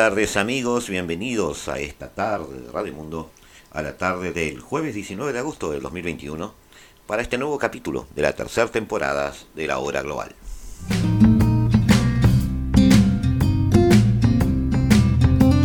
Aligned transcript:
buenas 0.00 0.14
tardes 0.14 0.36
amigos, 0.38 0.88
bienvenidos 0.88 1.68
a 1.68 1.78
esta 1.78 2.08
tarde 2.08 2.58
de 2.58 2.72
Radio 2.72 2.94
Mundo, 2.94 3.30
a 3.70 3.82
la 3.82 3.98
tarde 3.98 4.32
del 4.32 4.58
jueves 4.58 4.94
19 4.94 5.34
de 5.34 5.38
agosto 5.40 5.70
del 5.70 5.82
2021, 5.82 6.54
para 7.06 7.20
este 7.20 7.36
nuevo 7.36 7.58
capítulo 7.58 8.06
de 8.14 8.22
la 8.22 8.32
tercera 8.32 8.68
temporada 8.68 9.34
de 9.54 9.66
la 9.66 9.78
Hora 9.78 10.00
Global. 10.00 10.34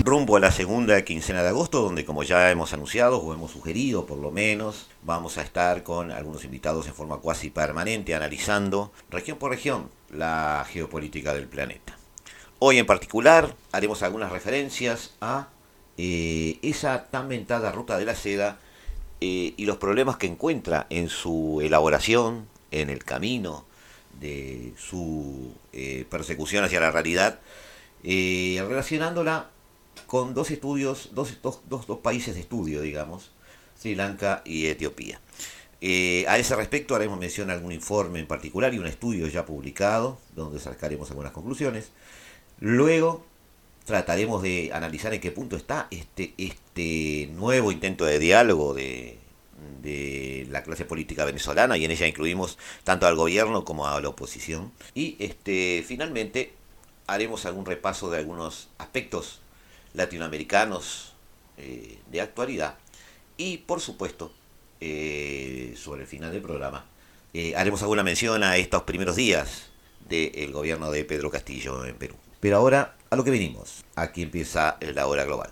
Rumbo 0.04 0.36
a 0.36 0.42
la 0.42 0.52
segunda 0.52 1.02
quincena 1.06 1.42
de 1.42 1.50
agosto, 1.50 1.82
donde 1.82 2.04
como 2.04 2.24
ya 2.24 2.52
hemos 2.52 2.74
anunciado 2.74 3.20
o 3.20 3.34
hemos 3.34 3.52
sugerido 3.52 4.06
por 4.06 4.18
lo 4.18 4.32
menos, 4.32 4.90
vamos 5.04 5.38
a 5.38 5.44
estar 5.44 5.84
con 5.84 6.12
algunos 6.12 6.44
invitados 6.44 6.88
en 6.88 6.94
forma 6.94 7.20
cuasi 7.20 7.52
permanente 7.52 8.14
analizando 8.14 8.92
región 9.10 9.38
por 9.38 9.52
región 9.52 9.90
la 10.10 10.66
geopolítica 10.70 11.34
del 11.34 11.48
planeta. 11.48 11.98
Hoy 12.68 12.80
en 12.80 12.88
particular 12.88 13.56
haremos 13.72 14.02
algunas 14.02 14.32
referencias 14.32 15.14
a 15.22 15.50
eh, 16.00 16.58
esa 16.64 17.06
tan 17.12 17.28
mentada 17.28 17.72
ruta 17.72 17.96
de 17.96 18.06
la 18.06 18.16
seda 18.16 18.58
eh, 19.22 19.54
y 19.56 19.66
los 19.66 19.78
problemas 19.78 20.18
que 20.18 20.26
encuentra 20.26 20.88
en 20.90 21.10
su 21.10 21.62
elaboración, 21.62 22.48
en 22.72 22.90
el 22.90 23.04
camino 23.04 23.66
de 24.20 24.74
su 24.80 25.54
eh, 25.74 26.08
persecución 26.10 26.64
hacia 26.64 26.80
la 26.80 26.90
realidad, 26.90 27.40
relacionándola 28.04 29.52
con 30.08 30.34
dos 30.34 30.50
estudios, 30.50 31.12
dos, 31.14 31.38
dos, 31.44 31.62
dos, 31.70 32.00
países 32.00 32.34
de 32.34 32.42
estudio, 32.42 32.82
digamos, 32.82 33.30
Sri 33.80 33.94
Lanka 33.94 34.42
y 34.44 34.66
Etiopía. 34.66 35.22
a 36.28 36.38
ese 36.40 36.56
respecto 36.56 36.96
haremos 36.96 37.20
mención 37.20 37.52
a 37.52 37.54
algún 37.54 37.74
informe 37.74 38.22
en 38.22 38.28
particular 38.28 38.74
y 38.74 38.80
un 38.80 38.88
estudio 38.88 39.28
ya 39.28 39.46
publicado, 39.46 40.18
donde 40.36 40.58
sacaremos 40.58 41.12
algunas 41.12 41.32
conclusiones. 41.32 41.92
Luego 42.60 43.26
trataremos 43.86 44.42
de 44.42 44.72
analizar 44.74 45.14
en 45.14 45.22
qué 45.22 45.32
punto 45.32 45.56
está 45.56 45.88
este, 45.92 46.34
este 46.38 47.30
nuevo 47.34 47.72
intento 47.72 48.06
de 48.06 48.20
diálogo 48.20 48.74
de, 48.74 49.20
de 49.82 50.48
la 50.50 50.64
clase 50.64 50.86
política 50.86 51.26
venezolana 51.26 51.78
y 51.78 51.86
en 51.86 51.92
ella 51.92 52.08
incluimos 52.08 52.58
tanto 52.84 53.08
al 53.08 53.16
gobierno 53.16 53.66
como 53.66 53.88
a 53.88 54.00
la 54.02 54.10
oposición. 54.10 54.72
Y 54.94 55.16
este, 55.20 55.84
finalmente 55.88 56.54
haremos 57.08 57.46
algún 57.46 57.66
repaso 57.66 58.10
de 58.10 58.18
algunos 58.18 58.70
aspectos 58.78 59.42
latinoamericanos 59.94 61.14
eh, 61.58 62.00
de 62.12 62.22
actualidad 62.22 62.78
y 63.38 63.60
por 63.60 63.80
supuesto 63.80 64.34
eh, 64.82 65.74
sobre 65.78 66.02
el 66.02 66.08
final 66.08 66.32
del 66.32 66.42
programa 66.42 66.86
eh, 67.34 67.56
haremos 67.56 67.82
alguna 67.82 68.04
mención 68.04 68.44
a 68.44 68.58
estos 68.58 68.84
primeros 68.84 69.16
días 69.16 69.68
del 70.10 70.52
gobierno 70.52 70.92
de 70.92 71.04
Pedro 71.06 71.32
Castillo 71.32 71.86
en 71.86 71.96
Perú. 71.96 72.16
Pero 72.46 72.58
ahora 72.58 72.94
a 73.10 73.16
lo 73.16 73.24
que 73.24 73.32
venimos. 73.32 73.84
Aquí 73.96 74.22
empieza 74.22 74.78
la 74.80 75.08
hora 75.08 75.24
global. 75.24 75.50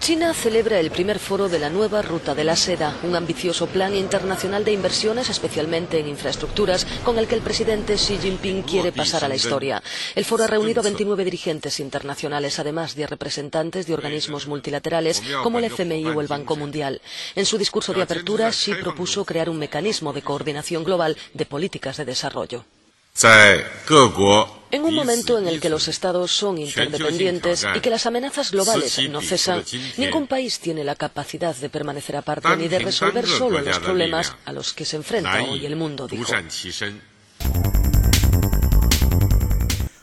China 0.00 0.32
celebra 0.32 0.80
el 0.80 0.90
primer 0.90 1.18
foro 1.18 1.50
de 1.50 1.58
la 1.58 1.68
nueva 1.68 2.00
Ruta 2.00 2.34
de 2.34 2.42
la 2.42 2.56
Seda, 2.56 2.96
un 3.02 3.14
ambicioso 3.14 3.66
plan 3.66 3.94
internacional 3.94 4.64
de 4.64 4.72
inversiones, 4.72 5.28
especialmente 5.28 6.00
en 6.00 6.08
infraestructuras, 6.08 6.86
con 7.04 7.18
el 7.18 7.28
que 7.28 7.34
el 7.34 7.42
presidente 7.42 7.96
Xi 7.96 8.16
Jinping 8.16 8.62
quiere 8.62 8.92
pasar 8.92 9.26
a 9.26 9.28
la 9.28 9.36
historia. 9.36 9.82
El 10.14 10.24
foro 10.24 10.44
ha 10.44 10.46
reunido 10.46 10.80
a 10.80 10.84
29 10.84 11.22
dirigentes 11.22 11.80
internacionales, 11.80 12.58
además 12.58 12.94
de 12.94 13.06
representantes 13.06 13.86
de 13.86 13.92
organismos 13.92 14.46
multilaterales 14.46 15.22
como 15.42 15.58
el 15.58 15.66
FMI 15.66 16.06
o 16.06 16.22
el 16.22 16.28
Banco 16.28 16.56
Mundial. 16.56 17.02
En 17.36 17.44
su 17.44 17.58
discurso 17.58 17.92
de 17.92 18.00
apertura, 18.00 18.50
Xi 18.52 18.76
propuso 18.76 19.26
crear 19.26 19.50
un 19.50 19.58
mecanismo 19.58 20.14
de 20.14 20.22
coordinación 20.22 20.82
global 20.82 21.14
de 21.34 21.44
políticas 21.44 21.98
de 21.98 22.06
desarrollo. 22.06 22.64
En 24.72 24.84
un 24.84 24.94
momento 24.94 25.38
en 25.38 25.48
el 25.48 25.60
que 25.60 25.68
los 25.68 25.88
estados 25.88 26.30
son 26.30 26.58
interdependientes 26.58 27.66
y 27.74 27.80
que 27.80 27.90
las 27.90 28.06
amenazas 28.06 28.52
globales 28.52 29.00
no 29.10 29.20
cesan, 29.20 29.64
ningún 29.96 30.26
país 30.26 30.60
tiene 30.60 30.84
la 30.84 30.94
capacidad 30.94 31.54
de 31.54 31.68
permanecer 31.68 32.16
aparte 32.16 32.56
ni 32.56 32.68
de 32.68 32.78
resolver 32.78 33.26
solo 33.26 33.60
los 33.60 33.78
problemas 33.80 34.36
a 34.44 34.52
los 34.52 34.72
que 34.72 34.84
se 34.84 34.96
enfrenta 34.96 35.42
hoy 35.42 35.66
el 35.66 35.76
mundo, 35.76 36.06
dijo. 36.06 36.32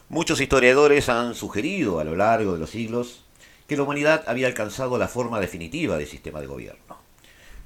Muchos 0.09 0.41
historiadores 0.41 1.09
han 1.09 1.35
sugerido 1.35 2.00
a 2.00 2.03
lo 2.03 2.16
largo 2.16 2.53
de 2.53 2.59
los 2.59 2.69
siglos 2.69 3.22
que 3.68 3.78
la 3.78 3.84
humanidad 3.84 4.24
había 4.28 4.47
alcanzado 4.47 4.97
la 4.97 5.07
forma 5.07 5.39
definitiva 5.39 5.97
del 5.97 6.07
sistema 6.07 6.39
de 6.41 6.47
gobierno. 6.47 7.06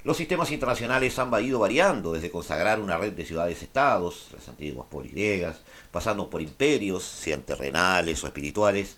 Los 0.04 0.16
sistemas 0.16 0.50
internacionales 0.50 1.16
han 1.20 1.32
ido 1.44 1.60
variando 1.60 2.12
desde 2.12 2.32
consagrar 2.32 2.80
una 2.80 2.98
red 2.98 3.12
de 3.12 3.24
ciudades-estados, 3.24 4.30
las 4.32 4.48
antiguas 4.48 4.88
poligriegas, 4.90 5.60
pasando 5.92 6.28
por 6.28 6.42
imperios, 6.42 7.04
sean 7.04 7.42
terrenales 7.42 8.24
o 8.24 8.26
espirituales, 8.26 8.96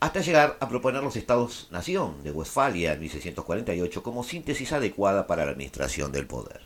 hasta 0.00 0.22
llegar 0.22 0.56
a 0.58 0.68
proponer 0.70 1.02
los 1.02 1.16
estados-nación 1.16 2.22
de 2.24 2.30
Westfalia 2.30 2.94
en 2.94 3.00
1648 3.00 4.02
como 4.02 4.24
síntesis 4.24 4.72
adecuada 4.72 5.26
para 5.26 5.44
la 5.44 5.50
administración 5.50 6.10
del 6.10 6.26
poder. 6.26 6.62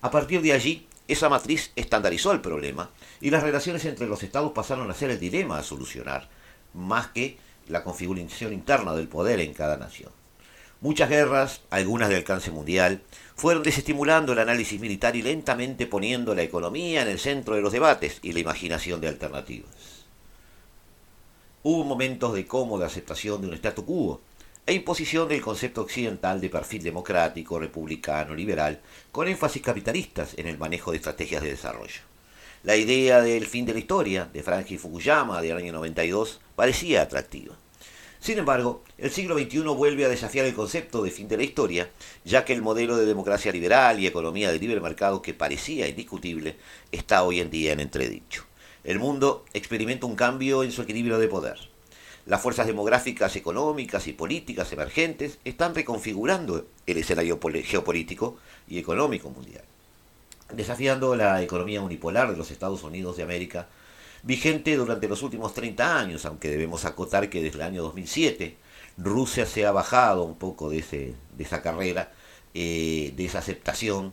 A 0.00 0.12
partir 0.12 0.40
de 0.40 0.52
allí, 0.52 0.86
esa 1.08 1.28
matriz 1.28 1.72
estandarizó 1.74 2.30
el 2.30 2.40
problema 2.40 2.90
y 3.20 3.30
las 3.30 3.42
relaciones 3.42 3.84
entre 3.84 4.06
los 4.06 4.22
estados 4.22 4.52
pasaron 4.52 4.88
a 4.92 4.94
ser 4.94 5.10
el 5.10 5.18
dilema 5.18 5.58
a 5.58 5.64
solucionar, 5.64 6.28
más 6.72 7.08
que 7.08 7.36
la 7.66 7.82
configuración 7.82 8.52
interna 8.52 8.94
del 8.94 9.08
poder 9.08 9.40
en 9.40 9.54
cada 9.54 9.76
nación. 9.76 10.17
Muchas 10.80 11.08
guerras, 11.08 11.62
algunas 11.70 12.08
de 12.08 12.14
alcance 12.14 12.52
mundial, 12.52 13.02
fueron 13.34 13.64
desestimulando 13.64 14.32
el 14.32 14.38
análisis 14.38 14.80
militar 14.80 15.16
y 15.16 15.22
lentamente 15.22 15.88
poniendo 15.88 16.36
la 16.36 16.42
economía 16.42 17.02
en 17.02 17.08
el 17.08 17.18
centro 17.18 17.56
de 17.56 17.62
los 17.62 17.72
debates 17.72 18.20
y 18.22 18.30
la 18.30 18.38
imaginación 18.38 19.00
de 19.00 19.08
alternativas. 19.08 20.06
Hubo 21.64 21.82
momentos 21.82 22.32
de 22.32 22.46
cómoda 22.46 22.86
aceptación 22.86 23.40
de 23.40 23.48
un 23.48 23.54
statu 23.54 23.84
quo 23.84 24.20
e 24.66 24.72
imposición 24.72 25.28
del 25.28 25.40
concepto 25.40 25.80
occidental 25.80 26.40
de 26.40 26.48
perfil 26.48 26.84
democrático, 26.84 27.58
republicano, 27.58 28.36
liberal, 28.36 28.80
con 29.10 29.26
énfasis 29.26 29.62
capitalistas 29.62 30.34
en 30.36 30.46
el 30.46 30.58
manejo 30.58 30.92
de 30.92 30.98
estrategias 30.98 31.42
de 31.42 31.50
desarrollo. 31.50 32.02
La 32.62 32.76
idea 32.76 33.20
del 33.20 33.46
fin 33.46 33.66
de 33.66 33.72
la 33.72 33.80
historia 33.80 34.28
de 34.32 34.44
Franklin 34.44 34.78
Fukuyama 34.78 35.42
del 35.42 35.56
año 35.56 35.72
92 35.72 36.40
parecía 36.54 37.02
atractiva. 37.02 37.56
Sin 38.20 38.38
embargo, 38.38 38.82
el 38.98 39.10
siglo 39.10 39.38
XXI 39.38 39.60
vuelve 39.60 40.04
a 40.04 40.08
desafiar 40.08 40.44
el 40.44 40.54
concepto 40.54 41.02
de 41.02 41.10
fin 41.10 41.28
de 41.28 41.36
la 41.36 41.44
historia, 41.44 41.90
ya 42.24 42.44
que 42.44 42.52
el 42.52 42.62
modelo 42.62 42.96
de 42.96 43.06
democracia 43.06 43.52
liberal 43.52 44.00
y 44.00 44.06
economía 44.06 44.50
de 44.50 44.58
libre 44.58 44.80
mercado 44.80 45.22
que 45.22 45.34
parecía 45.34 45.86
indiscutible 45.86 46.56
está 46.90 47.22
hoy 47.22 47.40
en 47.40 47.50
día 47.50 47.72
en 47.72 47.80
entredicho. 47.80 48.44
El 48.82 48.98
mundo 48.98 49.44
experimenta 49.52 50.06
un 50.06 50.16
cambio 50.16 50.64
en 50.64 50.72
su 50.72 50.82
equilibrio 50.82 51.18
de 51.18 51.28
poder. 51.28 51.58
Las 52.26 52.42
fuerzas 52.42 52.66
demográficas, 52.66 53.36
económicas 53.36 54.06
y 54.08 54.12
políticas 54.12 54.72
emergentes 54.72 55.38
están 55.44 55.74
reconfigurando 55.74 56.66
el 56.86 56.98
escenario 56.98 57.38
geopolítico 57.64 58.36
y 58.68 58.78
económico 58.78 59.30
mundial, 59.30 59.64
desafiando 60.52 61.16
la 61.16 61.40
economía 61.40 61.80
unipolar 61.80 62.30
de 62.30 62.36
los 62.36 62.50
Estados 62.50 62.82
Unidos 62.82 63.16
de 63.16 63.22
América 63.22 63.68
vigente 64.22 64.76
durante 64.76 65.08
los 65.08 65.22
últimos 65.22 65.54
30 65.54 65.98
años, 65.98 66.24
aunque 66.26 66.50
debemos 66.50 66.84
acotar 66.84 67.30
que 67.30 67.42
desde 67.42 67.56
el 67.56 67.62
año 67.62 67.82
2007 67.82 68.56
Rusia 68.98 69.46
se 69.46 69.64
ha 69.64 69.72
bajado 69.72 70.24
un 70.24 70.36
poco 70.36 70.68
de, 70.70 70.78
ese, 70.78 71.14
de 71.36 71.44
esa 71.44 71.62
carrera, 71.62 72.12
eh, 72.54 73.12
de 73.16 73.24
esa 73.24 73.38
aceptación 73.38 74.12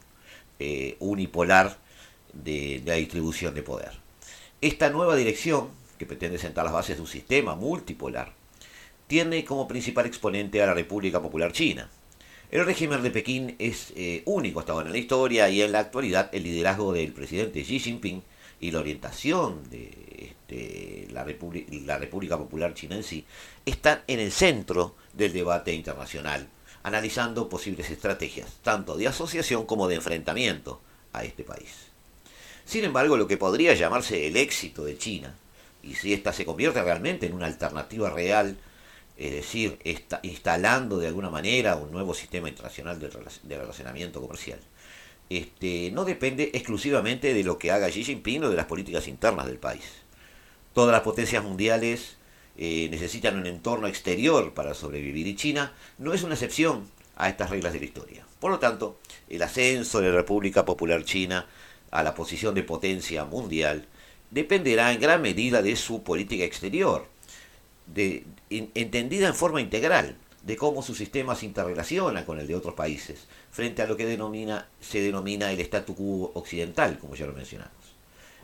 eh, 0.59 0.95
unipolar 0.99 1.77
de, 2.33 2.81
la 2.85 2.93
distribución 2.93 3.55
de 3.55 3.63
poder. 3.63 3.91
Esta 4.61 4.89
nueva 4.89 5.15
dirección, 5.15 5.69
que 5.97 6.05
pretende 6.05 6.37
sentar 6.37 6.65
las 6.65 6.73
bases 6.73 6.97
de 6.97 7.01
un 7.01 7.07
sistema 7.07 7.55
multipolar, 7.55 8.33
tiene 9.07 9.43
como 9.43 9.67
principal 9.67 10.05
exponente 10.05 10.61
a 10.61 10.67
la 10.67 10.73
República 10.73 11.21
Popular 11.21 11.51
China. 11.51 11.89
El 12.51 12.65
régimen 12.65 13.01
de 13.01 13.11
Pekín 13.11 13.55
es 13.57 13.91
eh, 13.95 14.21
único 14.25 14.59
hasta 14.59 14.73
ahora 14.73 14.87
en 14.87 14.93
la 14.93 14.99
historia 14.99 15.49
y 15.49 15.61
en 15.61 15.71
la 15.71 15.79
actualidad 15.79 16.29
el 16.31 16.43
liderazgo 16.43 16.93
del 16.93 17.11
presidente 17.11 17.63
Xi 17.63 17.79
Jinping 17.79 18.21
y 18.59 18.71
la 18.71 18.79
orientación 18.79 19.69
de 19.69 20.33
este, 20.47 21.07
la, 21.11 21.25
la 21.25 21.97
República 21.97 22.37
Popular 22.37 22.73
China 22.73 22.95
en 22.95 23.03
sí, 23.03 23.25
están 23.65 24.03
en 24.07 24.19
el 24.19 24.31
centro 24.31 24.95
del 25.13 25.33
debate 25.33 25.73
internacional, 25.73 26.47
analizando 26.83 27.49
posibles 27.49 27.89
estrategias, 27.89 28.49
tanto 28.63 28.95
de 28.95 29.07
asociación 29.07 29.65
como 29.65 29.87
de 29.87 29.95
enfrentamiento 29.95 30.81
a 31.13 31.23
este 31.23 31.43
país. 31.43 31.71
Sin 32.65 32.83
embargo, 32.83 33.17
lo 33.17 33.27
que 33.27 33.37
podría 33.37 33.73
llamarse 33.73 34.27
el 34.27 34.37
éxito 34.37 34.83
de 34.83 34.97
China, 34.97 35.35
y 35.83 35.95
si 35.95 36.13
ésta 36.13 36.33
se 36.33 36.45
convierte 36.45 36.81
realmente 36.81 37.27
en 37.27 37.33
una 37.33 37.45
alternativa 37.45 38.09
real, 38.09 38.57
es 39.17 39.31
decir, 39.31 39.79
está 39.83 40.19
instalando 40.23 40.97
de 40.97 41.07
alguna 41.07 41.29
manera 41.29 41.75
un 41.75 41.91
nuevo 41.91 42.13
sistema 42.13 42.49
internacional 42.49 42.99
de 42.99 43.57
relacionamiento 43.57 44.19
comercial, 44.19 44.59
este, 45.29 45.91
no 45.91 46.05
depende 46.05 46.51
exclusivamente 46.53 47.33
de 47.33 47.43
lo 47.43 47.57
que 47.57 47.71
haga 47.71 47.89
Xi 47.89 48.03
Jinping 48.03 48.43
o 48.43 48.49
de 48.49 48.55
las 48.55 48.65
políticas 48.65 49.07
internas 49.07 49.47
del 49.47 49.57
país. 49.57 49.83
Todas 50.73 50.91
las 50.91 51.01
potencias 51.01 51.43
mundiales 51.43 52.17
eh, 52.57 52.87
necesitan 52.91 53.37
un 53.37 53.47
entorno 53.47 53.87
exterior 53.87 54.53
para 54.53 54.73
sobrevivir 54.73 55.27
y 55.27 55.35
China 55.35 55.73
no 55.97 56.13
es 56.13 56.23
una 56.23 56.35
excepción 56.35 56.89
a 57.15 57.29
estas 57.29 57.49
reglas 57.49 57.73
de 57.73 57.79
la 57.79 57.85
historia. 57.85 58.25
Por 58.39 58.51
lo 58.51 58.59
tanto, 58.59 58.99
el 59.29 59.41
ascenso 59.41 60.01
de 60.01 60.09
la 60.09 60.15
República 60.15 60.65
Popular 60.65 61.03
China 61.03 61.47
a 61.91 62.03
la 62.03 62.13
posición 62.13 62.53
de 62.53 62.63
potencia 62.63 63.25
mundial 63.25 63.87
dependerá 64.31 64.91
en 64.91 64.99
gran 64.99 65.21
medida 65.21 65.61
de 65.61 65.75
su 65.75 66.03
política 66.03 66.43
exterior, 66.43 67.07
entendida 68.49 69.27
en 69.27 69.35
forma 69.35 69.61
integral, 69.61 70.17
de 70.45 70.55
cómo 70.57 70.83
su 70.83 70.93
sistema 70.93 71.35
se 71.35 71.47
interrelaciona 71.47 72.23
con 72.23 72.39
el 72.39 72.45
de 72.45 72.55
otros 72.55 72.75
países, 72.75 73.25
frente 73.51 73.81
a 73.81 73.87
lo 73.87 73.97
que 73.97 74.05
denomina, 74.05 74.67
se 74.79 75.01
denomina 75.01 75.51
el 75.51 75.59
statu 75.61 75.95
quo 75.95 76.31
occidental, 76.35 76.99
como 76.99 77.15
ya 77.15 77.25
lo 77.25 77.33
mencionamos, 77.33 77.73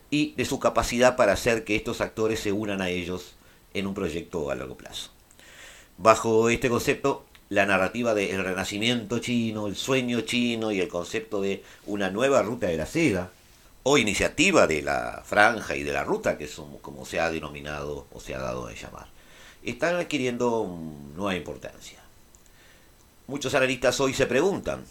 y 0.09 0.33
de 0.33 0.45
su 0.45 0.59
capacidad 0.59 1.15
para 1.15 1.33
hacer 1.33 1.63
que 1.63 1.75
estos 1.75 2.01
actores 2.01 2.39
se 2.39 2.51
unan 2.51 2.81
a 2.81 2.89
ellos 2.89 3.35
en 3.75 3.85
un 3.85 3.93
proyecto 3.93 4.49
a 4.49 4.55
largo 4.55 4.75
plazo. 4.75 5.11
Bajo 5.97 6.49
este 6.49 6.69
concepto, 6.69 7.23
la 7.49 7.67
narrativa 7.67 8.15
del 8.15 8.43
renacimiento 8.43 9.19
chino, 9.19 9.67
el 9.67 9.75
sueño 9.75 10.21
chino 10.21 10.71
y 10.71 10.81
el 10.81 10.87
concepto 10.87 11.39
de 11.39 11.63
una 11.85 12.09
nueva 12.09 12.41
ruta 12.41 12.65
de 12.65 12.77
la 12.77 12.87
seda, 12.87 13.31
o 13.83 13.97
iniciativa 13.99 14.65
de 14.65 14.81
la 14.81 15.21
franja 15.23 15.75
y 15.75 15.83
de 15.83 15.93
la 15.93 16.03
ruta, 16.03 16.37
que 16.37 16.47
son 16.47 16.79
como 16.79 17.05
se 17.05 17.19
ha 17.19 17.29
denominado 17.29 18.07
o 18.11 18.19
se 18.19 18.33
ha 18.33 18.39
dado 18.39 18.67
a 18.67 18.73
llamar, 18.73 19.07
están 19.63 19.95
adquiriendo 19.95 20.77
nueva 21.15 21.35
importancia. 21.35 21.99
Muchos 23.27 23.53
analistas 23.53 23.99
hoy 23.99 24.13
se 24.13 24.25
preguntan, 24.25 24.83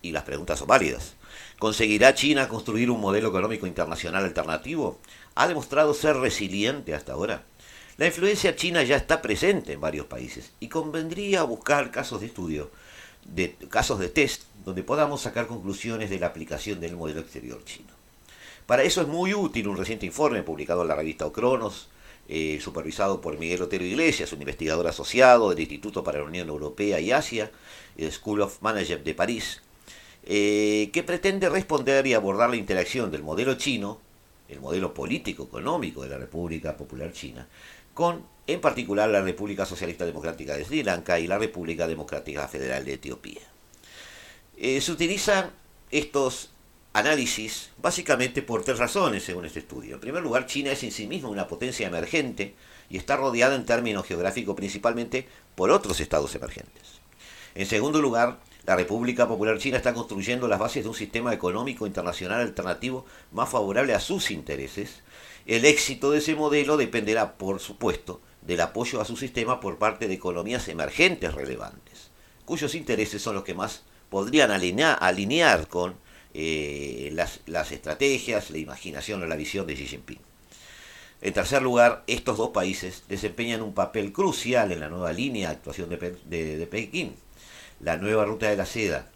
y 0.00 0.12
las 0.12 0.22
preguntas 0.22 0.58
son 0.58 0.68
válidas, 0.68 1.14
¿conseguirá 1.58 2.14
China 2.14 2.48
construir 2.48 2.90
un 2.90 3.00
modelo 3.00 3.28
económico 3.28 3.66
internacional 3.66 4.24
alternativo? 4.24 4.98
¿Ha 5.34 5.48
demostrado 5.48 5.92
ser 5.94 6.16
resiliente 6.16 6.94
hasta 6.94 7.12
ahora? 7.12 7.42
La 7.98 8.06
influencia 8.06 8.54
china 8.54 8.84
ya 8.84 8.96
está 8.96 9.20
presente 9.20 9.72
en 9.72 9.80
varios 9.80 10.06
países 10.06 10.52
y 10.60 10.68
convendría 10.68 11.42
buscar 11.42 11.90
casos 11.90 12.20
de 12.20 12.26
estudio, 12.26 12.70
de, 13.24 13.56
casos 13.68 13.98
de 13.98 14.08
test, 14.08 14.44
donde 14.64 14.84
podamos 14.84 15.22
sacar 15.22 15.48
conclusiones 15.48 16.08
de 16.08 16.20
la 16.20 16.28
aplicación 16.28 16.78
del 16.78 16.96
modelo 16.96 17.18
exterior 17.20 17.64
chino. 17.64 17.88
Para 18.66 18.84
eso 18.84 19.00
es 19.02 19.08
muy 19.08 19.34
útil 19.34 19.66
un 19.66 19.76
reciente 19.76 20.06
informe 20.06 20.44
publicado 20.44 20.82
en 20.82 20.88
la 20.88 20.94
revista 20.94 21.26
Ocronos, 21.26 21.88
eh, 22.28 22.58
supervisado 22.60 23.20
por 23.20 23.38
Miguel 23.38 23.62
Otero 23.62 23.84
Iglesias, 23.84 24.32
un 24.32 24.40
investigador 24.40 24.86
asociado 24.86 25.50
del 25.50 25.60
Instituto 25.60 26.04
para 26.04 26.18
la 26.18 26.24
Unión 26.24 26.48
Europea 26.48 27.00
y 27.00 27.12
Asia, 27.12 27.50
School 28.10 28.42
of 28.42 28.62
Management 28.62 29.04
de 29.04 29.14
París, 29.14 29.62
eh, 30.30 30.90
que 30.92 31.02
pretende 31.02 31.48
responder 31.48 32.06
y 32.06 32.12
abordar 32.12 32.50
la 32.50 32.56
interacción 32.56 33.10
del 33.10 33.22
modelo 33.22 33.54
chino, 33.54 33.98
el 34.48 34.60
modelo 34.60 34.92
político-económico 34.92 36.02
de 36.02 36.10
la 36.10 36.18
República 36.18 36.76
Popular 36.76 37.12
China, 37.12 37.48
con 37.94 38.24
en 38.46 38.60
particular 38.60 39.08
la 39.08 39.22
República 39.22 39.64
Socialista 39.64 40.04
Democrática 40.04 40.54
de 40.54 40.64
Sri 40.64 40.82
Lanka 40.82 41.18
y 41.18 41.26
la 41.26 41.38
República 41.38 41.88
Democrática 41.88 42.46
Federal 42.46 42.84
de 42.84 42.94
Etiopía. 42.94 43.40
Eh, 44.56 44.80
se 44.80 44.92
utilizan 44.92 45.50
estos 45.90 46.50
análisis 46.92 47.70
básicamente 47.78 48.42
por 48.42 48.64
tres 48.64 48.78
razones 48.78 49.22
según 49.22 49.44
este 49.44 49.60
estudio. 49.60 49.94
En 49.94 50.00
primer 50.00 50.22
lugar, 50.22 50.46
China 50.46 50.72
es 50.72 50.82
en 50.82 50.92
sí 50.92 51.06
misma 51.06 51.28
una 51.28 51.46
potencia 51.46 51.86
emergente 51.86 52.54
y 52.90 52.96
está 52.96 53.16
rodeada 53.16 53.54
en 53.54 53.66
términos 53.66 54.06
geográficos 54.06 54.56
principalmente 54.56 55.28
por 55.54 55.70
otros 55.70 56.00
estados 56.00 56.34
emergentes. 56.34 57.00
En 57.54 57.66
segundo 57.66 58.00
lugar, 58.00 58.40
la 58.66 58.76
República 58.76 59.26
Popular 59.26 59.58
China 59.58 59.78
está 59.78 59.94
construyendo 59.94 60.48
las 60.48 60.58
bases 60.58 60.82
de 60.82 60.88
un 60.88 60.94
sistema 60.94 61.32
económico 61.32 61.86
internacional 61.86 62.40
alternativo 62.40 63.06
más 63.32 63.48
favorable 63.48 63.94
a 63.94 64.00
sus 64.00 64.30
intereses 64.30 65.02
el 65.48 65.64
éxito 65.64 66.10
de 66.10 66.18
ese 66.18 66.34
modelo 66.34 66.76
dependerá, 66.76 67.38
por 67.38 67.58
supuesto, 67.58 68.20
del 68.42 68.60
apoyo 68.60 69.00
a 69.00 69.06
su 69.06 69.16
sistema 69.16 69.60
por 69.60 69.78
parte 69.78 70.06
de 70.06 70.12
economías 70.12 70.68
emergentes 70.68 71.34
relevantes, 71.34 72.10
cuyos 72.44 72.74
intereses 72.74 73.22
son 73.22 73.34
los 73.34 73.44
que 73.44 73.54
más 73.54 73.82
podrían 74.10 74.50
alinear, 74.50 75.66
con 75.68 75.94
eh, 76.40 77.10
las, 77.12 77.72
estrategias, 77.72 78.50
la 78.50 78.58
imaginación 78.58 79.22
o 79.22 79.26
la 79.26 79.34
visión 79.34 79.66
de 79.66 79.74
Xi 79.74 79.86
Jinping. 79.86 80.20
En 81.20 81.32
tercer 81.32 81.62
lugar, 81.62 82.04
estos 82.06 82.38
dos 82.38 82.50
países 82.50 83.02
desempeñan 83.08 83.62
un 83.62 83.74
papel 83.74 84.12
crucial 84.12 84.70
en 84.70 84.78
la 84.78 84.88
nueva 84.88 85.12
línea 85.12 85.48
de 85.48 85.56
actuación 85.56 85.88
de, 85.90 86.68
Pekín. 86.70 87.16
La 87.80 87.96
nueva 87.96 88.24
ruta 88.24 88.48
de 88.48 88.56
la 88.56 88.66
seda, 88.66 89.10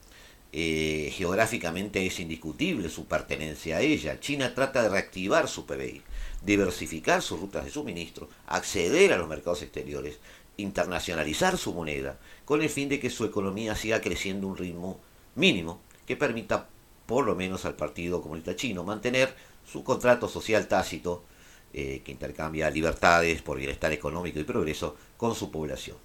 eh, 0.52 1.12
geográficamente 1.14 2.04
es 2.04 2.18
indiscutible 2.18 2.88
su 2.88 3.06
pertenencia 3.06 3.76
a 3.76 3.80
ella. 3.82 4.18
China 4.18 4.52
trata 4.52 4.82
de 4.82 4.88
reactivar 4.88 5.46
su 5.46 5.64
PBI 5.64 6.02
diversificar 6.44 7.22
sus 7.22 7.40
rutas 7.40 7.64
de 7.64 7.70
suministro, 7.70 8.28
acceder 8.46 9.12
a 9.12 9.16
los 9.16 9.28
mercados 9.28 9.62
exteriores, 9.62 10.18
internacionalizar 10.56 11.56
su 11.56 11.72
moneda, 11.72 12.18
con 12.44 12.62
el 12.62 12.68
fin 12.68 12.88
de 12.88 13.00
que 13.00 13.10
su 13.10 13.24
economía 13.24 13.74
siga 13.76 14.00
creciendo 14.00 14.46
a 14.46 14.50
un 14.50 14.56
ritmo 14.56 15.00
mínimo 15.34 15.80
que 16.06 16.16
permita 16.16 16.68
por 17.06 17.24
lo 17.24 17.34
menos 17.34 17.64
al 17.64 17.74
Partido 17.74 18.22
Comunista 18.22 18.56
Chino 18.56 18.84
mantener 18.84 19.34
su 19.70 19.84
contrato 19.84 20.28
social 20.28 20.68
tácito 20.68 21.24
eh, 21.72 22.02
que 22.04 22.12
intercambia 22.12 22.70
libertades 22.70 23.40
por 23.42 23.58
bienestar 23.58 23.92
económico 23.92 24.38
y 24.38 24.44
progreso 24.44 24.96
con 25.16 25.34
su 25.34 25.50
población. 25.50 25.96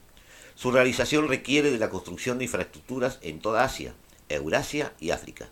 Su 0.55 0.71
realización 0.71 1.27
requiere 1.27 1.71
de 1.71 1.77
la 1.77 1.89
construcción 1.89 2.37
de 2.37 2.45
infraestructuras 2.45 3.19
en 3.21 3.39
toda 3.39 3.63
Asia, 3.63 3.93
Eurasia 4.29 4.93
y 4.99 5.11
África, 5.11 5.49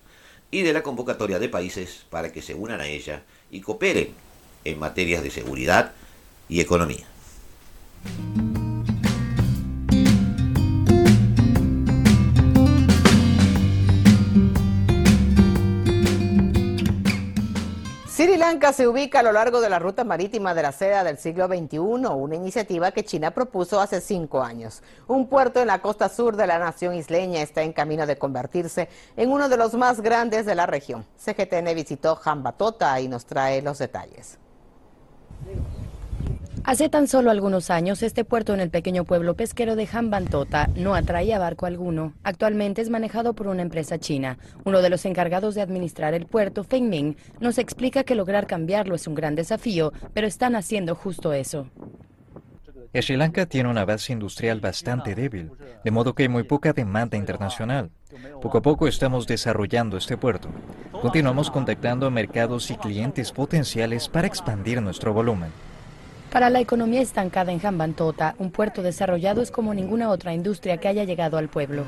y 0.51 0.61
de 0.61 0.73
la 0.73 0.83
convocatoria 0.83 1.37
de 1.37 1.49
países 1.49 2.05
para 2.09 2.31
que 2.31 2.41
se 2.41 2.55
unan 2.55 2.81
a 2.81 2.87
ella 2.87 3.23
y 3.51 3.61
cooperen 3.61 4.13
en 4.63 4.79
materias 4.79 5.21
de 5.21 5.31
seguridad 5.31 5.93
y 6.49 6.61
economía. 6.61 7.05
Sri 18.45 18.51
Lanka 18.51 18.73
se 18.73 18.87
ubica 18.87 19.21
a 19.21 19.23
lo 19.23 19.31
largo 19.31 19.59
de 19.59 19.69
la 19.71 19.79
ruta 19.79 20.03
marítima 20.03 20.53
de 20.53 20.61
la 20.61 20.71
seda 20.71 21.03
del 21.03 21.17
siglo 21.17 21.47
XXI, 21.47 21.79
una 21.79 22.35
iniciativa 22.35 22.91
que 22.91 23.03
China 23.03 23.31
propuso 23.31 23.79
hace 23.79 24.01
cinco 24.01 24.43
años. 24.43 24.83
Un 25.07 25.27
puerto 25.27 25.59
en 25.61 25.65
la 25.65 25.81
costa 25.81 26.09
sur 26.09 26.35
de 26.35 26.45
la 26.45 26.59
nación 26.59 26.93
isleña 26.93 27.41
está 27.41 27.63
en 27.63 27.73
camino 27.73 28.05
de 28.05 28.19
convertirse 28.19 28.87
en 29.17 29.31
uno 29.31 29.49
de 29.49 29.57
los 29.57 29.73
más 29.73 29.99
grandes 29.99 30.45
de 30.45 30.53
la 30.53 30.67
región. 30.67 31.07
CGTN 31.17 31.73
visitó 31.73 32.15
Jambatota 32.17 33.01
y 33.01 33.07
nos 33.07 33.25
trae 33.25 33.63
los 33.63 33.79
detalles. 33.79 34.37
Hace 36.67 36.89
tan 36.89 37.07
solo 37.07 37.29
algunos 37.29 37.69
años, 37.69 38.01
este 38.01 38.25
puerto 38.25 38.55
en 38.55 38.59
el 38.59 38.71
pequeño 38.71 39.03
pueblo 39.05 39.35
pesquero 39.35 39.75
de 39.75 39.87
Hambantota 39.91 40.67
no 40.75 40.95
atraía 40.95 41.37
barco 41.37 41.67
alguno. 41.67 42.13
Actualmente 42.23 42.81
es 42.81 42.89
manejado 42.89 43.33
por 43.33 43.45
una 43.45 43.61
empresa 43.61 43.99
china. 43.99 44.39
Uno 44.63 44.81
de 44.81 44.89
los 44.89 45.05
encargados 45.05 45.53
de 45.53 45.61
administrar 45.61 46.15
el 46.15 46.25
puerto, 46.25 46.63
Feng 46.63 46.89
Ming, 46.89 47.17
nos 47.39 47.59
explica 47.59 48.03
que 48.03 48.15
lograr 48.15 48.47
cambiarlo 48.47 48.95
es 48.95 49.05
un 49.05 49.13
gran 49.13 49.35
desafío, 49.35 49.93
pero 50.15 50.25
están 50.25 50.55
haciendo 50.55 50.95
justo 50.95 51.33
eso. 51.33 51.67
Sri 52.99 53.15
Lanka 53.15 53.45
tiene 53.45 53.69
una 53.69 53.85
base 53.85 54.13
industrial 54.13 54.59
bastante 54.59 55.13
débil, 55.13 55.51
de 55.83 55.91
modo 55.91 56.15
que 56.15 56.23
hay 56.23 56.29
muy 56.29 56.43
poca 56.43 56.73
demanda 56.73 57.15
internacional. 57.15 57.91
Poco 58.41 58.57
a 58.57 58.61
poco 58.63 58.87
estamos 58.87 59.27
desarrollando 59.27 59.97
este 59.97 60.17
puerto. 60.17 60.49
Continuamos 60.99 61.51
contactando 61.51 62.07
a 62.07 62.09
mercados 62.09 62.71
y 62.71 62.75
clientes 62.75 63.31
potenciales 63.31 64.09
para 64.09 64.25
expandir 64.25 64.81
nuestro 64.81 65.13
volumen. 65.13 65.51
Para 66.35 66.49
la 66.49 66.59
economía 66.59 67.01
estancada 67.01 67.53
en 67.53 67.61
Jambantota, 67.61 68.35
un 68.39 68.51
puerto 68.51 68.81
desarrollado 68.81 69.41
es 69.41 69.51
como 69.51 69.73
ninguna 69.73 70.09
otra 70.09 70.33
industria 70.33 70.75
que 70.75 70.89
haya 70.89 71.05
llegado 71.05 71.37
al 71.37 71.47
pueblo. 71.47 71.85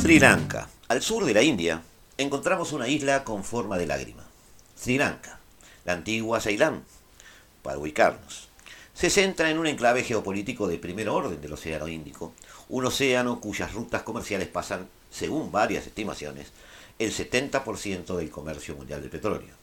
Sri 0.00 0.18
Lanka. 0.18 0.68
Al 0.88 1.00
sur 1.00 1.24
de 1.24 1.32
la 1.32 1.44
India 1.44 1.80
encontramos 2.16 2.72
una 2.72 2.88
isla 2.88 3.22
con 3.22 3.44
forma 3.44 3.78
de 3.78 3.86
lágrima. 3.86 4.24
Sri 4.76 4.98
Lanka, 4.98 5.38
la 5.84 5.92
antigua 5.92 6.40
Ceilán, 6.40 6.82
para 7.62 7.78
ubicarnos. 7.78 8.48
Se 8.94 9.10
centra 9.10 9.48
en 9.48 9.60
un 9.60 9.68
enclave 9.68 10.02
geopolítico 10.02 10.66
de 10.66 10.76
primer 10.76 11.08
orden 11.08 11.40
del 11.40 11.52
Océano 11.52 11.86
Índico, 11.86 12.32
un 12.68 12.84
océano 12.84 13.40
cuyas 13.40 13.74
rutas 13.74 14.02
comerciales 14.02 14.48
pasan, 14.48 14.88
según 15.08 15.52
varias 15.52 15.86
estimaciones, 15.86 16.52
el 16.98 17.12
70% 17.12 18.16
del 18.16 18.30
comercio 18.30 18.74
mundial 18.74 19.02
de 19.02 19.08
petróleo. 19.08 19.54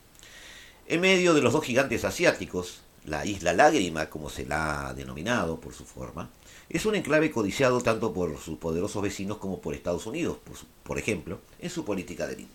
En 0.88 1.02
medio 1.02 1.34
de 1.34 1.42
los 1.42 1.54
dos 1.54 1.66
gigantes 1.66 2.06
asiáticos, 2.06 2.82
la 3.06 3.26
isla 3.26 3.54
Lágrima, 3.54 4.10
como 4.10 4.30
se 4.30 4.46
la 4.46 4.88
ha 4.88 4.94
denominado 4.94 5.60
por 5.60 5.74
su 5.74 5.86
forma, 5.86 6.30
es 6.70 6.86
un 6.86 6.96
enclave 6.96 7.32
codiciado 7.32 7.82
tanto 7.82 8.14
por 8.14 8.40
sus 8.40 8.58
poderosos 8.58 9.02
vecinos 9.02 9.38
como 9.38 9.62
por 9.62 9.76
Estados 9.76 10.06
Unidos, 10.06 10.38
por, 10.84 10.98
ejemplo, 10.98 11.40
en 11.60 11.70
su 11.70 11.86
política 11.86 12.28
del, 12.28 12.48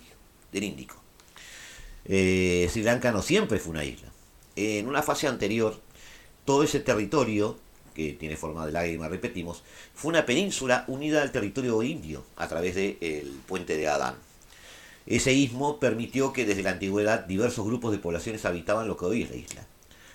Índico. 0.52 0.96
Eh, 2.04 2.66
Sri 2.70 2.82
Lanka 2.82 3.12
no 3.12 3.22
siempre 3.22 3.58
fue 3.58 3.70
una 3.70 3.84
isla. 3.84 4.08
En 4.56 4.88
una 4.88 5.02
fase 5.02 5.28
anterior, 5.28 5.80
todo 6.44 6.64
ese 6.64 6.80
territorio, 6.80 7.56
que 7.94 8.12
tiene 8.14 8.36
forma 8.36 8.66
de 8.66 8.72
lágrima, 8.72 9.08
repetimos, 9.08 9.62
fue 9.94 10.08
una 10.10 10.26
península 10.26 10.84
unida 10.88 11.22
al 11.22 11.30
territorio 11.30 11.82
indio 11.82 12.24
a 12.36 12.48
través 12.48 12.74
del 12.74 13.40
puente 13.46 13.76
de 13.76 13.88
Adán. 13.88 14.16
Ese 15.06 15.32
istmo 15.32 15.80
permitió 15.80 16.32
que 16.32 16.44
desde 16.44 16.62
la 16.62 16.72
antigüedad 16.72 17.24
diversos 17.24 17.66
grupos 17.66 17.92
de 17.92 17.98
poblaciones 17.98 18.44
habitaban 18.44 18.86
lo 18.86 18.96
que 18.96 19.06
hoy 19.06 19.22
es 19.22 19.30
la 19.30 19.36
isla. 19.36 19.66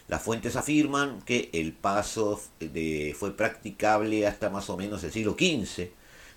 Las 0.07 0.21
fuentes 0.21 0.55
afirman 0.55 1.21
que 1.23 1.49
el 1.53 1.73
paso 1.73 2.39
fue 3.17 3.35
practicable 3.35 4.27
hasta 4.27 4.49
más 4.49 4.69
o 4.69 4.77
menos 4.77 5.03
el 5.03 5.11
siglo 5.11 5.35
XV, 5.37 5.89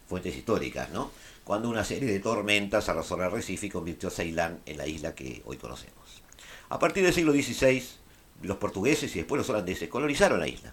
fuentes 0.08 0.34
históricas, 0.36 0.90
¿no? 0.90 1.10
Cuando 1.44 1.68
una 1.68 1.84
serie 1.84 2.10
de 2.10 2.20
tormentas 2.20 2.88
arrasó 2.88 3.16
el 3.16 3.22
arrecife 3.22 3.66
y 3.66 3.70
convirtió 3.70 4.08
a 4.08 4.12
Ceilán 4.12 4.60
en 4.64 4.78
la 4.78 4.86
isla 4.86 5.14
que 5.14 5.42
hoy 5.44 5.58
conocemos. 5.58 6.22
A 6.70 6.78
partir 6.78 7.04
del 7.04 7.12
siglo 7.12 7.32
XVI, 7.32 7.82
los 8.42 8.56
portugueses 8.56 9.14
y 9.14 9.18
después 9.18 9.38
los 9.38 9.50
holandeses 9.50 9.88
colonizaron 9.88 10.40
la 10.40 10.48
isla. 10.48 10.72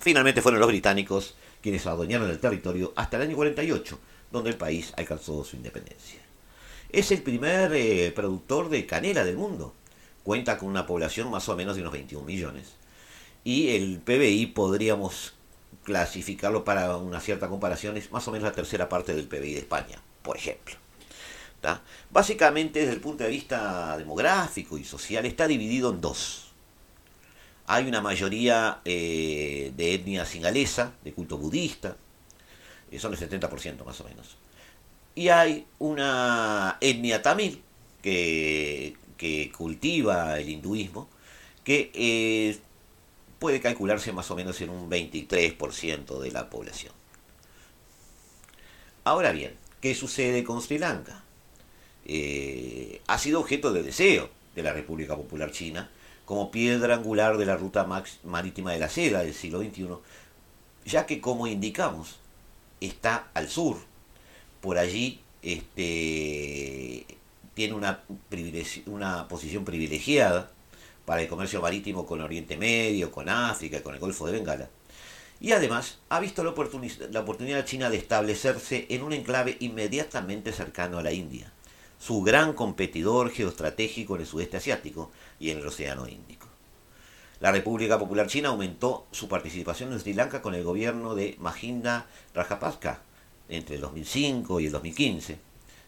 Finalmente 0.00 0.42
fueron 0.42 0.60
los 0.60 0.68
británicos 0.68 1.34
quienes 1.62 1.86
adueñaron 1.86 2.30
el 2.30 2.38
territorio 2.38 2.92
hasta 2.96 3.16
el 3.16 3.24
año 3.24 3.36
48, 3.36 3.98
donde 4.30 4.50
el 4.50 4.56
país 4.56 4.92
alcanzó 4.96 5.44
su 5.44 5.56
independencia. 5.56 6.25
Es 6.90 7.10
el 7.10 7.22
primer 7.22 7.72
eh, 7.74 8.12
productor 8.14 8.68
de 8.68 8.86
canela 8.86 9.24
del 9.24 9.36
mundo. 9.36 9.74
Cuenta 10.22 10.58
con 10.58 10.68
una 10.68 10.86
población 10.86 11.30
más 11.30 11.48
o 11.48 11.56
menos 11.56 11.76
de 11.76 11.82
unos 11.82 11.92
21 11.92 12.24
millones. 12.24 12.74
Y 13.44 13.76
el 13.76 14.00
PBI 14.00 14.46
podríamos 14.46 15.34
clasificarlo 15.84 16.64
para 16.64 16.96
una 16.96 17.20
cierta 17.20 17.48
comparación, 17.48 17.96
es 17.96 18.10
más 18.10 18.26
o 18.26 18.32
menos 18.32 18.48
la 18.48 18.54
tercera 18.54 18.88
parte 18.88 19.14
del 19.14 19.28
PBI 19.28 19.54
de 19.54 19.60
España, 19.60 20.02
por 20.22 20.36
ejemplo. 20.36 20.74
Básicamente, 22.10 22.80
desde 22.80 22.94
el 22.94 23.00
punto 23.00 23.24
de 23.24 23.30
vista 23.30 23.96
demográfico 23.96 24.78
y 24.78 24.84
social, 24.84 25.26
está 25.26 25.46
dividido 25.46 25.90
en 25.90 26.00
dos. 26.00 26.52
Hay 27.66 27.88
una 27.88 28.00
mayoría 28.00 28.80
eh, 28.84 29.72
de 29.76 29.94
etnia 29.94 30.24
singalesa, 30.24 30.92
de 31.02 31.12
culto 31.12 31.36
budista, 31.36 31.96
son 32.98 33.12
el 33.12 33.18
70% 33.18 33.84
más 33.84 34.00
o 34.00 34.04
menos. 34.04 34.36
Y 35.16 35.30
hay 35.30 35.66
una 35.80 36.76
etnia 36.80 37.22
tamil 37.22 37.62
que, 38.02 38.94
cultiva 39.56 40.38
el 40.38 40.48
hinduismo, 40.50 41.08
que 41.64 41.90
eh, 41.94 42.58
puede 43.40 43.60
calcularse 43.60 44.12
más 44.12 44.30
o 44.30 44.36
menos 44.36 44.60
en 44.60 44.70
un 44.70 44.88
23% 44.88 46.20
de 46.20 46.30
la 46.30 46.48
población. 46.48 46.92
Ahora 49.04 49.32
bien, 49.32 49.56
¿qué 49.80 49.94
sucede 49.94 50.44
con 50.44 50.60
Sri 50.60 50.78
Lanka? 50.78 51.24
Eh, 52.04 53.00
ha 53.06 53.18
sido 53.18 53.40
objeto 53.40 53.72
de 53.72 53.82
deseo 53.82 54.30
de 54.54 54.62
la 54.62 54.72
República 54.72 55.16
Popular 55.16 55.50
China 55.50 55.90
como 56.26 56.50
piedra 56.50 56.94
angular 56.94 57.38
de 57.38 57.46
la 57.46 57.56
ruta 57.56 57.88
marítima 58.24 58.72
de 58.72 58.80
la 58.80 58.88
seda 58.88 59.22
del 59.22 59.32
siglo 59.34 59.60
XXI, 59.60 59.88
ya 60.84 61.06
que 61.06 61.20
como 61.20 61.46
indicamos, 61.46 62.18
está 62.80 63.28
al 63.32 63.48
sur. 63.48 63.78
Por 64.66 64.78
allí 64.78 65.20
este, 65.42 67.06
tiene 67.54 67.74
una, 67.74 68.02
una 68.86 69.28
posición 69.28 69.64
privilegiada 69.64 70.50
para 71.04 71.22
el 71.22 71.28
comercio 71.28 71.62
marítimo 71.62 72.04
con 72.04 72.20
Oriente 72.20 72.56
Medio, 72.56 73.12
con 73.12 73.28
África, 73.28 73.80
con 73.84 73.94
el 73.94 74.00
Golfo 74.00 74.26
de 74.26 74.32
Bengala. 74.32 74.68
Y 75.38 75.52
además 75.52 75.98
ha 76.08 76.18
visto 76.18 76.42
la, 76.42 76.52
la 77.12 77.20
oportunidad 77.20 77.64
china 77.64 77.90
de 77.90 77.98
establecerse 77.98 78.86
en 78.88 79.04
un 79.04 79.12
enclave 79.12 79.56
inmediatamente 79.60 80.52
cercano 80.52 80.98
a 80.98 81.04
la 81.04 81.12
India, 81.12 81.52
su 82.00 82.22
gran 82.22 82.52
competidor 82.52 83.30
geoestratégico 83.30 84.16
en 84.16 84.22
el 84.22 84.26
sudeste 84.26 84.56
asiático 84.56 85.12
y 85.38 85.50
en 85.50 85.58
el 85.58 85.66
Océano 85.68 86.08
Índico. 86.08 86.48
La 87.38 87.52
República 87.52 88.00
Popular 88.00 88.26
China 88.26 88.48
aumentó 88.48 89.06
su 89.12 89.28
participación 89.28 89.92
en 89.92 90.00
Sri 90.00 90.14
Lanka 90.14 90.42
con 90.42 90.56
el 90.56 90.64
gobierno 90.64 91.14
de 91.14 91.36
Mahinda 91.38 92.06
Rajapaksa 92.34 93.05
entre 93.48 93.76
el 93.76 93.80
2005 93.82 94.60
y 94.60 94.66
el 94.66 94.72
2015. 94.72 95.38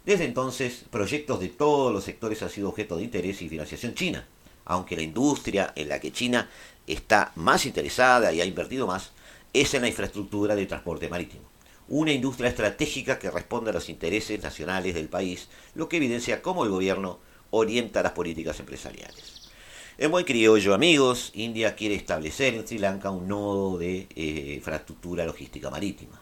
Desde 0.04 0.24
entonces, 0.24 0.84
proyectos 0.90 1.40
de 1.40 1.48
todos 1.48 1.92
los 1.92 2.04
sectores 2.04 2.42
han 2.42 2.50
sido 2.50 2.68
objeto 2.68 2.96
de 2.96 3.04
interés 3.04 3.42
y 3.42 3.48
financiación 3.48 3.94
china 3.94 4.26
aunque 4.68 4.96
la 4.96 5.02
industria 5.02 5.72
en 5.74 5.88
la 5.88 5.98
que 5.98 6.12
China 6.12 6.48
está 6.86 7.32
más 7.34 7.66
interesada 7.66 8.32
y 8.32 8.40
ha 8.40 8.44
invertido 8.44 8.86
más, 8.86 9.10
es 9.52 9.74
en 9.74 9.82
la 9.82 9.88
infraestructura 9.88 10.54
de 10.54 10.66
transporte 10.66 11.08
marítimo. 11.08 11.44
Una 11.88 12.12
industria 12.12 12.50
estratégica 12.50 13.18
que 13.18 13.30
responde 13.30 13.70
a 13.70 13.72
los 13.72 13.88
intereses 13.88 14.42
nacionales 14.42 14.94
del 14.94 15.08
país, 15.08 15.48
lo 15.74 15.88
que 15.88 15.96
evidencia 15.96 16.42
cómo 16.42 16.64
el 16.64 16.70
gobierno 16.70 17.18
orienta 17.50 18.02
las 18.02 18.12
políticas 18.12 18.60
empresariales. 18.60 19.48
En 19.96 20.10
buen 20.10 20.26
criollo, 20.26 20.74
amigos, 20.74 21.30
India 21.34 21.74
quiere 21.74 21.94
establecer 21.94 22.54
en 22.54 22.66
Sri 22.66 22.78
Lanka 22.78 23.10
un 23.10 23.26
nodo 23.26 23.78
de 23.78 24.06
eh, 24.14 24.54
infraestructura 24.56 25.24
logística 25.24 25.70
marítima. 25.70 26.20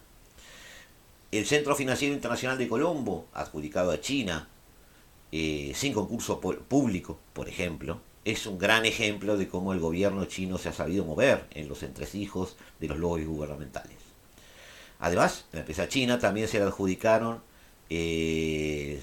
El 1.32 1.44
Centro 1.44 1.74
Financiero 1.74 2.14
Internacional 2.14 2.56
de 2.56 2.68
Colombo, 2.68 3.26
adjudicado 3.32 3.90
a 3.90 4.00
China, 4.00 4.48
eh, 5.32 5.72
sin 5.74 5.92
concurso 5.92 6.40
público, 6.40 7.18
por 7.32 7.48
ejemplo, 7.48 8.00
es 8.24 8.46
un 8.46 8.58
gran 8.58 8.86
ejemplo 8.86 9.36
de 9.36 9.48
cómo 9.48 9.72
el 9.72 9.80
gobierno 9.80 10.24
chino 10.26 10.58
se 10.58 10.68
ha 10.68 10.72
sabido 10.72 11.04
mover 11.04 11.46
en 11.52 11.68
los 11.68 11.82
entresijos 11.82 12.56
de 12.80 12.88
los 12.88 12.98
lobbies 12.98 13.28
gubernamentales. 13.28 13.96
Además, 14.98 15.44
la 15.52 15.60
empresa 15.60 15.88
china 15.88 16.18
también 16.18 16.48
se 16.48 16.58
le 16.58 16.64
adjudicaron 16.64 17.42
eh, 17.90 19.00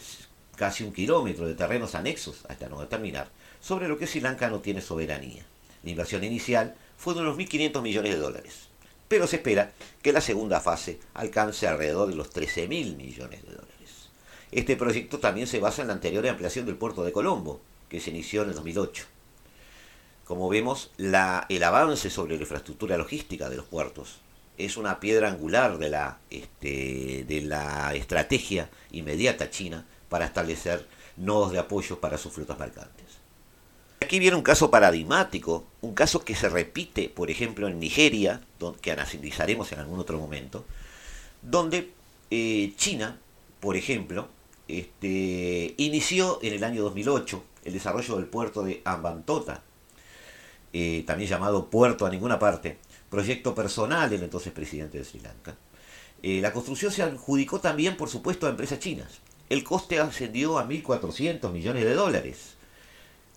casi 0.55 0.83
un 0.83 0.93
kilómetro 0.93 1.45
de 1.45 1.55
terrenos 1.55 1.95
anexos, 1.95 2.45
hasta 2.49 2.69
no 2.69 2.81
determinar, 2.81 3.29
sobre 3.61 3.87
lo 3.87 3.97
que 3.97 4.07
Sri 4.07 4.21
Lanka 4.21 4.49
no 4.49 4.59
tiene 4.59 4.81
soberanía. 4.81 5.45
La 5.83 5.89
inversión 5.89 6.23
inicial 6.23 6.75
fue 6.97 7.13
de 7.13 7.21
unos 7.21 7.37
1.500 7.37 7.81
millones 7.81 8.13
de 8.13 8.19
dólares, 8.19 8.69
pero 9.13 9.27
se 9.27 9.35
espera 9.35 9.71
que 10.01 10.11
la 10.11 10.21
segunda 10.21 10.59
fase 10.59 10.99
alcance 11.13 11.67
alrededor 11.67 12.09
de 12.09 12.15
los 12.15 12.33
13.000 12.33 12.95
millones 12.95 13.43
de 13.43 13.51
dólares. 13.51 14.09
Este 14.51 14.75
proyecto 14.75 15.19
también 15.19 15.45
se 15.45 15.59
basa 15.59 15.83
en 15.83 15.89
la 15.89 15.93
anterior 15.93 16.27
ampliación 16.27 16.65
del 16.65 16.77
puerto 16.77 17.03
de 17.03 17.11
Colombo, 17.11 17.61
que 17.89 17.99
se 17.99 18.09
inició 18.09 18.41
en 18.41 18.49
el 18.49 18.55
2008. 18.55 19.05
Como 20.25 20.49
vemos, 20.49 20.89
el 20.97 21.13
avance 21.13 22.09
sobre 22.09 22.37
la 22.37 22.41
infraestructura 22.41 22.97
logística 22.97 23.51
de 23.51 23.57
los 23.57 23.65
puertos 23.65 24.17
es 24.57 24.77
una 24.77 24.99
piedra 24.99 25.29
angular 25.29 25.77
de 25.77 25.89
la, 25.91 26.17
este, 26.31 27.23
de 27.27 27.41
la 27.41 27.93
estrategia 27.93 28.71
inmediata 28.89 29.51
china 29.51 29.85
para 30.09 30.25
establecer 30.25 30.87
nodos 31.17 31.51
de 31.51 31.59
apoyo 31.59 31.99
para 31.99 32.17
sus 32.17 32.33
flotas 32.33 32.57
mercantes. 32.57 33.02
Aquí 34.03 34.19
viene 34.19 34.35
un 34.35 34.43
caso 34.43 34.69
paradigmático, 34.69 35.63
un 35.79 35.93
caso 35.93 36.25
que 36.25 36.35
se 36.35 36.49
repite, 36.49 37.07
por 37.07 37.31
ejemplo, 37.31 37.69
en 37.69 37.79
Nigeria, 37.79 38.41
que 38.81 38.91
analizaremos 38.91 39.71
en 39.71 39.79
algún 39.79 39.97
otro 39.97 40.19
momento, 40.19 40.65
donde 41.41 41.89
eh, 42.29 42.73
China, 42.75 43.17
por 43.61 43.77
ejemplo, 43.77 44.27
este, 44.67 45.73
inició 45.77 46.39
en 46.41 46.53
el 46.53 46.65
año 46.65 46.83
2008 46.83 47.43
el 47.63 47.71
desarrollo 47.71 48.17
del 48.17 48.25
puerto 48.25 48.63
de 48.63 48.81
Ambantota, 48.83 49.63
eh, 50.73 51.05
también 51.07 51.29
llamado 51.29 51.69
Puerto 51.69 52.05
a 52.05 52.09
Ninguna 52.09 52.37
Parte, 52.37 52.79
proyecto 53.09 53.55
personal 53.55 54.09
del 54.09 54.23
entonces 54.23 54.51
presidente 54.51 54.97
de 54.97 55.05
Sri 55.05 55.21
Lanka. 55.21 55.55
Eh, 56.21 56.41
la 56.41 56.51
construcción 56.51 56.91
se 56.91 57.03
adjudicó 57.03 57.61
también, 57.61 57.95
por 57.95 58.09
supuesto, 58.09 58.47
a 58.47 58.49
empresas 58.49 58.79
chinas. 58.79 59.21
El 59.49 59.63
coste 59.63 60.01
ascendió 60.01 60.59
a 60.59 60.67
1.400 60.67 61.49
millones 61.53 61.85
de 61.85 61.93
dólares, 61.93 62.57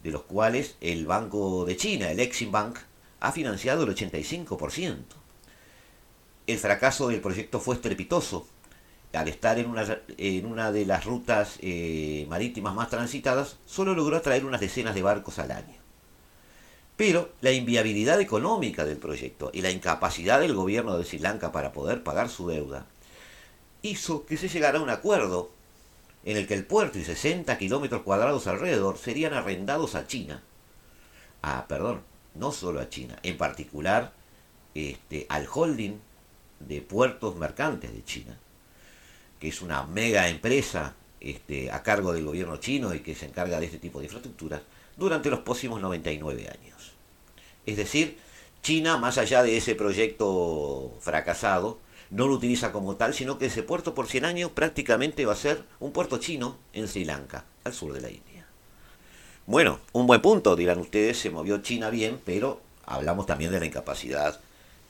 de 0.07 0.13
los 0.13 0.23
cuales 0.23 0.77
el 0.81 1.05
Banco 1.05 1.65
de 1.65 1.77
China, 1.77 2.13
el 2.13 2.21
Exim 2.21 2.53
Bank, 2.53 2.79
ha 3.19 3.33
financiado 3.33 3.83
el 3.83 3.93
85%. 3.93 4.97
El 6.47 6.59
fracaso 6.59 7.09
del 7.09 7.21
proyecto 7.21 7.59
fue 7.59 7.75
estrepitoso. 7.75 8.47
Al 9.13 9.27
estar 9.27 9.59
en 9.59 9.67
una, 9.67 9.99
en 10.17 10.47
una 10.47 10.71
de 10.71 10.87
las 10.87 11.07
rutas 11.07 11.59
eh, 11.61 12.25
marítimas 12.29 12.73
más 12.75 12.89
transitadas, 12.89 13.57
solo 13.67 13.95
logró 13.95 14.17
atraer 14.17 14.45
unas 14.45 14.61
decenas 14.61 14.95
de 14.95 15.03
barcos 15.03 15.41
al 15.41 15.51
año. 15.51 15.75
Pero 16.97 17.33
la 17.41 17.51
inviabilidad 17.51 18.21
económica 18.21 18.85
del 18.85 18.99
proyecto 18.99 19.51
y 19.53 19.61
la 19.61 19.71
incapacidad 19.71 20.39
del 20.39 20.55
gobierno 20.55 20.97
de 20.97 21.05
Sri 21.05 21.19
Lanka 21.19 21.51
para 21.51 21.73
poder 21.73 22.05
pagar 22.05 22.29
su 22.29 22.47
deuda 22.47 22.87
hizo 23.83 24.25
que 24.25 24.37
se 24.37 24.49
llegara 24.49 24.79
a 24.79 24.83
un 24.83 24.91
acuerdo 24.91 25.51
en 26.27 26.37
el 26.37 26.47
que 26.49 26.55
el 26.55 26.67
puerto 26.67 26.99
y 26.99 27.05
60 27.05 27.57
kilómetros 27.57 28.03
cuadrados 28.03 28.49
alrededor 28.49 28.99
serían 28.99 29.33
arrendados 29.33 29.95
a 29.95 30.09
China. 30.09 30.43
Ah, 31.41 31.67
perdón, 31.69 32.03
no 32.35 32.51
solo 32.51 32.81
a 32.81 32.89
China, 32.89 33.17
en 33.23 33.39
particular 33.39 34.13
este, 34.75 35.27
al 35.29 35.47
holding 35.51 35.99
de 36.59 36.83
puertos 36.83 37.37
mercantes 37.37 37.93
de 37.95 38.05
China, 38.05 38.37
que 39.39 39.49
es 39.49 39.63
una 39.63 39.85
mega 39.85 40.29
empresa 40.29 40.97
este, 41.21 41.71
a 41.71 41.85
cargo 41.85 42.13
del 42.13 42.25
gobierno 42.25 42.57
chino 42.57 42.93
y 42.93 43.01
que 43.01 43.15
se 43.15 43.27
encarga 43.27 43.61
de 43.61 43.67
este 43.67 43.79
tipo 43.79 44.01
de 44.01 44.07
infraestructuras, 44.07 44.63
durante 44.97 45.31
los 45.31 45.41
próximos 45.41 45.81
99 45.81 46.49
años. 46.49 46.93
Es 47.67 47.77
decir, 47.77 48.19
China, 48.63 48.97
más 48.97 49.17
allá 49.17 49.45
de 49.45 49.57
ese 49.57 49.77
proyecto 49.77 50.93
fracasado, 51.01 51.79
no 52.11 52.29
lo 52.29 52.35
utiliza 52.35 52.73
como 52.73 52.97
tal, 52.97 53.15
sino 53.15 53.39
que 53.39 53.47
ese 53.47 53.63
puerto 53.63 53.95
por 53.95 54.07
100 54.07 54.25
años 54.25 54.51
prácticamente 54.53 55.27
va 55.27 55.33
a 55.33 55.37
ser 55.37 55.63
un 55.81 55.93
puerto 55.93 56.19
chino 56.19 56.59
en 56.73 56.89
Sri 56.89 57.05
Lanka, 57.05 57.45
al 57.65 57.75
sur 57.75 57.93
de 57.93 58.01
la 58.01 58.11
India. 58.11 58.47
Bueno, 59.47 59.81
un 59.93 60.07
buen 60.07 60.23
punto, 60.23 60.57
dirán 60.57 60.79
ustedes, 60.79 61.19
se 61.19 61.31
movió 61.31 61.59
China 61.59 61.91
bien, 61.91 62.21
pero 62.25 62.61
hablamos 62.85 63.27
también 63.27 63.51
de 63.51 63.61
la 63.61 63.67
incapacidad 63.67 64.41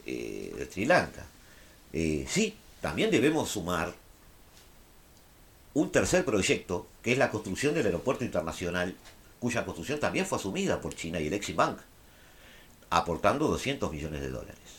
eh, 0.07 0.55
de 0.57 0.67
Sri 0.67 0.85
Lanka. 0.85 1.27
Eh, 1.93 2.27
sí, 2.29 2.57
también 2.81 3.11
debemos 3.11 3.51
sumar 3.51 3.95
un 5.75 5.91
tercer 5.93 6.25
proyecto, 6.25 6.87
que 7.03 7.13
es 7.13 7.19
la 7.19 7.31
construcción 7.31 7.75
del 7.75 7.87
aeropuerto 7.87 8.25
internacional 8.25 8.95
cuya 9.39 9.65
construcción 9.65 10.01
también 10.01 10.27
fue 10.27 10.39
asumida 10.39 10.81
por 10.81 10.95
China 10.95 11.21
y 11.21 11.27
el 11.27 11.35
Exim 11.35 11.57
Bank, 11.57 11.79
aportando 12.91 13.49
200 13.49 13.93
millones 13.93 14.21
de 14.21 14.31
dólares. 14.31 14.76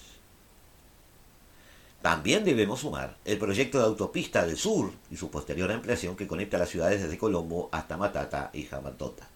También 2.08 2.46
debemos 2.46 2.80
sumar 2.80 3.18
el 3.26 3.38
proyecto 3.38 3.80
de 3.80 3.84
autopista 3.84 4.46
del 4.46 4.56
sur 4.56 4.94
y 5.12 5.18
su 5.18 5.30
posterior 5.30 5.70
ampliación 5.70 6.16
que 6.16 6.26
conecta 6.26 6.58
las 6.58 6.70
ciudades 6.70 7.02
desde 7.02 7.18
Colombo 7.18 7.68
hasta 7.74 7.98
Matata 7.98 8.50
y 8.54 8.64
Jamantota. 8.64 9.28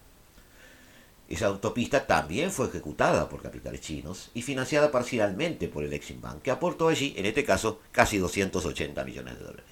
Esa 1.28 1.48
autopista 1.48 2.06
también 2.06 2.50
fue 2.50 2.68
ejecutada 2.68 3.28
por 3.28 3.42
capitales 3.42 3.82
chinos 3.82 4.30
y 4.32 4.40
financiada 4.40 4.90
parcialmente 4.90 5.68
por 5.68 5.84
el 5.84 5.92
Exim 5.92 6.22
Bank, 6.22 6.40
que 6.40 6.50
aportó 6.50 6.88
allí, 6.88 7.12
en 7.18 7.26
este 7.26 7.44
caso, 7.44 7.78
casi 7.90 8.16
280 8.16 9.04
millones 9.04 9.38
de 9.38 9.44
dólares. 9.44 9.66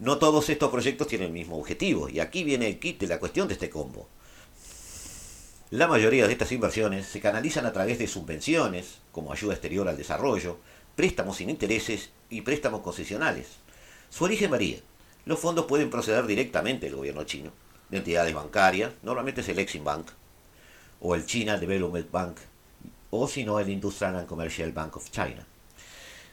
No 0.00 0.18
todos 0.18 0.50
estos 0.50 0.72
proyectos 0.72 1.06
tienen 1.06 1.28
el 1.28 1.34
mismo 1.34 1.56
objetivo, 1.56 2.08
y 2.08 2.18
aquí 2.18 2.42
viene 2.42 2.66
el 2.66 2.80
kit 2.80 2.98
de 2.98 3.06
la 3.06 3.20
cuestión 3.20 3.46
de 3.46 3.54
este 3.54 3.70
combo. 3.70 4.08
La 5.70 5.86
mayoría 5.86 6.26
de 6.26 6.32
estas 6.32 6.50
inversiones 6.50 7.06
se 7.06 7.20
canalizan 7.20 7.64
a 7.64 7.72
través 7.72 8.00
de 8.00 8.08
subvenciones, 8.08 8.98
como 9.12 9.32
ayuda 9.32 9.52
exterior 9.52 9.86
al 9.86 9.98
desarrollo, 9.98 10.58
préstamos 10.98 11.36
sin 11.36 11.48
intereses 11.48 12.10
y 12.28 12.40
préstamos 12.40 12.80
concesionales. 12.80 13.46
Su 14.10 14.24
origen 14.24 14.50
varía. 14.50 14.78
Los 15.26 15.38
fondos 15.38 15.66
pueden 15.66 15.90
proceder 15.90 16.26
directamente 16.26 16.86
del 16.86 16.96
gobierno 16.96 17.22
chino, 17.22 17.52
de 17.88 17.98
entidades 17.98 18.34
bancarias, 18.34 18.90
normalmente 19.04 19.42
es 19.42 19.48
el 19.48 19.60
Exim 19.60 19.84
Bank, 19.84 20.08
o 21.00 21.14
el 21.14 21.24
China 21.24 21.56
Development 21.56 22.10
Bank, 22.10 22.38
o 23.10 23.28
si 23.28 23.44
no 23.44 23.60
el 23.60 23.68
Industrial 23.68 24.16
and 24.16 24.26
Commercial 24.26 24.72
Bank 24.72 24.96
of 24.96 25.08
China, 25.12 25.46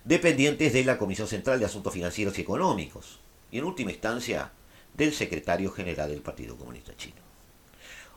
dependientes 0.04 0.74
de 0.74 0.84
la 0.84 0.98
Comisión 0.98 1.28
Central 1.28 1.60
de 1.60 1.66
Asuntos 1.66 1.94
Financieros 1.94 2.36
y 2.40 2.42
Económicos, 2.42 3.20
y 3.52 3.60
en 3.60 3.66
última 3.66 3.92
instancia 3.92 4.52
del 4.96 5.14
secretario 5.14 5.70
general 5.70 6.10
del 6.10 6.24
Partido 6.24 6.58
Comunista 6.58 6.98
Chino. 6.98 7.22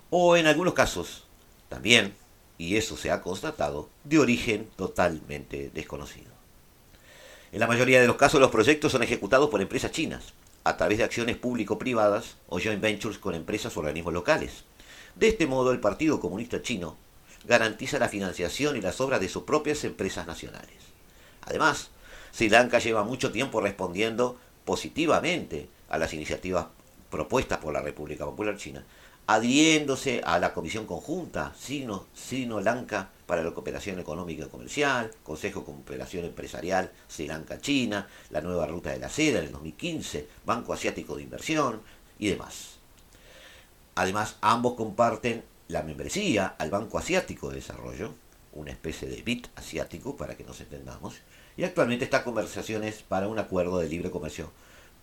O 0.08 0.34
en 0.34 0.46
algunos 0.46 0.72
casos, 0.72 1.26
también, 1.68 2.14
y 2.56 2.78
eso 2.78 2.96
se 2.96 3.10
ha 3.10 3.20
constatado, 3.20 3.90
de 4.04 4.18
origen 4.18 4.66
totalmente 4.76 5.70
desconocido. 5.74 6.27
En 7.50 7.60
la 7.60 7.66
mayoría 7.66 8.00
de 8.00 8.06
los 8.06 8.16
casos 8.16 8.40
los 8.40 8.50
proyectos 8.50 8.92
son 8.92 9.02
ejecutados 9.02 9.48
por 9.48 9.62
empresas 9.62 9.90
chinas, 9.90 10.34
a 10.64 10.76
través 10.76 10.98
de 10.98 11.04
acciones 11.04 11.38
público-privadas 11.38 12.36
o 12.48 12.60
joint 12.60 12.82
ventures 12.82 13.18
con 13.18 13.34
empresas 13.34 13.74
o 13.74 13.80
organismos 13.80 14.12
locales. 14.12 14.64
De 15.14 15.28
este 15.28 15.46
modo, 15.46 15.72
el 15.72 15.80
Partido 15.80 16.20
Comunista 16.20 16.60
Chino 16.60 16.96
garantiza 17.46 17.98
la 17.98 18.10
financiación 18.10 18.76
y 18.76 18.82
las 18.82 19.00
obras 19.00 19.20
de 19.20 19.30
sus 19.30 19.44
propias 19.44 19.82
empresas 19.84 20.26
nacionales. 20.26 20.76
Además, 21.42 21.88
Sri 22.32 22.50
Lanka 22.50 22.80
lleva 22.80 23.02
mucho 23.02 23.32
tiempo 23.32 23.62
respondiendo 23.62 24.38
positivamente 24.66 25.70
a 25.88 25.96
las 25.96 26.12
iniciativas 26.12 26.66
propuestas 27.10 27.58
por 27.58 27.72
la 27.72 27.80
República 27.80 28.26
Popular 28.26 28.58
China, 28.58 28.84
adhiéndose 29.26 30.20
a 30.22 30.38
la 30.38 30.52
Comisión 30.52 30.84
Conjunta 30.84 31.54
Sino-Lanka 31.58 33.08
para 33.28 33.42
la 33.42 33.52
Cooperación 33.52 33.98
Económica 34.00 34.46
y 34.46 34.48
Comercial, 34.48 35.10
Consejo 35.22 35.60
de 35.60 35.66
Cooperación 35.66 36.24
Empresarial 36.24 36.90
Sri 37.06 37.28
Lanka-China, 37.28 38.08
la 38.30 38.40
nueva 38.40 38.66
Ruta 38.66 38.90
de 38.90 38.98
la 38.98 39.10
Seda 39.10 39.40
en 39.40 39.44
el 39.44 39.52
2015, 39.52 40.26
Banco 40.46 40.72
Asiático 40.72 41.14
de 41.14 41.24
Inversión 41.24 41.82
y 42.18 42.30
demás. 42.30 42.78
Además, 43.96 44.36
ambos 44.40 44.74
comparten 44.74 45.44
la 45.68 45.82
membresía 45.82 46.54
al 46.58 46.70
Banco 46.70 46.96
Asiático 46.96 47.50
de 47.50 47.56
Desarrollo, 47.56 48.14
una 48.54 48.70
especie 48.70 49.06
de 49.06 49.20
BIT 49.20 49.48
asiático 49.56 50.16
para 50.16 50.34
que 50.34 50.44
nos 50.44 50.62
entendamos, 50.62 51.16
y 51.58 51.64
actualmente 51.64 52.06
está 52.06 52.24
conversaciones 52.24 53.02
para 53.02 53.28
un 53.28 53.38
acuerdo 53.38 53.78
de 53.78 53.90
libre 53.90 54.10
comercio 54.10 54.50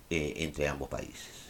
eh, 0.09 0.33
entre 0.37 0.67
ambos 0.67 0.89
países. 0.89 1.44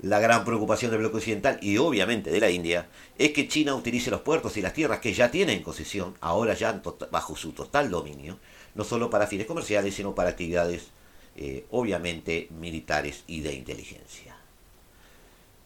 La 0.00 0.20
gran 0.20 0.44
preocupación 0.44 0.92
del 0.92 1.00
bloque 1.00 1.16
occidental 1.16 1.58
y 1.60 1.76
obviamente 1.78 2.30
de 2.30 2.38
la 2.38 2.50
India 2.50 2.86
es 3.18 3.32
que 3.32 3.48
China 3.48 3.74
utilice 3.74 4.12
los 4.12 4.20
puertos 4.20 4.56
y 4.56 4.62
las 4.62 4.72
tierras 4.72 5.00
que 5.00 5.12
ya 5.12 5.30
tiene 5.30 5.54
en 5.54 5.62
concesión, 5.62 6.14
ahora 6.20 6.54
ya 6.54 6.80
bajo 7.10 7.34
su 7.34 7.50
total 7.50 7.90
dominio, 7.90 8.38
no 8.76 8.84
solo 8.84 9.10
para 9.10 9.26
fines 9.26 9.46
comerciales, 9.46 9.94
sino 9.94 10.14
para 10.14 10.30
actividades 10.30 10.88
eh, 11.36 11.66
obviamente 11.70 12.48
militares 12.50 13.24
y 13.26 13.40
de 13.40 13.54
inteligencia. 13.54 14.36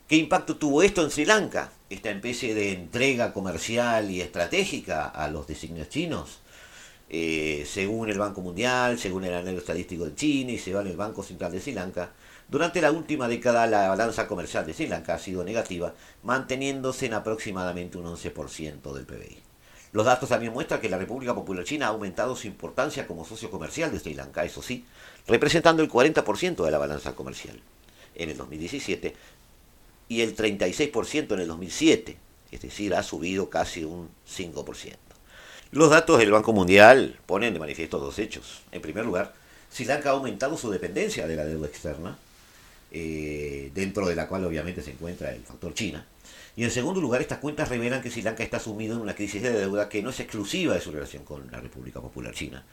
¿Qué 0.08 0.16
impacto 0.16 0.56
tuvo 0.56 0.82
esto 0.82 1.02
en 1.02 1.10
Sri 1.10 1.26
Lanka? 1.26 1.72
Esta 1.90 2.10
especie 2.10 2.54
de 2.54 2.72
entrega 2.72 3.32
comercial 3.34 4.10
y 4.10 4.20
estratégica 4.22 5.06
a 5.06 5.28
los 5.28 5.46
designios 5.46 5.88
chinos. 5.90 6.40
Eh, 7.08 7.66
según 7.66 8.08
el 8.08 8.18
Banco 8.18 8.40
Mundial, 8.40 8.98
según 8.98 9.24
el 9.24 9.34
anhelo 9.34 9.58
estadístico 9.58 10.06
de 10.06 10.14
China 10.14 10.52
y 10.52 10.58
según 10.58 10.86
el 10.86 10.96
Banco 10.96 11.22
Central 11.22 11.52
de 11.52 11.60
Sri 11.60 11.72
Lanka, 11.72 12.12
durante 12.52 12.82
la 12.82 12.92
última 12.92 13.28
década 13.28 13.66
la 13.66 13.88
balanza 13.88 14.28
comercial 14.28 14.66
de 14.66 14.74
Sri 14.74 14.86
Lanka 14.86 15.14
ha 15.14 15.18
sido 15.18 15.42
negativa, 15.42 15.94
manteniéndose 16.22 17.06
en 17.06 17.14
aproximadamente 17.14 17.96
un 17.96 18.04
11% 18.04 18.92
del 18.92 19.06
PBI. 19.06 19.38
Los 19.92 20.04
datos 20.04 20.28
también 20.28 20.52
muestran 20.52 20.78
que 20.78 20.90
la 20.90 20.98
República 20.98 21.34
Popular 21.34 21.64
China 21.64 21.86
ha 21.86 21.88
aumentado 21.88 22.36
su 22.36 22.46
importancia 22.46 23.06
como 23.06 23.24
socio 23.24 23.50
comercial 23.50 23.90
de 23.90 24.00
Sri 24.00 24.12
Lanka, 24.12 24.44
eso 24.44 24.60
sí, 24.60 24.84
representando 25.26 25.82
el 25.82 25.88
40% 25.88 26.62
de 26.62 26.70
la 26.70 26.76
balanza 26.76 27.14
comercial 27.14 27.58
en 28.14 28.28
el 28.28 28.36
2017 28.36 29.16
y 30.08 30.20
el 30.20 30.36
36% 30.36 31.32
en 31.32 31.40
el 31.40 31.48
2007, 31.48 32.18
es 32.50 32.60
decir, 32.60 32.94
ha 32.94 33.02
subido 33.02 33.48
casi 33.48 33.84
un 33.84 34.10
5%. 34.28 34.96
Los 35.70 35.88
datos 35.88 36.18
del 36.18 36.32
Banco 36.32 36.52
Mundial 36.52 37.18
ponen 37.24 37.54
de 37.54 37.60
manifiesto 37.60 37.98
dos 37.98 38.18
hechos. 38.18 38.60
En 38.72 38.82
primer 38.82 39.06
lugar, 39.06 39.32
Sri 39.72 39.86
Lanka 39.86 40.10
ha 40.10 40.12
aumentado 40.12 40.58
su 40.58 40.70
dependencia 40.70 41.26
de 41.26 41.36
la 41.36 41.46
deuda 41.46 41.66
externa, 41.66 42.18
eh, 42.92 43.70
dentro 43.74 44.06
de 44.06 44.14
la 44.14 44.28
cual 44.28 44.44
obviamente 44.44 44.82
se 44.82 44.90
encuentra 44.90 45.32
el 45.32 45.42
factor 45.42 45.72
China. 45.72 46.06
Y 46.54 46.64
en 46.64 46.70
segundo 46.70 47.00
lugar, 47.00 47.22
estas 47.22 47.38
cuentas 47.38 47.70
revelan 47.70 48.02
que 48.02 48.10
Sri 48.10 48.20
Lanka 48.20 48.42
está 48.42 48.60
sumido 48.60 48.94
en 48.94 49.00
una 49.00 49.14
crisis 49.14 49.42
de 49.42 49.52
deuda 49.52 49.88
que 49.88 50.02
no 50.02 50.10
es 50.10 50.20
exclusiva 50.20 50.74
de 50.74 50.80
su 50.80 50.92
relación 50.92 51.24
con 51.24 51.50
la 51.50 51.60
República 51.60 52.00
Popular 52.00 52.34
China, 52.34 52.64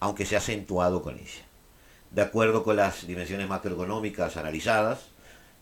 aunque 0.00 0.26
se 0.26 0.34
ha 0.34 0.38
acentuado 0.38 1.02
con 1.02 1.16
ella. 1.16 1.44
De 2.10 2.22
acuerdo 2.22 2.64
con 2.64 2.74
las 2.74 3.06
dimensiones 3.06 3.48
macroeconómicas 3.48 4.36
analizadas, 4.36 5.10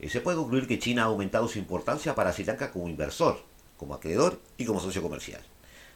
eh, 0.01 0.09
se 0.09 0.23
puede 0.23 0.38
concluir 0.38 0.66
que 0.66 0.79
China 0.79 1.03
ha 1.03 1.07
aumentado 1.07 1.47
su 1.47 1.59
importancia 1.59 2.14
para 2.14 2.33
Sri 2.33 2.44
Lanka 2.44 2.71
como 2.71 2.88
inversor, 2.88 3.42
como 3.77 3.94
acreedor 3.94 4.40
y 4.57 4.64
como 4.64 4.81
socio 4.81 5.03
comercial. 5.03 5.42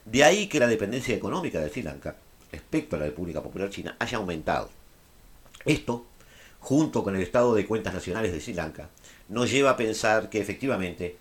De 0.04 0.22
ahí 0.24 0.48
que 0.48 0.60
la 0.60 0.66
dependencia 0.66 1.16
económica 1.16 1.60
de 1.60 1.70
Sri 1.70 1.82
Lanka 1.82 2.16
respecto 2.50 2.96
a 2.96 2.98
la 2.98 3.06
República 3.06 3.42
Popular 3.42 3.70
China 3.70 3.96
haya 3.98 4.18
aumentado. 4.18 4.68
Esto 5.64 6.04
junto 6.62 7.02
con 7.02 7.16
el 7.16 7.22
estado 7.22 7.54
de 7.54 7.66
cuentas 7.66 7.92
nacionales 7.92 8.32
de 8.32 8.40
Sri 8.40 8.54
Lanka, 8.54 8.88
nos 9.28 9.50
lleva 9.50 9.70
a 9.70 9.76
pensar 9.76 10.30
que 10.30 10.40
efectivamente 10.40 11.16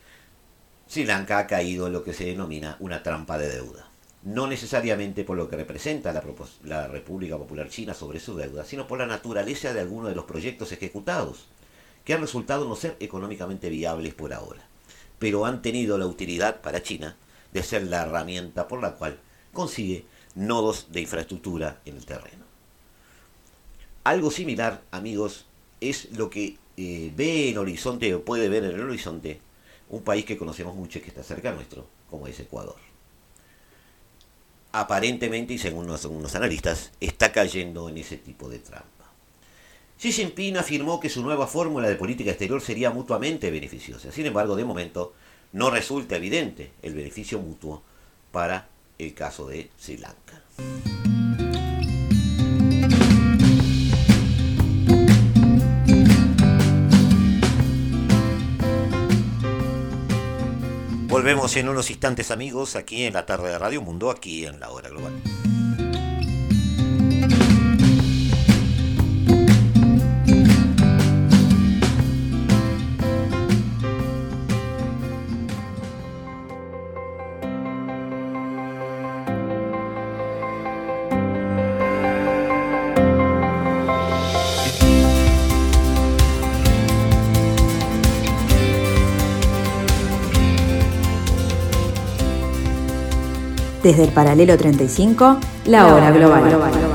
Sri 0.88 1.04
Lanka 1.04 1.40
ha 1.40 1.48
caído 1.48 1.88
en 1.88 1.94
lo 1.94 2.04
que 2.04 2.14
se 2.14 2.26
denomina 2.26 2.78
una 2.80 3.02
trampa 3.02 3.40
de 3.40 3.50
deuda. 3.50 3.90
No 4.22 4.46
necesariamente 4.46 5.24
por 5.24 5.38
lo 5.38 5.50
que 5.50 5.56
representa 5.56 6.14
la, 6.64 6.88
República 6.88 7.40
Popular 7.40 7.70
China 7.70 7.96
sobre 7.96 8.20
su 8.20 8.38
deuda, 8.38 8.64
sino 8.66 8.88
por 8.88 9.00
la 9.00 9.08
naturaleza 9.08 9.74
de 9.74 9.80
algunos 9.80 10.10
de 10.10 10.16
los 10.16 10.26
proyectos 10.26 10.72
ejecutados, 10.74 11.48
que 12.06 12.14
han 12.14 12.22
resultado 12.22 12.70
no 12.70 12.76
ser 12.76 12.96
económicamente 13.00 13.70
viables 13.70 14.14
por 14.14 14.34
ahora, 14.34 14.62
pero 15.18 15.48
han 15.48 15.64
tenido 15.64 15.98
la 15.98 16.06
utilidad 16.06 16.62
para 16.62 16.84
China 16.84 17.18
de 17.52 17.64
ser 17.64 17.84
la 17.88 18.04
herramienta 18.04 18.68
por 18.68 18.80
la 18.80 18.92
cual 18.92 19.20
consigue 19.54 20.06
nodos 20.36 20.92
de 20.92 21.02
infraestructura 21.02 21.82
en 21.86 21.98
el 21.98 22.06
terreno. 22.06 22.51
Algo 24.04 24.32
similar, 24.32 24.82
amigos, 24.92 25.46
es 25.80 26.12
lo 26.14 26.30
que 26.30 26.58
eh, 26.78 27.12
ve 27.16 27.50
en 27.50 27.58
horizonte 27.60 28.14
o 28.16 28.24
puede 28.24 28.50
ver 28.50 28.64
en 28.64 28.72
el 28.72 28.82
horizonte 28.82 29.40
un 29.90 30.02
país 30.02 30.26
que 30.26 30.38
conocemos 30.38 30.76
mucho 30.76 30.98
y 30.98 31.02
que 31.02 31.10
está 31.10 31.22
cerca 31.22 31.52
nuestro, 31.52 31.86
como 32.10 32.26
es 32.26 32.40
Ecuador. 32.40 32.78
Aparentemente, 34.72 35.54
y 35.54 35.58
según 35.60 35.90
algunos 35.90 36.34
analistas, 36.34 36.92
está 37.00 37.32
cayendo 37.32 37.90
en 37.90 37.98
ese 37.98 38.18
tipo 38.18 38.50
de 38.50 38.60
trampa. 38.60 38.88
Xi 40.00 40.12
Jinping 40.12 40.58
afirmó 40.58 41.00
que 41.00 41.10
su 41.10 41.22
nueva 41.22 41.46
fórmula 41.46 41.88
de 41.88 41.96
política 41.96 42.32
exterior 42.32 42.62
sería 42.62 42.90
mutuamente 42.90 43.52
beneficiosa. 43.52 44.12
Sin 44.12 44.26
embargo, 44.26 44.56
de 44.56 44.66
momento, 44.66 45.14
no 45.52 45.70
resulta 45.70 46.16
evidente 46.16 46.72
el 46.82 46.96
beneficio 46.96 47.38
mutuo 47.40 47.84
para 48.32 48.68
el 48.98 49.14
caso 49.14 49.48
de 49.48 49.70
Sri 49.78 49.98
Lanka. 49.98 50.42
Volvemos 61.12 61.58
en 61.58 61.68
unos 61.68 61.90
instantes 61.90 62.32
amigos 62.32 62.78
aquí 62.78 63.04
en 63.04 63.16
la 63.16 63.26
tarde 63.26 63.50
de 63.50 63.60
Radio 63.60 63.82
Mundo, 63.82 64.10
aquí 64.10 64.46
en 64.46 64.62
la 64.62 64.70
hora 64.70 64.88
global. 64.88 65.12
Desde 93.84 94.04
el 94.04 94.12
paralelo 94.12 94.58
35, 94.58 95.40
la 95.66 95.88
hora 95.88 96.12
global. 96.12 96.92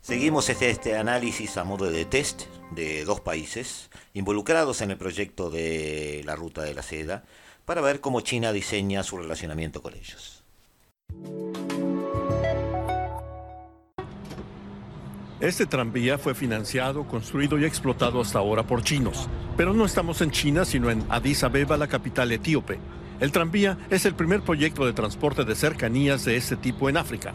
Seguimos 0.00 0.48
este, 0.48 0.70
este 0.70 0.96
análisis 0.96 1.56
a 1.56 1.64
modo 1.64 1.90
de 1.90 2.04
test 2.04 2.42
de 2.70 3.04
dos 3.04 3.20
países 3.20 3.90
involucrados 4.14 4.80
en 4.80 4.92
el 4.92 4.96
proyecto 4.96 5.50
de 5.50 6.22
la 6.24 6.36
Ruta 6.36 6.62
de 6.62 6.74
la 6.74 6.82
Seda, 6.82 7.24
para 7.66 7.82
ver 7.82 8.00
cómo 8.00 8.22
China 8.22 8.52
diseña 8.52 9.02
su 9.02 9.18
relacionamiento 9.18 9.82
con 9.82 9.92
ellos. 9.92 10.44
Este 15.40 15.66
tranvía 15.66 16.16
fue 16.16 16.34
financiado, 16.34 17.06
construido 17.06 17.58
y 17.58 17.66
explotado 17.66 18.22
hasta 18.22 18.38
ahora 18.38 18.66
por 18.66 18.82
chinos. 18.82 19.28
Pero 19.56 19.74
no 19.74 19.84
estamos 19.84 20.22
en 20.22 20.30
China, 20.30 20.64
sino 20.64 20.90
en 20.90 21.04
Addis 21.10 21.44
Abeba, 21.44 21.76
la 21.76 21.88
capital 21.88 22.32
etíope. 22.32 22.78
El 23.20 23.32
tranvía 23.32 23.76
es 23.90 24.06
el 24.06 24.14
primer 24.14 24.40
proyecto 24.40 24.86
de 24.86 24.94
transporte 24.94 25.44
de 25.44 25.54
cercanías 25.54 26.24
de 26.24 26.36
este 26.36 26.56
tipo 26.56 26.88
en 26.88 26.96
África. 26.96 27.34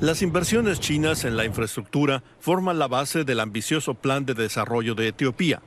Las 0.00 0.22
inversiones 0.22 0.80
chinas 0.80 1.24
en 1.24 1.36
la 1.36 1.44
infraestructura 1.44 2.22
forman 2.38 2.78
la 2.78 2.88
base 2.88 3.24
del 3.24 3.40
ambicioso 3.40 3.94
plan 3.94 4.26
de 4.26 4.34
desarrollo 4.34 4.94
de 4.94 5.08
Etiopía. 5.08 5.62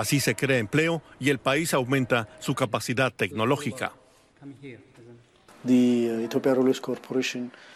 Así 0.00 0.18
se 0.18 0.34
crea 0.34 0.56
empleo 0.56 1.02
y 1.18 1.28
el 1.28 1.40
país 1.40 1.74
aumenta 1.74 2.26
su 2.38 2.54
capacidad 2.54 3.12
tecnológica. 3.12 3.92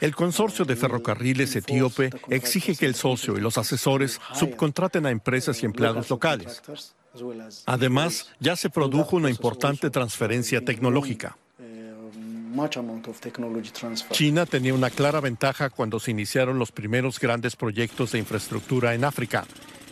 El 0.01 0.15
consorcio 0.15 0.65
de 0.65 0.75
ferrocarriles 0.75 1.55
etíope 1.55 2.11
exige 2.31 2.77
que 2.77 2.87
el 2.87 2.95
socio 2.95 3.37
y 3.37 3.43
los 3.43 3.59
asesores 3.59 4.23
subcontraten 4.33 5.05
a 5.05 5.11
empresas 5.11 5.63
y 5.63 5.67
empleados 5.67 6.09
locales. 6.09 6.63
Además, 7.67 8.33
ya 8.41 8.57
se 8.57 8.71
produjo 8.71 9.17
una 9.17 9.29
importante 9.29 9.91
transferencia 9.91 10.65
tecnológica. 10.65 11.37
China 14.13 14.47
tenía 14.47 14.73
una 14.73 14.89
clara 14.89 15.21
ventaja 15.21 15.69
cuando 15.69 16.01
se 16.01 16.11
iniciaron 16.13 16.59
los 16.59 16.73
primeros 16.73 17.21
grandes 17.21 17.55
proyectos 17.55 18.13
de 18.13 18.19
infraestructura 18.21 18.95
en 18.95 19.05
África. 19.05 19.45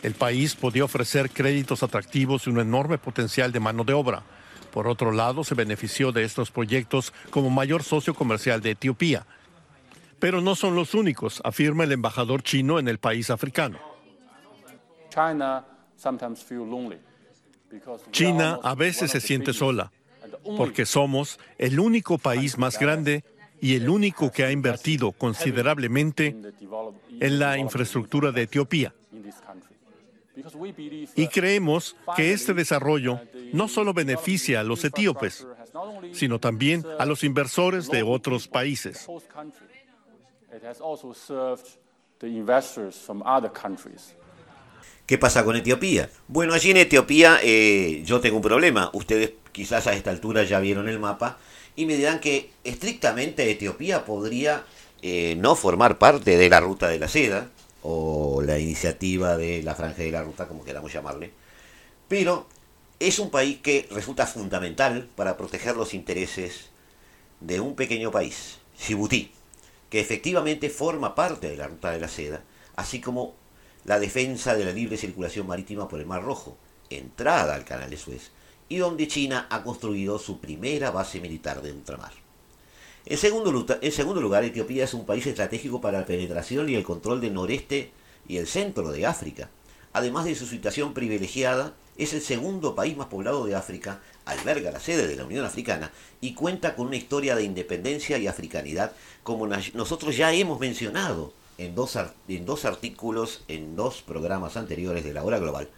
El 0.03 0.13
país 0.13 0.55
podía 0.55 0.83
ofrecer 0.83 1.31
créditos 1.31 1.81
atractivos 1.81 2.45
y 2.45 2.51
un 2.51 2.59
enorme 2.59 2.97
potencial 2.97 3.51
de 3.51 3.59
mano 3.59 3.83
de 3.83 3.93
obra 3.93 4.23
por 4.73 4.87
otro 4.87 5.11
lado, 5.11 5.43
se 5.43 5.53
benefició 5.53 6.11
de 6.11 6.23
estos 6.23 6.49
proyectos 6.49 7.13
como 7.29 7.51
mayor 7.51 7.83
socio 7.83 8.15
comercial 8.15 8.59
de 8.59 8.71
Etiopía. 8.71 9.27
Pero 10.17 10.41
no 10.41 10.55
son 10.55 10.73
los 10.73 10.95
únicos, 10.95 11.41
afirma 11.45 11.83
el 11.83 11.91
embajador 11.91 12.41
chino 12.41 12.79
en 12.79 12.87
el 12.87 12.97
país 12.97 13.29
africano. 13.29 13.77
China 18.11 18.59
a 18.63 18.73
veces 18.73 19.11
se 19.11 19.21
siente 19.21 19.53
sola, 19.53 19.91
porque 20.57 20.87
somos 20.87 21.39
el 21.59 21.79
único 21.79 22.17
país 22.17 22.57
más 22.57 22.79
grande 22.79 23.23
y 23.61 23.75
el 23.75 23.87
único 23.87 24.31
que 24.31 24.43
ha 24.43 24.51
invertido 24.51 25.11
considerablemente 25.11 26.35
en 27.19 27.39
la 27.39 27.59
infraestructura 27.59 28.31
de 28.31 28.41
Etiopía. 28.41 28.91
Y 31.15 31.27
creemos 31.27 31.95
que 32.15 32.33
este 32.33 32.53
desarrollo 32.53 33.19
no 33.51 33.67
solo 33.67 33.93
beneficia 33.93 34.61
a 34.61 34.63
los 34.63 34.83
etíopes, 34.83 35.45
sino 36.11 36.39
también 36.39 36.83
a 36.99 37.05
los 37.05 37.23
inversores 37.23 37.89
de 37.89 38.03
otros 38.03 38.47
países. 38.47 39.07
¿Qué 45.05 45.17
pasa 45.17 45.43
con 45.43 45.55
Etiopía? 45.55 46.09
Bueno, 46.27 46.53
allí 46.53 46.71
en 46.71 46.77
Etiopía 46.77 47.39
eh, 47.43 48.01
yo 48.05 48.21
tengo 48.21 48.37
un 48.37 48.41
problema. 48.41 48.89
Ustedes 48.93 49.33
quizás 49.51 49.87
a 49.87 49.93
esta 49.93 50.09
altura 50.09 50.43
ya 50.43 50.59
vieron 50.59 50.87
el 50.87 50.99
mapa 50.99 51.37
y 51.75 51.85
me 51.85 51.95
dirán 51.95 52.19
que 52.19 52.51
estrictamente 52.63 53.49
Etiopía 53.51 54.05
podría 54.05 54.63
eh, 55.01 55.35
no 55.37 55.55
formar 55.55 55.97
parte 55.97 56.37
de 56.37 56.49
la 56.49 56.61
ruta 56.61 56.87
de 56.87 56.99
la 56.99 57.07
seda, 57.07 57.49
o 57.83 58.32
la 58.45 58.59
iniciativa 58.59 59.37
de 59.37 59.63
la 59.63 59.75
franja 59.75 60.03
de 60.03 60.11
la 60.11 60.23
ruta, 60.23 60.47
como 60.47 60.63
queramos 60.63 60.93
llamarle. 60.93 61.31
Pero 62.07 62.47
es 62.99 63.19
un 63.19 63.29
país 63.29 63.59
que 63.59 63.87
resulta 63.91 64.25
fundamental 64.25 65.09
para 65.15 65.37
proteger 65.37 65.75
los 65.75 65.93
intereses 65.93 66.69
de 67.39 67.59
un 67.59 67.75
pequeño 67.75 68.11
país, 68.11 68.59
Djibouti, 68.79 69.31
que 69.89 69.99
efectivamente 69.99 70.69
forma 70.69 71.15
parte 71.15 71.49
de 71.49 71.57
la 71.57 71.67
ruta 71.67 71.91
de 71.91 71.99
la 71.99 72.07
seda, 72.07 72.43
así 72.75 73.01
como 73.01 73.35
la 73.85 73.99
defensa 73.99 74.55
de 74.55 74.65
la 74.65 74.71
libre 74.71 74.97
circulación 74.97 75.47
marítima 75.47 75.87
por 75.87 75.99
el 75.99 76.05
Mar 76.05 76.23
Rojo, 76.23 76.57
entrada 76.89 77.55
al 77.55 77.65
canal 77.65 77.89
de 77.89 77.97
Suez, 77.97 78.31
y 78.69 78.77
donde 78.77 79.07
China 79.07 79.47
ha 79.49 79.63
construido 79.63 80.17
su 80.19 80.39
primera 80.39 80.89
base 80.91 81.19
militar 81.19 81.61
de 81.61 81.73
ultramar. 81.73 82.13
En 83.05 83.17
segundo, 83.17 83.51
lugar, 84.21 84.43
Etiopía 84.45 84.85
es 84.85 84.93
un 84.93 85.05
país 85.05 85.27
estratégico 85.27 85.81
para 85.81 85.99
la 85.99 86.05
penetración 86.05 86.69
y 86.69 86.75
el 86.75 86.83
control 86.83 87.19
del 87.19 87.33
noreste 87.33 87.91
y 88.27 88.37
el 88.37 88.47
centro 88.47 88.91
de 88.91 89.05
África. 89.05 89.49
Además 89.93 90.25
de 90.25 90.35
su 90.35 90.47
situación 90.47 90.93
privilegiada, 90.93 91.73
es 91.97 92.13
el 92.13 92.21
segundo 92.21 92.73
país 92.75 92.97
más 92.97 93.07
poblado 93.07 93.45
de 93.45 93.55
África, 93.55 94.01
alberga 94.25 94.71
la 94.71 94.79
sede 94.79 95.07
de 95.07 95.15
la 95.15 95.25
Unión 95.25 95.45
Africana 95.45 95.91
y 96.21 96.33
cuenta 96.33 96.75
con 96.75 96.87
una 96.87 96.95
historia 96.95 97.35
de 97.35 97.43
independencia 97.43 98.17
y 98.17 98.27
africanidad 98.27 98.93
como 99.21 99.47
nosotros 99.47 100.17
ya 100.17 100.33
hemos 100.33 100.59
mencionado 100.59 101.33
en 101.57 101.75
dos, 101.75 101.97
en 102.27 102.45
dos 102.45 102.65
artículos 102.65 103.43
en 103.47 103.75
dos 103.75 104.01
programas 104.01 104.57
anteriores 104.57 105.03
de 105.03 105.13
la 105.13 105.23
hora 105.23 105.37
global, 105.37 105.69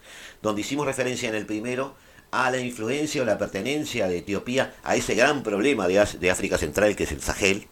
donde 0.41 0.61
hicimos 0.61 0.85
referencia 0.85 1.27
en 1.27 1.35
el 1.35 1.45
primero 1.45 1.95
a 2.31 2.49
la 2.51 2.59
influencia 2.59 3.21
o 3.21 3.25
la 3.25 3.37
pertenencia 3.37 4.07
de 4.07 4.19
Etiopía 4.19 4.73
a 4.83 4.95
ese 4.95 5.15
gran 5.15 5.43
problema 5.43 5.87
de, 5.87 5.99
África 6.29 6.57
Central 6.57 6.95
que 6.95 7.03
es 7.03 7.11
el 7.11 7.21
Sahel. 7.21 7.67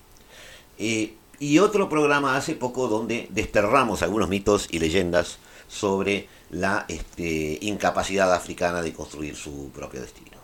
Eh, 0.77 1.15
y 1.39 1.60
otro 1.60 1.89
programa 1.89 2.36
hace 2.36 2.56
poco 2.56 2.88
donde 2.88 3.28
desterramos 3.32 4.02
algunos 4.02 4.30
mitos 4.30 4.67
y 4.72 4.80
leyendas 4.80 5.38
sobre 5.67 6.28
la 6.52 6.86
este, 6.88 7.58
incapacidad 7.62 8.34
africana 8.34 8.82
de 8.82 8.93
construir 8.93 9.36
su 9.36 9.69
propio 9.69 10.02
destino. 10.02 10.38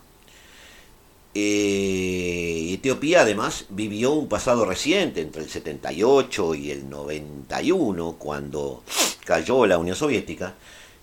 Eh, 1.35 2.71
Etiopía 2.73 3.21
además 3.21 3.65
vivió 3.69 4.11
un 4.11 4.27
pasado 4.27 4.65
reciente 4.65 5.21
entre 5.21 5.43
el 5.43 5.49
78 5.49 6.55
y 6.55 6.71
el 6.71 6.89
91 6.89 8.15
cuando 8.17 8.83
cayó 9.25 9.65
la 9.65 9.77
Unión 9.77 9.95
Soviética. 9.95 10.55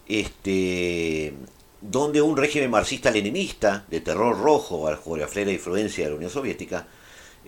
Este, 0.08 1.32
donde 1.80 2.22
un 2.22 2.36
régimen 2.36 2.70
marxista-leninista 2.70 3.84
de 3.88 4.00
terror 4.00 4.38
rojo 4.38 4.82
bajo 4.82 5.16
la 5.16 5.28
flera 5.28 5.52
influencia 5.52 6.04
de 6.04 6.10
la 6.10 6.16
Unión 6.16 6.30
Soviética 6.30 6.86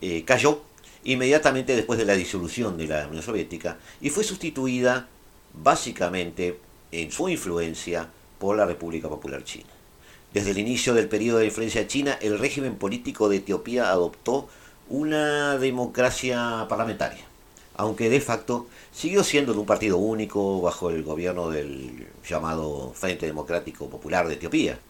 eh, 0.01 0.22
cayó 0.24 0.62
inmediatamente 1.04 1.76
después 1.76 1.98
de 1.98 2.04
la 2.04 2.14
disolución 2.14 2.76
de 2.76 2.87
la 2.87 3.06
Unión 3.06 3.22
Soviética 3.22 3.78
y 4.00 4.11
fue 4.11 4.24
sustituida 4.24 5.08
básicamente 5.54 6.58
en 6.92 7.11
su 7.11 7.28
influencia 7.28 8.08
por 8.38 8.56
la 8.56 8.66
República 8.66 9.08
Popular 9.08 9.44
China. 9.44 9.70
Desde 10.32 10.50
el 10.50 10.58
inicio 10.58 10.94
del 10.94 11.08
periodo 11.08 11.38
de 11.38 11.46
influencia 11.46 11.87
china, 11.87 12.18
el 12.20 12.38
régimen 12.38 12.76
político 12.76 13.28
de 13.28 13.37
Etiopía 13.37 13.90
adoptó 13.90 14.48
una 14.88 15.56
democracia 15.58 16.66
parlamentaria 16.68 17.28
aunque 17.78 18.11
de 18.11 18.20
facto 18.20 18.66
siguió 18.92 19.22
siendo 19.22 19.54
de 19.54 19.61
un 19.61 19.66
partido 19.66 19.98
único 19.98 20.61
bajo 20.61 20.90
el 20.90 21.04
gobierno 21.04 21.48
del 21.48 22.08
llamado 22.28 22.92
Frente 22.94 23.24
Democrático 23.24 23.88
Popular 23.88 24.26
de 24.26 24.34
Etiopía, 24.34 24.80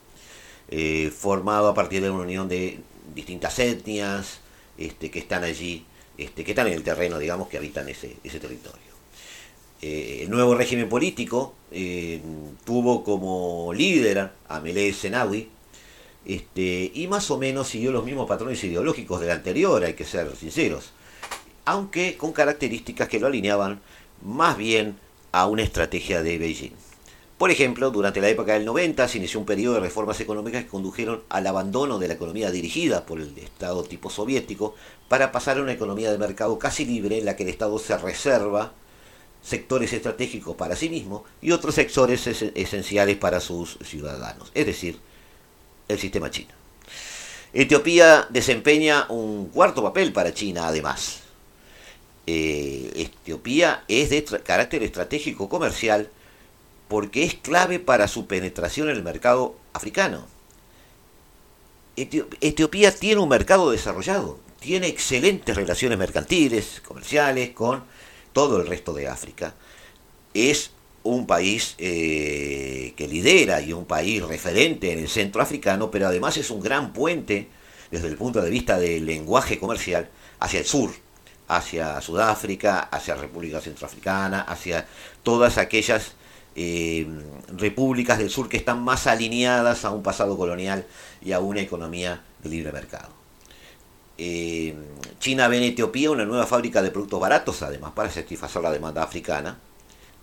eh, 0.70 1.12
formado 1.14 1.68
a 1.68 1.74
partir 1.74 2.02
de 2.02 2.10
una 2.10 2.22
unión 2.22 2.48
de 2.48 2.80
distintas 3.14 3.58
etnias 3.58 4.40
este, 4.78 5.10
que 5.10 5.18
están 5.18 5.44
allí, 5.44 5.84
este, 6.18 6.44
que 6.44 6.50
están 6.52 6.66
en 6.66 6.74
el 6.74 6.82
terreno, 6.82 7.18
digamos, 7.18 7.48
que 7.48 7.56
habitan 7.56 7.88
ese, 7.88 8.08
territorio. 8.22 8.88
Eh, 9.80 10.20
el 10.24 10.30
nuevo 10.30 10.54
régimen 10.54 10.88
político 10.88 11.54
eh, 11.70 12.20
tuvo 12.64 13.04
como 13.04 13.72
líder 13.72 14.30
a 14.48 14.60
Meles 14.60 15.00
Zenawi, 15.00 15.48
este, 16.26 16.90
y 16.92 17.06
más 17.06 17.30
o 17.30 17.38
menos 17.38 17.68
siguió 17.68 17.92
los 17.92 18.04
mismos 18.04 18.28
patrones 18.28 18.62
ideológicos 18.64 19.20
del 19.20 19.30
anterior, 19.30 19.82
hay 19.82 19.94
que 19.94 20.04
ser 20.04 20.34
sinceros 20.36 20.92
aunque 21.68 22.16
con 22.16 22.32
características 22.32 23.08
que 23.08 23.20
lo 23.20 23.26
alineaban 23.26 23.78
más 24.22 24.56
bien 24.56 24.96
a 25.32 25.46
una 25.46 25.62
estrategia 25.62 26.22
de 26.22 26.38
Beijing. 26.38 26.72
Por 27.38 27.52
ejemplo, 27.52 27.92
durante 27.92 28.20
la 28.20 28.28
época 28.28 28.54
del 28.54 28.64
90 28.64 29.06
se 29.06 29.18
inició 29.18 29.38
un 29.38 29.46
periodo 29.46 29.74
de 29.74 29.80
reformas 29.80 30.20
económicas 30.20 30.64
que 30.64 30.70
condujeron 30.70 31.22
al 31.28 31.46
abandono 31.46 32.00
de 32.00 32.08
la 32.08 32.14
economía 32.14 32.50
dirigida 32.50 33.06
por 33.06 33.20
el 33.20 33.38
Estado 33.38 33.84
tipo 33.84 34.10
soviético 34.10 34.74
para 35.08 35.30
pasar 35.30 35.58
a 35.58 35.62
una 35.62 35.72
economía 35.72 36.10
de 36.10 36.18
mercado 36.18 36.58
casi 36.58 36.84
libre 36.84 37.18
en 37.18 37.24
la 37.24 37.36
que 37.36 37.44
el 37.44 37.50
Estado 37.50 37.78
se 37.78 37.96
reserva 37.96 38.72
sectores 39.40 39.92
estratégicos 39.92 40.56
para 40.56 40.74
sí 40.74 40.88
mismo 40.88 41.24
y 41.40 41.52
otros 41.52 41.76
sectores 41.76 42.26
esenciales 42.26 43.16
para 43.16 43.38
sus 43.38 43.78
ciudadanos, 43.84 44.50
es 44.52 44.66
decir, 44.66 44.98
el 45.86 45.98
sistema 46.00 46.32
chino. 46.32 46.50
Etiopía 47.52 48.26
desempeña 48.30 49.06
un 49.10 49.46
cuarto 49.46 49.80
papel 49.84 50.12
para 50.12 50.34
China 50.34 50.66
además. 50.66 51.20
Eh, 52.26 52.90
Etiopía 52.96 53.84
es 53.86 54.10
de 54.10 54.24
carácter 54.42 54.82
estratégico 54.82 55.48
comercial 55.48 56.10
porque 56.88 57.24
es 57.24 57.34
clave 57.34 57.78
para 57.78 58.08
su 58.08 58.26
penetración 58.26 58.88
en 58.88 58.96
el 58.96 59.02
mercado 59.02 59.56
africano. 59.72 60.26
Etiopía 61.96 62.94
tiene 62.94 63.20
un 63.20 63.28
mercado 63.28 63.70
desarrollado, 63.70 64.38
tiene 64.60 64.86
excelentes 64.86 65.56
relaciones 65.56 65.98
mercantiles, 65.98 66.80
comerciales 66.86 67.50
con 67.50 67.84
todo 68.32 68.60
el 68.60 68.66
resto 68.66 68.92
de 68.94 69.08
África, 69.08 69.54
es 70.32 70.70
un 71.02 71.26
país 71.26 71.74
eh, 71.78 72.92
que 72.96 73.08
lidera 73.08 73.60
y 73.60 73.72
un 73.72 73.86
país 73.86 74.22
referente 74.22 74.92
en 74.92 74.98
el 74.98 75.08
centro 75.08 75.42
africano, 75.42 75.90
pero 75.90 76.06
además 76.06 76.36
es 76.36 76.50
un 76.50 76.60
gran 76.60 76.92
puente 76.92 77.48
desde 77.90 78.08
el 78.08 78.16
punto 78.16 78.40
de 78.42 78.50
vista 78.50 78.78
del 78.78 79.06
lenguaje 79.06 79.58
comercial 79.58 80.08
hacia 80.38 80.60
el 80.60 80.66
sur, 80.66 80.90
hacia 81.48 82.00
Sudáfrica, 82.00 82.80
hacia 82.80 83.14
República 83.14 83.60
Centroafricana, 83.60 84.42
hacia 84.42 84.86
todas 85.22 85.56
aquellas 85.56 86.12
eh, 86.56 87.06
repúblicas 87.56 88.18
del 88.18 88.30
sur 88.30 88.48
que 88.48 88.56
están 88.56 88.82
más 88.82 89.06
alineadas 89.06 89.84
a 89.84 89.90
un 89.90 90.02
pasado 90.02 90.36
colonial 90.36 90.86
y 91.22 91.32
a 91.32 91.40
una 91.40 91.60
economía 91.60 92.22
de 92.42 92.50
libre 92.50 92.72
mercado. 92.72 93.10
Eh, 94.16 94.74
China 95.20 95.46
ve 95.46 95.58
en 95.58 95.62
Etiopía 95.62 96.10
una 96.10 96.24
nueva 96.24 96.46
fábrica 96.46 96.82
de 96.82 96.90
productos 96.90 97.20
baratos, 97.20 97.62
además, 97.62 97.92
para 97.92 98.10
satisfacer 98.10 98.60
la 98.62 98.72
demanda 98.72 99.02
africana. 99.02 99.58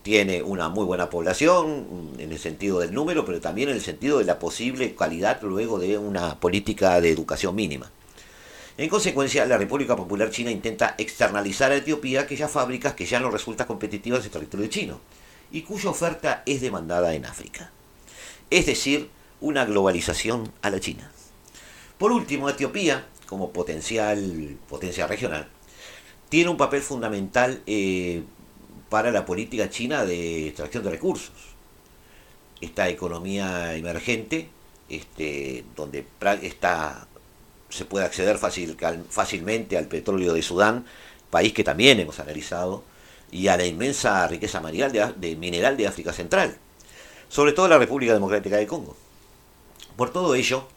Tiene 0.03 0.43
una 0.43 0.69
muy 0.69 0.85
buena 0.85 1.09
población 1.09 2.11
en 2.19 2.31
el 2.31 2.37
sentido 2.37 2.79
del 2.79 2.93
número, 2.93 3.25
pero 3.25 3.39
también 3.39 3.69
en 3.69 3.75
el 3.75 3.81
sentido 3.81 4.19
de 4.19 4.25
la 4.25 4.37
posible 4.37 4.93
calidad 4.93 5.41
luego 5.41 5.79
de 5.79 5.97
una 5.97 6.39
política 6.39 6.99
de 7.01 7.09
educación 7.09 7.55
mínima. 7.55 7.89
En 8.77 8.89
consecuencia, 8.89 9.45
la 9.45 9.57
República 9.57 9.95
Popular 9.95 10.29
China 10.29 10.51
intenta 10.51 10.95
externalizar 10.97 11.71
a 11.71 11.77
Etiopía 11.77 12.21
aquellas 12.21 12.51
fábricas 12.51 12.93
que 12.93 13.05
ya 13.05 13.21
no 13.21 13.31
resultan 13.31 13.67
competitivas 13.67 14.25
en 14.25 14.31
territorio 14.31 14.67
chino 14.67 14.99
y 15.51 15.61
cuya 15.61 15.89
oferta 15.89 16.43
es 16.45 16.61
demandada 16.61 17.13
en 17.13 17.25
África. 17.25 17.71
Es 18.49 18.65
decir, 18.65 19.09
una 19.41 19.65
globalización 19.65 20.51
a 20.61 20.69
la 20.69 20.79
China. 20.79 21.11
Por 21.97 22.11
último, 22.11 22.49
Etiopía, 22.49 23.05
como 23.25 23.51
potencial, 23.51 24.57
potencia 24.67 25.07
regional, 25.07 25.47
tiene 26.29 26.49
un 26.49 26.57
papel 26.57 26.81
fundamental 26.81 27.61
eh, 27.65 28.23
para 28.89 29.11
la 29.11 29.25
política 29.25 29.69
china 29.69 30.05
de 30.05 30.47
extracción 30.47 30.83
de 30.83 30.91
recursos. 30.91 31.33
Esta 32.61 32.89
economía 32.89 33.75
emergente, 33.75 34.49
este, 34.89 35.65
donde 35.75 36.05
está 36.41 37.07
se 37.69 37.85
puede 37.85 38.05
acceder 38.05 38.37
fácil, 38.37 38.77
fácilmente 39.09 39.77
al 39.77 39.87
petróleo 39.87 40.33
de 40.33 40.41
Sudán, 40.41 40.85
país 41.29 41.53
que 41.53 41.63
también 41.63 41.99
hemos 41.99 42.19
analizado, 42.19 42.83
y 43.31 43.47
a 43.47 43.57
la 43.57 43.65
inmensa 43.65 44.27
riqueza 44.27 44.61
mineral 44.61 45.15
de, 45.17 45.35
mineral 45.35 45.77
de 45.77 45.87
África 45.87 46.13
Central, 46.13 46.57
sobre 47.29 47.53
todo 47.53 47.67
la 47.67 47.77
República 47.77 48.13
Democrática 48.13 48.57
de 48.57 48.67
Congo. 48.67 48.95
Por 49.95 50.11
todo 50.11 50.35
ello, 50.35 50.67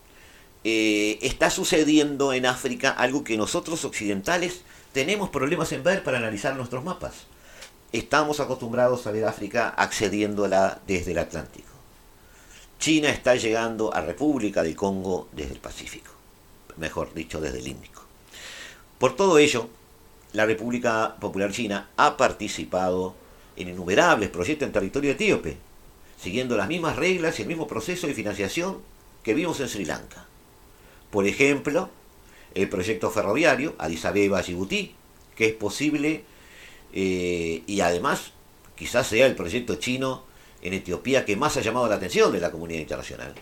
eh, 0.64 1.18
está 1.22 1.50
sucediendo 1.50 2.32
en 2.32 2.46
África 2.46 2.90
algo 2.90 3.24
que 3.24 3.36
nosotros 3.36 3.84
occidentales 3.84 4.62
tenemos 4.92 5.30
problemas 5.30 5.72
en 5.72 5.84
ver 5.84 6.02
para 6.02 6.18
analizar 6.18 6.56
nuestros 6.56 6.84
mapas. 6.84 7.26
Estamos 7.92 8.40
acostumbrados 8.40 9.06
a 9.06 9.12
ver 9.12 9.24
África 9.24 9.70
accediéndola 9.70 10.80
desde 10.86 11.12
el 11.12 11.18
Atlántico. 11.18 11.68
China 12.78 13.08
está 13.10 13.34
llegando 13.34 13.92
a 13.94 14.00
República 14.00 14.62
del 14.62 14.76
Congo 14.76 15.28
desde 15.32 15.54
el 15.54 15.60
Pacífico 15.60 16.18
mejor 16.78 17.12
dicho, 17.14 17.40
desde 17.40 17.58
el 17.58 17.68
Índico. 17.68 18.02
Por 18.98 19.14
todo 19.16 19.38
ello, 19.38 19.68
la 20.32 20.46
República 20.46 21.16
Popular 21.20 21.52
China 21.52 21.90
ha 21.96 22.16
participado 22.16 23.14
en 23.56 23.68
innumerables 23.68 24.28
proyectos 24.28 24.66
en 24.66 24.72
territorio 24.72 25.12
etíope, 25.12 25.56
siguiendo 26.20 26.56
las 26.56 26.68
mismas 26.68 26.96
reglas 26.96 27.38
y 27.38 27.42
el 27.42 27.48
mismo 27.48 27.66
proceso 27.66 28.06
de 28.06 28.14
financiación 28.14 28.78
que 29.22 29.34
vimos 29.34 29.60
en 29.60 29.68
Sri 29.68 29.84
Lanka. 29.84 30.26
Por 31.10 31.26
ejemplo, 31.26 31.90
el 32.54 32.68
proyecto 32.68 33.10
ferroviario 33.10 33.74
Addis 33.78 34.04
Abeba-Djibouti, 34.04 34.92
que 35.34 35.46
es 35.46 35.54
posible 35.54 36.24
eh, 36.92 37.62
y 37.66 37.80
además 37.80 38.32
quizás 38.76 39.06
sea 39.06 39.26
el 39.26 39.34
proyecto 39.34 39.76
chino 39.76 40.24
en 40.62 40.74
Etiopía 40.74 41.24
que 41.24 41.36
más 41.36 41.56
ha 41.56 41.60
llamado 41.60 41.88
la 41.88 41.96
atención 41.96 42.32
de 42.32 42.40
la 42.40 42.50
comunidad 42.50 42.80
internacional. 42.80 43.34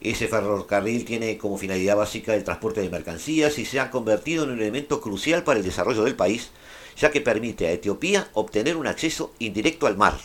Ese 0.00 0.28
ferrocarril 0.28 1.04
tiene 1.04 1.38
como 1.38 1.58
finalidad 1.58 1.96
básica 1.96 2.34
el 2.34 2.44
transporte 2.44 2.80
de 2.80 2.90
mercancías 2.90 3.58
y 3.58 3.64
se 3.64 3.80
ha 3.80 3.90
convertido 3.90 4.44
en 4.44 4.50
un 4.50 4.60
elemento 4.60 5.00
crucial 5.00 5.42
para 5.42 5.58
el 5.58 5.64
desarrollo 5.64 6.04
del 6.04 6.14
país, 6.14 6.50
ya 6.96 7.10
que 7.10 7.20
permite 7.20 7.66
a 7.66 7.72
Etiopía 7.72 8.28
obtener 8.34 8.76
un 8.76 8.86
acceso 8.86 9.32
indirecto 9.40 9.86
al 9.86 9.96
mar, 9.96 10.16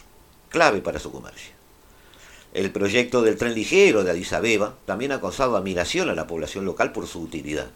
clave 0.49 0.81
para 0.81 0.99
su 0.99 1.11
comercio. 1.11 1.53
El 2.53 2.71
proyecto 2.71 3.23
del 3.23 3.35
tren 3.35 3.55
ligero 3.55 4.03
de 4.03 4.11
Addis 4.11 4.31
Abeba 4.33 4.75
también 4.85 5.11
ha 5.11 5.19
causado 5.19 5.57
admiración 5.57 6.09
a 6.09 6.13
la 6.15 6.27
población 6.27 6.65
local 6.65 6.91
por 6.91 7.07
su 7.07 7.21
utilidad. 7.21 7.71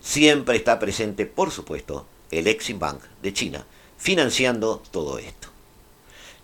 Siempre 0.00 0.56
está 0.56 0.80
presente, 0.80 1.24
por 1.24 1.52
supuesto, 1.52 2.04
el 2.32 2.48
Exim 2.48 2.80
Bank 2.80 3.00
de 3.22 3.32
China, 3.32 3.64
financiando 3.96 4.82
todo 4.90 5.18
esto. 5.18 5.48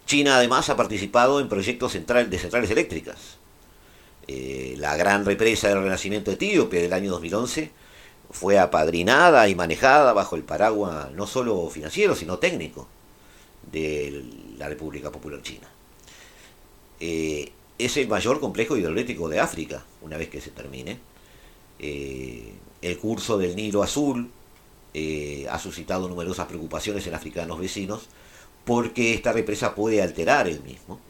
China 0.07 0.37
además 0.37 0.68
ha 0.68 0.77
participado 0.77 1.40
en 1.40 1.48
proyectos 1.48 1.92
de 1.94 2.38
centrales 2.38 2.70
eléctricas, 2.70 3.41
eh, 4.29 4.75
la 4.79 4.97
gran 4.97 5.25
represa 5.25 5.69
del 5.69 5.83
Renacimiento 5.83 6.31
etíope 6.31 6.81
del 6.81 6.93
año 6.93 7.11
2011 7.13 7.71
fue 8.31 8.59
apadrinada 8.59 9.49
y 9.49 9.55
manejada 9.55 10.13
bajo 10.13 10.37
el 10.37 10.43
paraguas 10.43 11.11
no 11.13 11.27
solo 11.27 11.69
financiero, 11.69 12.15
sino 12.15 12.39
técnico 12.39 12.87
de 13.71 14.25
la 14.59 14.69
República 14.69 15.11
Popular 15.11 15.43
China. 15.43 15.69
Eh, 17.01 17.53
es 17.79 17.97
el 17.97 18.09
mayor 18.09 18.41
complejo 18.41 18.77
hidroeléctrico 18.77 19.29
de 19.29 19.41
África, 19.41 19.85
una 20.03 20.17
vez 20.17 20.29
que 20.29 20.41
se 20.41 20.51
termine. 20.51 20.99
Eh, 21.79 22.55
el 22.81 22.99
curso 22.99 23.39
del 23.39 23.57
Nilo 23.57 23.83
Azul 23.83 24.31
ha 25.51 25.59
suscitado 25.59 26.09
numerosas 26.09 26.47
preocupaciones 26.47 27.07
en 27.07 27.15
africanos 27.15 27.59
vecinos 27.59 28.09
porque 28.65 29.15
esta 29.15 29.33
represa 29.33 29.75
puede 29.75 30.03
alterar 30.03 30.49
el 30.49 30.63
mismo. 30.63 31.01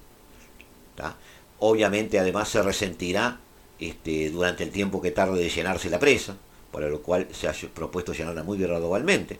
Obviamente 1.64 2.18
además 2.18 2.48
se 2.48 2.60
resentirá 2.60 3.38
este, 3.78 4.30
durante 4.30 4.64
el 4.64 4.70
tiempo 4.72 5.00
que 5.00 5.12
tarde 5.12 5.40
de 5.40 5.48
llenarse 5.48 5.90
la 5.90 6.00
presa, 6.00 6.36
para 6.72 6.88
lo 6.88 7.02
cual 7.02 7.28
se 7.30 7.46
ha 7.46 7.54
propuesto 7.72 8.12
llenarla 8.12 8.42
muy 8.42 8.58
gradualmente. 8.58 9.38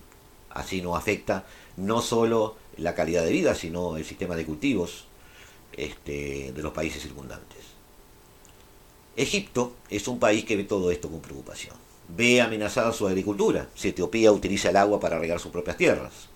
Así 0.51 0.83
no 0.83 0.95
afecta 0.95 1.45
no 1.77 2.01
solo 2.01 2.55
la 2.77 2.95
calidad 2.95 3.25
de 3.25 3.33
vida, 3.33 3.57
sino 3.57 3.97
el 3.97 4.05
sistema 4.05 4.37
de 4.37 4.45
cultivos 4.45 5.07
este, 5.73 6.53
de 6.53 6.63
los 6.63 6.73
países 6.73 7.03
circundantes. 7.03 7.59
Egipto 9.17 9.75
es 9.91 10.07
un 10.07 10.21
país 10.21 10.45
que 10.45 10.55
ve 10.55 10.63
todo 10.63 10.93
esto 10.93 11.11
con 11.11 11.23
preocupación. 11.23 11.75
Ve 12.07 12.41
amenazada 12.41 12.93
su 12.93 13.09
agricultura. 13.09 13.69
Si 13.75 13.89
Etiopía 13.89 14.31
utiliza 14.31 14.71
el 14.71 14.77
agua 14.77 15.01
para 15.01 15.19
regar 15.19 15.41
sus 15.41 15.51
propias 15.51 15.77
tierras. 15.77 16.29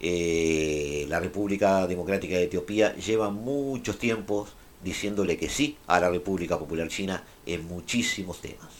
Eh, 0.00 1.06
la 1.08 1.18
República 1.18 1.86
Democrática 1.86 2.34
de 2.34 2.44
Etiopía 2.44 2.94
lleva 2.96 3.30
muchos 3.30 3.98
tiempos 3.98 4.52
diciéndole 4.82 5.36
que 5.36 5.48
sí 5.48 5.76
a 5.86 6.00
la 6.00 6.10
República 6.10 6.58
Popular 6.58 6.88
China 6.88 7.24
en 7.46 7.66
muchísimos 7.66 8.40
temas. 8.40 8.70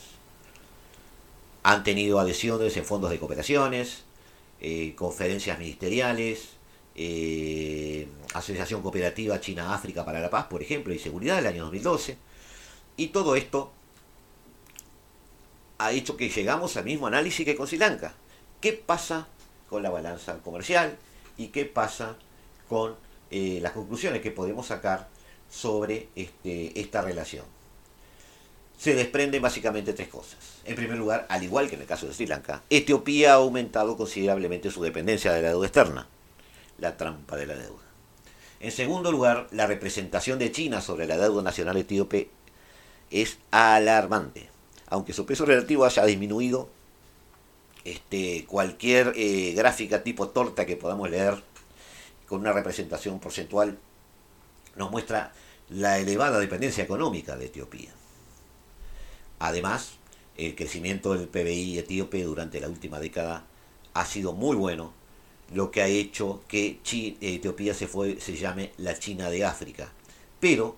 Han 1.63 1.83
tenido 1.83 2.19
adhesiones 2.19 2.75
en 2.77 2.85
fondos 2.85 3.09
de 3.09 3.19
cooperaciones, 3.19 4.03
eh, 4.59 4.93
conferencias 4.95 5.57
ministeriales, 5.59 6.49
eh, 6.95 8.07
Asociación 8.33 8.81
Cooperativa 8.81 9.39
China-África 9.39 10.05
para 10.05 10.19
la 10.19 10.29
Paz, 10.29 10.47
por 10.47 10.61
ejemplo, 10.61 10.93
y 10.93 10.99
Seguridad 10.99 11.37
del 11.37 11.47
año 11.47 11.63
2012. 11.63 12.17
Y 12.97 13.07
todo 13.07 13.35
esto 13.35 13.71
ha 15.77 15.91
hecho 15.91 16.17
que 16.17 16.29
llegamos 16.29 16.77
al 16.77 16.85
mismo 16.85 17.07
análisis 17.07 17.45
que 17.45 17.55
con 17.55 17.67
Sri 17.67 17.77
Lanka. 17.77 18.13
¿Qué 18.61 18.73
pasa 18.73 19.27
con 19.69 19.83
la 19.83 19.89
balanza 19.89 20.37
comercial 20.39 20.97
y 21.37 21.47
qué 21.47 21.65
pasa 21.65 22.15
con 22.69 22.95
eh, 23.31 23.59
las 23.61 23.71
conclusiones 23.71 24.21
que 24.21 24.31
podemos 24.31 24.67
sacar 24.67 25.09
sobre 25.53 26.07
este, 26.15 26.79
esta 26.79 27.01
relación. 27.01 27.45
Se 28.77 28.95
desprenden 28.95 29.41
básicamente 29.41 29.93
tres 29.93 30.07
cosas. 30.07 30.39
En 30.65 30.75
primer 30.75 30.97
lugar, 30.97 31.27
al 31.29 31.43
igual 31.43 31.69
que 31.69 31.75
en 31.75 31.81
el 31.81 31.87
caso 31.87 32.07
de 32.07 32.13
Sri 32.13 32.25
Lanka, 32.25 32.63
Etiopía 32.69 33.33
ha 33.33 33.35
aumentado 33.35 33.95
considerablemente 33.95 34.71
su 34.71 34.81
dependencia 34.81 35.31
de 35.31 35.41
la 35.41 35.49
deuda 35.49 35.67
externa, 35.67 36.07
la 36.79 36.97
trampa 36.97 37.37
de 37.37 37.45
la 37.45 37.55
deuda. 37.55 37.83
En 38.59 38.71
segundo 38.71 39.11
lugar, 39.11 39.47
la 39.51 39.67
representación 39.67 40.39
de 40.39 40.51
China 40.51 40.81
sobre 40.81 41.05
la 41.05 41.17
deuda 41.17 41.43
nacional 41.43 41.77
etíope 41.77 42.29
es 43.11 43.37
alarmante. 43.51 44.49
Aunque 44.87 45.13
su 45.13 45.25
peso 45.25 45.45
relativo 45.45 45.85
haya 45.85 46.03
disminuido, 46.05 46.67
este, 47.85 48.45
cualquier 48.45 49.13
eh, 49.15 49.53
gráfica 49.53 50.03
tipo 50.03 50.29
torta 50.29 50.65
que 50.65 50.77
podamos 50.77 51.09
leer 51.09 51.43
con 52.27 52.39
una 52.39 52.53
representación 52.53 53.19
porcentual 53.19 53.77
nos 54.75 54.91
muestra 54.91 55.33
la 55.69 55.99
elevada 55.99 56.39
dependencia 56.39 56.83
económica 56.83 57.35
de 57.35 57.45
Etiopía. 57.45 57.91
Además, 59.39 59.93
el 60.37 60.55
crecimiento 60.55 61.13
del 61.13 61.27
PBI 61.27 61.79
etíope 61.79 62.23
durante 62.23 62.59
la 62.59 62.69
última 62.69 62.99
década 62.99 63.45
ha 63.93 64.05
sido 64.05 64.33
muy 64.33 64.55
bueno, 64.55 64.93
lo 65.53 65.71
que 65.71 65.81
ha 65.81 65.87
hecho 65.87 66.41
que 66.47 66.79
Etiopía 67.21 67.73
se, 67.73 67.87
fue, 67.87 68.19
se 68.19 68.35
llame 68.35 68.71
la 68.77 68.97
China 68.97 69.29
de 69.29 69.45
África. 69.45 69.91
Pero, 70.39 70.75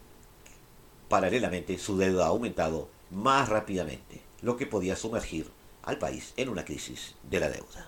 paralelamente, 1.07 1.77
su 1.77 1.97
deuda 1.97 2.25
ha 2.25 2.29
aumentado 2.29 2.89
más 3.11 3.49
rápidamente, 3.49 4.21
lo 4.41 4.57
que 4.57 4.65
podía 4.65 4.95
sumergir 4.95 5.49
al 5.83 5.97
país 5.97 6.33
en 6.35 6.49
una 6.49 6.65
crisis 6.65 7.15
de 7.23 7.39
la 7.39 7.49
deuda. 7.49 7.87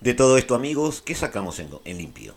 De 0.00 0.14
todo 0.14 0.36
esto, 0.36 0.54
amigos, 0.54 1.00
¿qué 1.00 1.14
sacamos 1.14 1.60
en 1.60 1.98
limpio? 1.98 2.34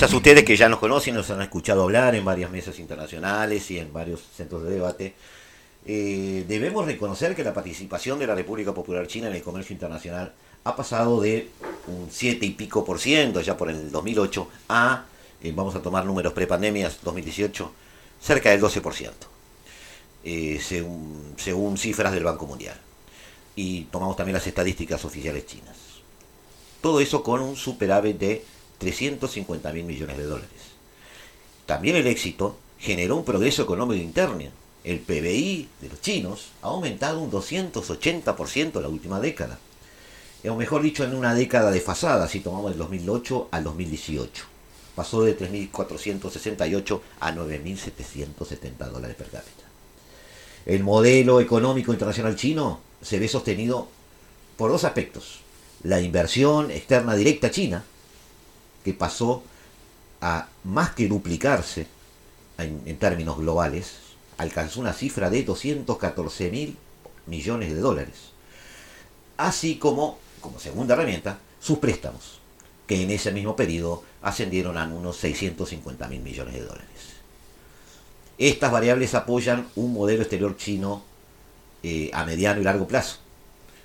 Quizás 0.00 0.14
ustedes 0.14 0.44
que 0.44 0.56
ya 0.56 0.66
nos 0.66 0.78
conocen, 0.78 1.14
nos 1.14 1.28
han 1.28 1.42
escuchado 1.42 1.82
hablar 1.82 2.14
en 2.14 2.24
varias 2.24 2.50
mesas 2.50 2.78
internacionales 2.78 3.70
y 3.70 3.78
en 3.78 3.92
varios 3.92 4.22
centros 4.34 4.62
de 4.62 4.70
debate, 4.70 5.12
eh, 5.84 6.42
debemos 6.48 6.86
reconocer 6.86 7.36
que 7.36 7.44
la 7.44 7.52
participación 7.52 8.18
de 8.18 8.26
la 8.26 8.34
República 8.34 8.72
Popular 8.72 9.06
China 9.06 9.28
en 9.28 9.34
el 9.34 9.42
comercio 9.42 9.74
internacional 9.74 10.32
ha 10.64 10.74
pasado 10.74 11.20
de 11.20 11.50
un 11.86 12.08
7 12.10 12.46
y 12.46 12.52
pico 12.52 12.82
por 12.82 12.98
ciento 12.98 13.42
ya 13.42 13.58
por 13.58 13.68
el 13.68 13.92
2008 13.92 14.48
a, 14.70 15.04
eh, 15.42 15.52
vamos 15.54 15.74
a 15.74 15.82
tomar 15.82 16.06
números 16.06 16.32
prepandemias 16.32 17.00
2018, 17.02 17.70
cerca 18.22 18.48
del 18.48 18.62
12%, 18.62 19.10
eh, 20.24 20.58
según, 20.62 21.34
según 21.36 21.76
cifras 21.76 22.14
del 22.14 22.24
Banco 22.24 22.46
Mundial. 22.46 22.78
Y 23.54 23.82
tomamos 23.92 24.16
también 24.16 24.32
las 24.32 24.46
estadísticas 24.46 25.04
oficiales 25.04 25.44
chinas. 25.44 25.76
Todo 26.80 27.00
eso 27.00 27.22
con 27.22 27.42
un 27.42 27.54
superávit 27.54 28.18
de 28.18 28.44
350 28.80 29.72
mil 29.72 29.84
millones 29.84 30.16
de 30.16 30.24
dólares. 30.24 30.50
También 31.66 31.94
el 31.94 32.08
éxito 32.08 32.56
generó 32.80 33.16
un 33.16 33.24
progreso 33.24 33.62
económico 33.62 34.02
interno. 34.02 34.50
El 34.82 34.98
PBI 34.98 35.68
de 35.82 35.88
los 35.90 36.00
chinos 36.00 36.48
ha 36.62 36.68
aumentado 36.68 37.20
un 37.20 37.30
280% 37.30 38.76
en 38.76 38.82
la 38.82 38.88
última 38.88 39.20
década. 39.20 39.58
O 40.48 40.56
mejor 40.56 40.82
dicho, 40.82 41.04
en 41.04 41.14
una 41.14 41.34
década 41.34 41.70
desfasada, 41.70 42.26
si 42.26 42.40
tomamos 42.40 42.72
el 42.72 42.78
2008 42.78 43.48
al 43.50 43.62
2018. 43.62 44.44
Pasó 44.94 45.22
de 45.22 45.38
3.468 45.38 47.00
a 47.20 47.32
9.770 47.32 48.90
dólares 48.90 49.16
per 49.16 49.28
cápita. 49.28 49.64
El 50.64 50.82
modelo 50.82 51.40
económico 51.40 51.92
internacional 51.92 52.36
chino 52.36 52.80
se 53.02 53.18
ve 53.18 53.28
sostenido 53.28 53.88
por 54.56 54.70
dos 54.70 54.84
aspectos. 54.84 55.40
La 55.82 56.00
inversión 56.00 56.70
externa 56.70 57.14
directa 57.14 57.50
china, 57.50 57.84
que 58.84 58.94
pasó 58.94 59.42
a 60.20 60.48
más 60.64 60.90
que 60.90 61.08
duplicarse 61.08 61.86
en, 62.58 62.96
términos 62.98 63.38
globales, 63.38 63.96
alcanzó 64.36 64.80
una 64.80 64.92
cifra 64.92 65.30
de 65.30 65.42
214 65.44 66.50
mil 66.50 66.76
millones 67.26 67.72
de 67.74 67.80
dólares. 67.80 68.32
Así 69.36 69.76
como, 69.76 70.18
como 70.40 70.58
segunda 70.58 70.94
herramienta, 70.94 71.38
sus 71.58 71.78
préstamos, 71.78 72.40
que 72.86 73.02
en 73.02 73.10
ese 73.10 73.32
mismo 73.32 73.56
periodo 73.56 74.02
ascendieron 74.22 74.76
a 74.76 74.84
unos 74.86 75.16
650 75.16 76.08
mil 76.08 76.20
millones 76.20 76.54
de 76.54 76.62
dólares. 76.62 77.20
Estas 78.36 78.72
variables 78.72 79.14
apoyan 79.14 79.68
un 79.76 79.92
modelo 79.92 80.22
exterior 80.22 80.56
chino 80.56 81.02
eh, 81.82 82.10
a 82.12 82.24
mediano 82.24 82.60
y 82.60 82.64
largo 82.64 82.86
plazo, 82.86 83.18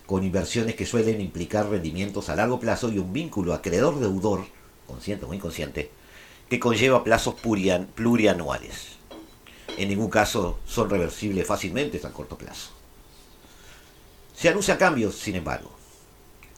con 0.05 0.23
inversiones 0.23 0.75
que 0.75 0.85
suelen 0.85 1.21
implicar 1.21 1.69
rendimientos 1.69 2.29
a 2.29 2.35
largo 2.35 2.59
plazo 2.59 2.91
y 2.91 2.99
un 2.99 3.13
vínculo 3.13 3.53
acreedor-deudor 3.53 4.45
consciente 4.87 5.25
o 5.25 5.33
inconsciente, 5.33 5.91
que 6.49 6.59
conlleva 6.59 7.03
plazos 7.03 7.35
plurianuales. 7.95 8.95
En 9.77 9.89
ningún 9.89 10.09
caso 10.09 10.59
son 10.65 10.89
reversibles 10.89 11.47
fácilmente 11.47 11.99
a 12.03 12.09
corto 12.11 12.37
plazo. 12.37 12.69
Se 14.35 14.49
anuncian 14.49 14.77
cambios, 14.77 15.15
sin 15.15 15.35
embargo. 15.35 15.71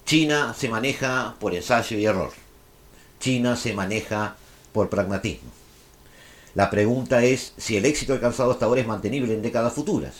China 0.05 0.55
se 0.57 0.69
maneja 0.69 1.35
por 1.39 1.53
ensayo 1.53 1.97
y 1.97 2.05
error. 2.05 2.31
China 3.19 3.55
se 3.55 3.73
maneja 3.73 4.35
por 4.71 4.89
pragmatismo. 4.89 5.51
La 6.55 6.69
pregunta 6.69 7.23
es 7.23 7.53
si 7.57 7.77
el 7.77 7.85
éxito 7.85 8.13
alcanzado 8.13 8.51
hasta 8.51 8.65
ahora 8.65 8.81
es 8.81 8.87
mantenible 8.87 9.33
en 9.33 9.41
décadas 9.41 9.73
futuras. 9.73 10.15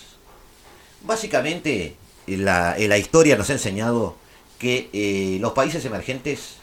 Básicamente, 1.04 1.96
la, 2.28 2.76
la 2.78 2.98
historia 2.98 3.38
nos 3.38 3.50
ha 3.50 3.54
enseñado 3.54 4.16
que 4.60 4.90
eh, 4.94 5.38
los 5.40 5.54
países 5.54 5.84
emergentes 5.86 6.57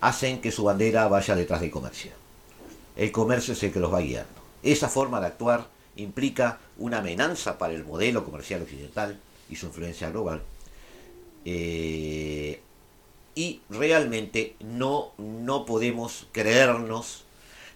hacen 0.00 0.40
que 0.40 0.52
su 0.52 0.64
bandera 0.64 1.08
vaya 1.08 1.34
detrás 1.34 1.60
del 1.60 1.70
comercio. 1.70 2.12
El 2.96 3.12
comercio 3.12 3.54
es 3.54 3.62
el 3.62 3.72
que 3.72 3.80
los 3.80 3.92
va 3.92 4.00
guiando. 4.00 4.30
Esa 4.62 4.88
forma 4.88 5.20
de 5.20 5.26
actuar 5.26 5.68
implica 5.96 6.58
una 6.78 6.98
amenaza 6.98 7.58
para 7.58 7.74
el 7.74 7.84
modelo 7.84 8.24
comercial 8.24 8.62
occidental 8.62 9.18
y 9.48 9.56
su 9.56 9.66
influencia 9.66 10.10
global. 10.10 10.42
Eh, 11.44 12.60
y 13.34 13.60
realmente 13.70 14.56
no, 14.60 15.12
no 15.18 15.64
podemos 15.64 16.26
creernos 16.32 17.24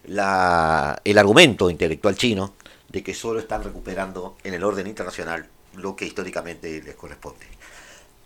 la, 0.04 1.00
el 1.04 1.18
argumento 1.18 1.70
intelectual 1.70 2.16
chino 2.16 2.54
de 2.88 3.02
que 3.02 3.14
solo 3.14 3.38
están 3.38 3.62
recuperando 3.62 4.36
en 4.42 4.54
el 4.54 4.64
orden 4.64 4.86
internacional 4.86 5.48
lo 5.76 5.96
que 5.96 6.04
históricamente 6.04 6.82
les 6.82 6.94
corresponde. 6.96 7.46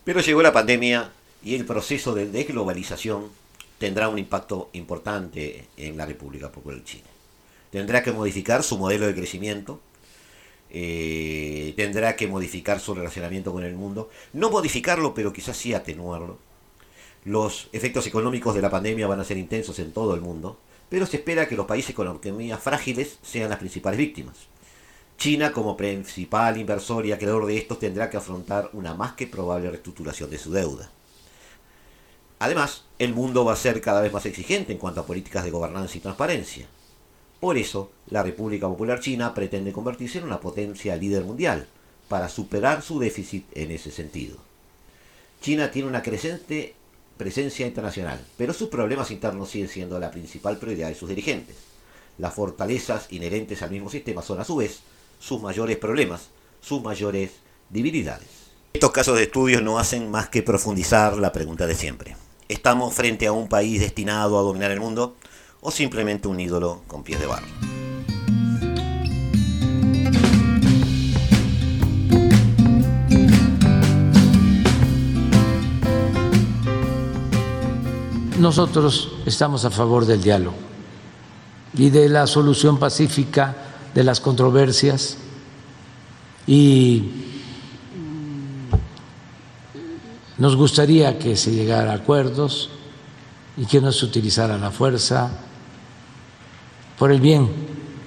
Pero 0.04 0.20
llegó 0.20 0.42
la 0.42 0.52
pandemia 0.52 1.10
y 1.44 1.54
el 1.54 1.64
proceso 1.64 2.14
de 2.14 2.26
desglobalización 2.26 3.28
tendrá 3.78 4.08
un 4.08 4.18
impacto 4.18 4.70
importante 4.72 5.66
en 5.76 5.96
la 5.96 6.06
República 6.06 6.50
Popular 6.50 6.82
China. 6.84 7.04
Tendrá 7.70 8.02
que 8.02 8.12
modificar 8.12 8.62
su 8.62 8.78
modelo 8.78 9.06
de 9.06 9.14
crecimiento, 9.14 9.80
eh, 10.70 11.74
tendrá 11.76 12.16
que 12.16 12.26
modificar 12.26 12.80
su 12.80 12.94
relacionamiento 12.94 13.52
con 13.52 13.64
el 13.64 13.74
mundo, 13.74 14.10
no 14.32 14.50
modificarlo, 14.50 15.14
pero 15.14 15.32
quizás 15.32 15.56
sí 15.56 15.74
atenuarlo. 15.74 16.38
Los 17.24 17.68
efectos 17.72 18.06
económicos 18.06 18.54
de 18.54 18.62
la 18.62 18.70
pandemia 18.70 19.06
van 19.06 19.20
a 19.20 19.24
ser 19.24 19.36
intensos 19.36 19.78
en 19.78 19.92
todo 19.92 20.14
el 20.14 20.20
mundo, 20.20 20.58
pero 20.88 21.06
se 21.06 21.16
espera 21.16 21.48
que 21.48 21.56
los 21.56 21.66
países 21.66 21.94
con 21.94 22.06
economías 22.06 22.62
frágiles 22.62 23.18
sean 23.22 23.50
las 23.50 23.58
principales 23.58 23.98
víctimas. 23.98 24.36
China, 25.18 25.50
como 25.50 25.76
principal 25.76 26.56
inversor 26.58 27.04
y 27.06 27.12
acreedor 27.12 27.46
de 27.46 27.56
estos, 27.56 27.78
tendrá 27.78 28.10
que 28.10 28.16
afrontar 28.16 28.70
una 28.72 28.94
más 28.94 29.12
que 29.14 29.26
probable 29.26 29.70
reestructuración 29.70 30.30
de 30.30 30.38
su 30.38 30.52
deuda. 30.52 30.90
Además, 32.38 32.85
el 32.98 33.14
mundo 33.14 33.44
va 33.44 33.52
a 33.52 33.56
ser 33.56 33.80
cada 33.80 34.00
vez 34.00 34.12
más 34.12 34.26
exigente 34.26 34.72
en 34.72 34.78
cuanto 34.78 35.00
a 35.00 35.06
políticas 35.06 35.44
de 35.44 35.50
gobernanza 35.50 35.96
y 35.98 36.00
transparencia. 36.00 36.66
Por 37.40 37.58
eso, 37.58 37.90
la 38.08 38.22
República 38.22 38.66
Popular 38.66 39.00
China 39.00 39.34
pretende 39.34 39.72
convertirse 39.72 40.18
en 40.18 40.24
una 40.24 40.40
potencia 40.40 40.96
líder 40.96 41.24
mundial, 41.24 41.68
para 42.08 42.28
superar 42.28 42.82
su 42.82 42.98
déficit 42.98 43.44
en 43.54 43.70
ese 43.70 43.90
sentido. 43.90 44.36
China 45.40 45.70
tiene 45.70 45.88
una 45.88 46.02
creciente 46.02 46.74
presencia 47.16 47.66
internacional, 47.66 48.24
pero 48.36 48.52
sus 48.52 48.68
problemas 48.68 49.10
internos 49.10 49.50
siguen 49.50 49.68
siendo 49.68 49.98
la 49.98 50.10
principal 50.10 50.58
prioridad 50.58 50.88
de 50.88 50.94
sus 50.94 51.08
dirigentes. 51.08 51.56
Las 52.18 52.34
fortalezas 52.34 53.12
inherentes 53.12 53.62
al 53.62 53.70
mismo 53.70 53.90
sistema 53.90 54.22
son 54.22 54.40
a 54.40 54.44
su 54.44 54.56
vez 54.56 54.80
sus 55.18 55.40
mayores 55.40 55.76
problemas, 55.76 56.28
sus 56.60 56.82
mayores 56.82 57.32
debilidades. 57.70 58.28
Estos 58.74 58.92
casos 58.92 59.16
de 59.16 59.24
estudios 59.24 59.62
no 59.62 59.78
hacen 59.78 60.10
más 60.10 60.28
que 60.28 60.42
profundizar 60.42 61.16
la 61.16 61.32
pregunta 61.32 61.66
de 61.66 61.74
siempre. 61.74 62.16
¿Estamos 62.48 62.94
frente 62.94 63.26
a 63.26 63.32
un 63.32 63.48
país 63.48 63.80
destinado 63.80 64.38
a 64.38 64.42
dominar 64.42 64.70
el 64.70 64.78
mundo 64.78 65.16
o 65.60 65.72
simplemente 65.72 66.28
un 66.28 66.38
ídolo 66.38 66.82
con 66.86 67.02
pies 67.02 67.18
de 67.18 67.26
barro? 67.26 67.46
Nosotros 78.38 79.12
estamos 79.26 79.64
a 79.64 79.70
favor 79.70 80.06
del 80.06 80.22
diálogo 80.22 80.56
y 81.74 81.90
de 81.90 82.08
la 82.08 82.28
solución 82.28 82.78
pacífica 82.78 83.56
de 83.92 84.04
las 84.04 84.20
controversias 84.20 85.16
y 86.46 87.25
Nos 90.38 90.54
gustaría 90.54 91.18
que 91.18 91.34
se 91.34 91.50
llegara 91.50 91.92
a 91.92 91.96
acuerdos 91.96 92.70
y 93.56 93.64
que 93.64 93.80
no 93.80 93.90
se 93.90 94.04
utilizara 94.04 94.58
la 94.58 94.70
fuerza 94.70 95.30
por 96.98 97.10
el 97.10 97.20
bien 97.20 97.48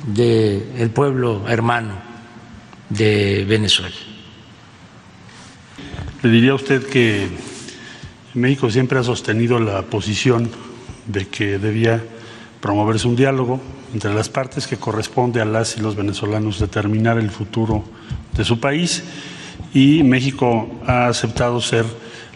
del 0.05 0.91
pueblo 0.91 1.47
hermano 1.47 1.95
de 2.89 3.45
Venezuela. 3.47 3.95
Le 6.21 6.29
diría 6.29 6.51
a 6.51 6.55
usted 6.55 6.85
que 6.85 7.29
México 8.35 8.69
siempre 8.69 8.99
ha 8.99 9.03
sostenido 9.03 9.59
la 9.59 9.81
posición 9.83 10.51
de 11.07 11.27
que 11.27 11.57
debía 11.57 12.03
promoverse 12.61 13.07
un 13.07 13.15
diálogo 13.15 13.59
entre 13.93 14.13
las 14.13 14.29
partes 14.29 14.67
que 14.67 14.77
corresponde 14.77 15.41
a 15.41 15.45
las 15.45 15.77
y 15.77 15.81
los 15.81 15.95
venezolanos 15.95 16.59
determinar 16.59 17.17
el 17.17 17.31
futuro 17.31 17.83
de 18.33 18.45
su 18.45 18.59
país 18.59 19.03
y 19.73 20.03
México 20.03 20.69
ha 20.85 21.07
aceptado 21.07 21.59
ser 21.61 21.85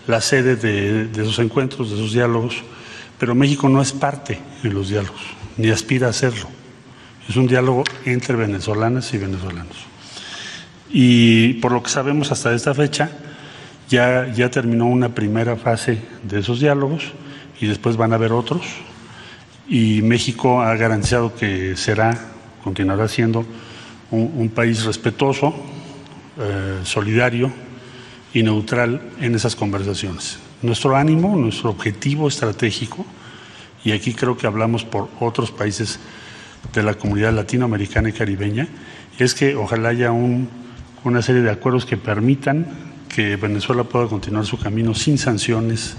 la 0.07 0.21
sede 0.21 0.55
de, 0.55 1.09
esos 1.21 1.39
encuentros, 1.39 1.89
de 1.89 1.95
esos 1.95 2.13
diálogos, 2.13 2.63
pero 3.17 3.35
México 3.35 3.69
no 3.69 3.81
es 3.81 3.93
parte 3.93 4.39
de 4.61 4.69
los 4.69 4.89
diálogos, 4.89 5.21
ni 5.57 5.69
aspira 5.69 6.07
a 6.07 6.09
hacerlo. 6.09 6.47
Es 7.27 7.35
un 7.37 7.47
diálogo 7.47 7.83
entre 8.05 8.35
venezolanas 8.35 9.13
y 9.13 9.17
venezolanos. 9.17 9.77
Y 10.91 11.53
por 11.55 11.71
lo 11.71 11.81
que 11.81 11.89
sabemos 11.89 12.31
hasta 12.31 12.53
esta 12.53 12.73
fecha, 12.73 13.09
ya, 13.89 14.31
ya 14.33 14.51
terminó 14.51 14.87
una 14.87 15.09
primera 15.09 15.55
fase 15.55 15.99
de 16.23 16.39
esos 16.39 16.59
diálogos 16.59 17.13
y 17.61 17.67
después 17.67 17.95
van 17.95 18.11
a 18.11 18.15
haber 18.15 18.33
otros. 18.33 18.61
Y 19.67 20.01
México 20.01 20.61
ha 20.61 20.75
garantizado 20.75 21.33
que 21.33 21.77
será, 21.77 22.19
continuará 22.63 23.07
siendo 23.07 23.45
un, 24.11 24.49
país 24.49 24.83
respetuoso, 24.83 25.55
eh, 26.39 26.81
solidario 26.83 27.51
y 28.33 28.43
neutral 28.43 29.01
en 29.19 29.35
esas 29.35 29.55
conversaciones. 29.55 30.39
Nuestro 30.61 30.95
ánimo, 30.95 31.35
nuestro 31.35 31.69
objetivo 31.69 32.27
estratégico, 32.27 33.05
y 33.83 33.91
aquí 33.91 34.13
creo 34.13 34.37
que 34.37 34.47
hablamos 34.47 34.83
por 34.85 35.09
otros 35.19 35.51
países 35.51 35.99
de 36.73 36.83
la 36.83 36.95
comunidad 36.95 37.33
latinoamericana 37.33 38.09
y 38.09 38.13
caribeña, 38.13 38.67
es 39.19 39.33
que 39.33 39.55
ojalá 39.55 39.89
haya 39.89 40.11
una 40.11 41.21
serie 41.21 41.41
de 41.41 41.51
acuerdos 41.51 41.85
que 41.85 41.97
permitan 41.97 42.65
que 43.13 43.35
Venezuela 43.35 43.83
pueda 43.83 44.07
continuar 44.07 44.45
su 44.45 44.57
camino 44.57 44.95
sin 44.95 45.17
sanciones 45.17 45.95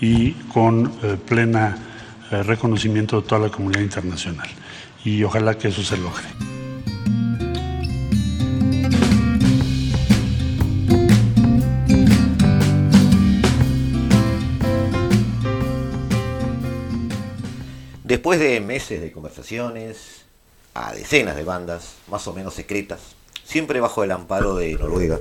y 0.00 0.32
con 0.52 0.92
eh, 1.02 1.16
plena 1.26 1.76
eh, 2.30 2.42
reconocimiento 2.42 3.20
de 3.20 3.28
toda 3.28 3.42
la 3.42 3.50
comunidad 3.50 3.82
internacional. 3.82 4.48
Y 5.04 5.22
ojalá 5.22 5.58
que 5.58 5.68
eso 5.68 5.82
se 5.82 5.96
logre. 5.98 6.55
Después 18.06 18.38
de 18.38 18.60
meses 18.60 19.00
de 19.00 19.10
conversaciones, 19.10 20.26
a 20.74 20.94
decenas 20.94 21.34
de 21.34 21.42
bandas, 21.42 21.96
más 22.08 22.28
o 22.28 22.32
menos 22.32 22.54
secretas, 22.54 23.00
siempre 23.42 23.80
bajo 23.80 24.04
el 24.04 24.12
amparo 24.12 24.54
de 24.54 24.74
Noruega, 24.74 25.18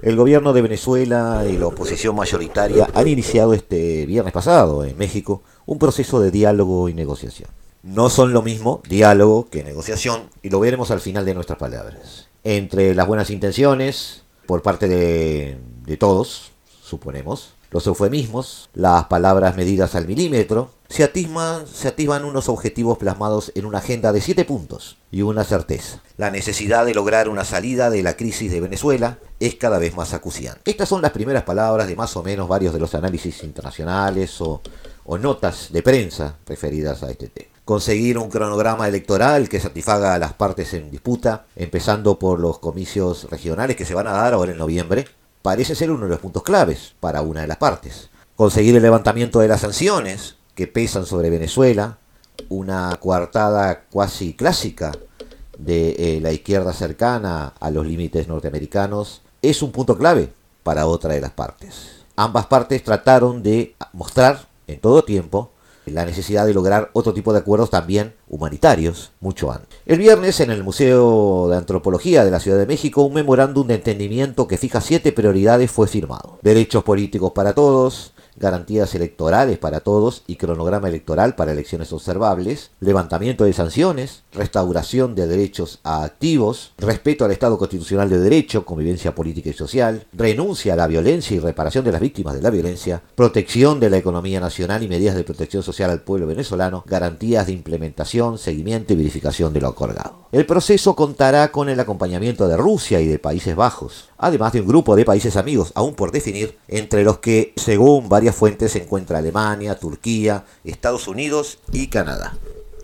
el 0.00 0.14
gobierno 0.14 0.52
de 0.52 0.62
Venezuela 0.62 1.44
y 1.50 1.56
la 1.56 1.66
oposición 1.66 2.14
mayoritaria 2.14 2.88
han 2.94 3.08
iniciado 3.08 3.52
este 3.52 4.06
viernes 4.06 4.32
pasado 4.32 4.84
en 4.84 4.96
México 4.96 5.42
un 5.66 5.80
proceso 5.80 6.20
de 6.20 6.30
diálogo 6.30 6.88
y 6.88 6.94
negociación. 6.94 7.50
No 7.82 8.08
son 8.10 8.32
lo 8.32 8.42
mismo 8.42 8.80
diálogo 8.88 9.48
que 9.50 9.64
negociación 9.64 10.30
y 10.40 10.50
lo 10.50 10.60
veremos 10.60 10.92
al 10.92 11.00
final 11.00 11.24
de 11.24 11.34
nuestras 11.34 11.58
palabras. 11.58 12.28
Entre 12.44 12.94
las 12.94 13.08
buenas 13.08 13.30
intenciones 13.30 14.22
por 14.46 14.62
parte 14.62 14.86
de, 14.86 15.58
de 15.84 15.96
todos, 15.96 16.52
suponemos, 16.80 17.54
los 17.74 17.88
eufemismos, 17.88 18.70
las 18.72 19.06
palabras 19.06 19.56
medidas 19.56 19.96
al 19.96 20.06
milímetro, 20.06 20.70
se 20.88 21.02
atisban, 21.02 21.66
se 21.66 21.88
atisban 21.88 22.24
unos 22.24 22.48
objetivos 22.48 22.98
plasmados 22.98 23.50
en 23.56 23.66
una 23.66 23.78
agenda 23.78 24.12
de 24.12 24.20
siete 24.20 24.44
puntos 24.44 24.96
y 25.10 25.22
una 25.22 25.42
certeza. 25.42 26.00
La 26.16 26.30
necesidad 26.30 26.86
de 26.86 26.94
lograr 26.94 27.28
una 27.28 27.44
salida 27.44 27.90
de 27.90 28.04
la 28.04 28.16
crisis 28.16 28.52
de 28.52 28.60
Venezuela 28.60 29.18
es 29.40 29.56
cada 29.56 29.80
vez 29.80 29.96
más 29.96 30.14
acuciante. 30.14 30.70
Estas 30.70 30.88
son 30.88 31.02
las 31.02 31.10
primeras 31.10 31.42
palabras 31.42 31.88
de 31.88 31.96
más 31.96 32.16
o 32.16 32.22
menos 32.22 32.46
varios 32.46 32.72
de 32.72 32.78
los 32.78 32.94
análisis 32.94 33.42
internacionales 33.42 34.40
o, 34.40 34.62
o 35.04 35.18
notas 35.18 35.72
de 35.72 35.82
prensa 35.82 36.36
referidas 36.46 37.02
a 37.02 37.10
este 37.10 37.26
tema 37.26 37.50
conseguir 37.64 38.18
un 38.18 38.28
cronograma 38.28 38.86
electoral 38.86 39.48
que 39.48 39.58
satisfaga 39.58 40.12
a 40.12 40.18
las 40.18 40.34
partes 40.34 40.74
en 40.74 40.90
disputa, 40.90 41.46
empezando 41.56 42.18
por 42.18 42.38
los 42.38 42.58
comicios 42.58 43.26
regionales 43.30 43.74
que 43.74 43.86
se 43.86 43.94
van 43.94 44.06
a 44.06 44.12
dar 44.12 44.34
ahora 44.34 44.52
en 44.52 44.58
noviembre, 44.58 45.06
parece 45.44 45.74
ser 45.74 45.90
uno 45.90 46.04
de 46.04 46.08
los 46.08 46.20
puntos 46.20 46.42
claves 46.42 46.94
para 47.00 47.20
una 47.20 47.42
de 47.42 47.46
las 47.46 47.58
partes. 47.58 48.08
Conseguir 48.34 48.74
el 48.76 48.82
levantamiento 48.82 49.40
de 49.40 49.48
las 49.48 49.60
sanciones 49.60 50.36
que 50.54 50.66
pesan 50.66 51.04
sobre 51.04 51.28
Venezuela, 51.28 51.98
una 52.48 52.96
coartada 52.98 53.82
cuasi 53.90 54.32
clásica 54.32 54.92
de 55.58 55.90
eh, 55.98 56.20
la 56.22 56.32
izquierda 56.32 56.72
cercana 56.72 57.52
a 57.60 57.70
los 57.70 57.86
límites 57.86 58.26
norteamericanos, 58.26 59.20
es 59.42 59.60
un 59.60 59.70
punto 59.70 59.98
clave 59.98 60.32
para 60.62 60.86
otra 60.86 61.12
de 61.12 61.20
las 61.20 61.32
partes. 61.32 61.90
Ambas 62.16 62.46
partes 62.46 62.82
trataron 62.82 63.42
de 63.42 63.76
mostrar 63.92 64.48
en 64.66 64.80
todo 64.80 65.04
tiempo 65.04 65.50
la 65.86 66.04
necesidad 66.04 66.46
de 66.46 66.54
lograr 66.54 66.90
otro 66.92 67.12
tipo 67.12 67.32
de 67.32 67.40
acuerdos 67.40 67.70
también 67.70 68.14
humanitarios 68.28 69.12
mucho 69.20 69.52
antes. 69.52 69.68
El 69.86 69.98
viernes 69.98 70.40
en 70.40 70.50
el 70.50 70.64
Museo 70.64 71.48
de 71.50 71.56
Antropología 71.56 72.24
de 72.24 72.30
la 72.30 72.40
Ciudad 72.40 72.58
de 72.58 72.66
México 72.66 73.02
un 73.02 73.14
memorándum 73.14 73.66
de 73.66 73.74
entendimiento 73.74 74.48
que 74.48 74.56
fija 74.56 74.80
siete 74.80 75.12
prioridades 75.12 75.70
fue 75.70 75.86
firmado. 75.88 76.38
Derechos 76.42 76.84
políticos 76.84 77.32
para 77.32 77.52
todos, 77.52 78.13
garantías 78.36 78.94
electorales 78.94 79.58
para 79.58 79.80
todos 79.80 80.22
y 80.26 80.36
cronograma 80.36 80.88
electoral 80.88 81.34
para 81.34 81.52
elecciones 81.52 81.92
observables, 81.92 82.70
levantamiento 82.80 83.44
de 83.44 83.52
sanciones, 83.52 84.22
restauración 84.32 85.14
de 85.14 85.26
derechos 85.26 85.80
a 85.84 86.04
activos, 86.04 86.72
respeto 86.78 87.24
al 87.24 87.32
Estado 87.32 87.58
constitucional 87.58 88.08
de 88.10 88.18
derecho, 88.18 88.64
convivencia 88.64 89.14
política 89.14 89.50
y 89.50 89.54
social, 89.54 90.06
renuncia 90.12 90.74
a 90.74 90.76
la 90.76 90.86
violencia 90.86 91.36
y 91.36 91.40
reparación 91.40 91.84
de 91.84 91.92
las 91.92 92.00
víctimas 92.00 92.34
de 92.34 92.42
la 92.42 92.50
violencia, 92.50 93.02
protección 93.14 93.80
de 93.80 93.90
la 93.90 93.98
economía 93.98 94.40
nacional 94.40 94.82
y 94.82 94.88
medidas 94.88 95.14
de 95.14 95.24
protección 95.24 95.62
social 95.62 95.90
al 95.90 96.02
pueblo 96.02 96.26
venezolano, 96.26 96.84
garantías 96.86 97.46
de 97.46 97.52
implementación, 97.52 98.38
seguimiento 98.38 98.92
y 98.92 98.96
verificación 98.96 99.52
de 99.52 99.60
lo 99.60 99.68
acordado. 99.68 100.24
El 100.32 100.46
proceso 100.46 100.96
contará 100.96 101.52
con 101.52 101.68
el 101.68 101.78
acompañamiento 101.78 102.48
de 102.48 102.56
Rusia 102.56 103.00
y 103.00 103.06
de 103.06 103.18
Países 103.18 103.54
Bajos, 103.54 104.08
además 104.24 104.52
de 104.52 104.60
un 104.60 104.66
grupo 104.66 104.96
de 104.96 105.04
países 105.04 105.36
amigos 105.36 105.72
aún 105.74 105.94
por 105.94 106.10
definir, 106.10 106.58
entre 106.68 107.04
los 107.04 107.18
que, 107.18 107.52
según 107.56 108.08
varias 108.08 108.34
fuentes, 108.34 108.72
se 108.72 108.82
encuentra 108.82 109.18
Alemania, 109.18 109.78
Turquía, 109.78 110.44
Estados 110.64 111.08
Unidos 111.08 111.58
y 111.72 111.88
Canadá. 111.88 112.36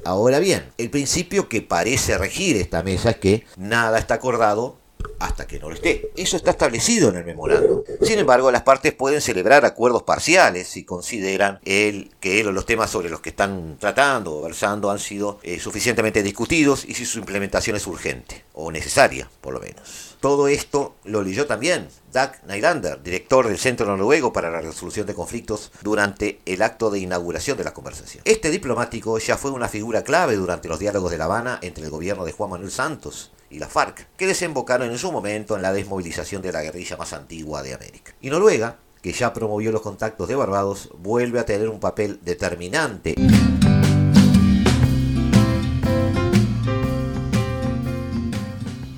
Ahora 0.05 0.39
bien, 0.39 0.71
el 0.79 0.91
principio 0.91 1.49
que 1.49 1.63
parece 1.63 2.19
regir 2.19 2.57
esta 2.57 2.83
mesa 2.83 3.11
es 3.11 3.17
que 3.17 3.45
nada 3.57 3.99
está 3.99 4.15
acordado 4.15 4.77
hasta 5.19 5.47
que 5.47 5.59
no 5.59 5.69
lo 5.69 5.75
esté. 5.75 6.11
Eso 6.17 6.37
está 6.37 6.51
establecido 6.51 7.09
en 7.09 7.17
el 7.17 7.25
memorando. 7.25 7.85
Sin 8.03 8.19
embargo, 8.19 8.51
las 8.51 8.63
partes 8.63 8.93
pueden 8.93 9.21
celebrar 9.21 9.65
acuerdos 9.65 10.03
parciales 10.03 10.69
si 10.69 10.85
consideran 10.85 11.61
el, 11.65 12.11
que 12.21 12.43
los 12.45 12.67
temas 12.67 12.91
sobre 12.91 13.11
los 13.11 13.21
que 13.21 13.31
están 13.31 13.77
tratando 13.79 14.39
o 14.39 14.43
versando 14.43 14.91
han 14.91 14.99
sido 14.99 15.39
eh, 15.43 15.59
suficientemente 15.59 16.23
discutidos 16.23 16.85
y 16.85 16.95
si 16.95 17.05
su 17.05 17.19
implementación 17.19 17.77
es 17.77 17.87
urgente 17.87 18.45
o 18.55 18.71
necesaria, 18.71 19.31
por 19.41 19.55
lo 19.55 19.61
menos. 19.61 20.10
Todo 20.21 20.49
esto 20.49 20.97
lo 21.05 21.23
leyó 21.23 21.47
también 21.47 21.89
Doug 22.13 22.33
Nylander, 22.47 23.03
director 23.03 23.49
del 23.49 23.57
Centro 23.57 23.87
Noruego 23.97 24.35
para 24.35 24.51
la 24.51 24.61
Resolución 24.61 25.07
de 25.07 25.15
Conflictos, 25.15 25.73
durante 25.81 26.43
el 26.45 26.61
acto 26.61 26.91
de 26.91 26.99
inauguración 26.99 27.57
de 27.57 27.65
la 27.65 27.73
conversación. 27.73 28.23
Este 28.27 28.51
diplomático 28.51 29.19
ya 29.19 29.39
fue 29.39 29.51
una 29.51 29.69
figura 29.69 30.05
clave 30.05 30.37
durante 30.37 30.69
los 30.69 30.79
diálogos 30.79 31.11
de 31.11 31.17
La 31.17 31.25
Habana 31.25 31.59
entre 31.63 31.85
el 31.85 31.91
gobierno 31.91 32.27
de 32.27 32.33
Juan 32.33 32.51
Manuel 32.51 32.71
Santos 32.71 33.33
y 33.49 33.59
la 33.61 33.69
FARC, 33.69 34.09
que 34.19 34.27
desembocaron 34.27 34.91
en 34.91 34.99
su 34.99 35.11
momento 35.11 35.57
en 35.57 35.63
la 35.63 35.73
desmovilización 35.73 36.43
de 36.43 36.53
la 36.53 36.63
guerrilla 36.63 36.99
más 36.99 37.15
antigua 37.15 37.63
de 37.63 37.73
América. 37.73 38.15
Y 38.21 38.29
Noruega, 38.29 38.77
que 39.01 39.15
ya 39.15 39.33
promovió 39.33 39.73
los 39.73 39.81
contactos 39.81 40.29
de 40.29 40.35
Barbados, 40.35 40.91
vuelve 40.99 41.41
a 41.41 41.47
tener 41.47 41.71
un 41.71 41.81
papel 41.81 42.21
determinante. 42.23 43.15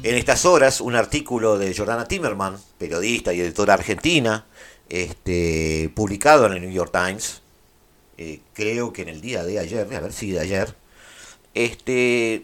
En 0.05 0.16
estas 0.16 0.44
horas, 0.46 0.80
un 0.80 0.96
artículo 0.96 1.59
de 1.59 1.72
Jordana 1.76 2.09
Timmerman, 2.09 2.59
periodista 2.76 3.32
y 3.32 3.40
editora 3.40 3.74
argentina, 3.74 4.46
este, 4.88 5.92
publicado 5.94 6.46
en 6.46 6.55
el 6.55 6.62
New 6.62 6.72
York 6.72 6.90
Times, 6.90 7.40
eh, 8.18 8.40
creo 8.53 8.92
que 8.92 9.03
en 9.03 9.11
el 9.11 9.20
día 9.20 9.44
de 9.44 9.61
ayer, 9.61 9.86
a 9.94 10.00
ver 10.00 10.12
si 10.12 10.32
de 10.32 10.40
ayer, 10.40 10.74
este, 11.55 12.42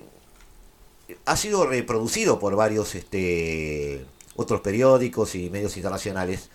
ha 1.25 1.37
sido 1.37 1.67
reproducido 1.67 2.39
por 2.39 2.55
varios 2.55 2.95
este, 2.95 4.05
otros 4.37 4.61
periódicos 4.61 5.35
y 5.35 5.51
medios 5.51 5.77
internacionales. 5.77 6.51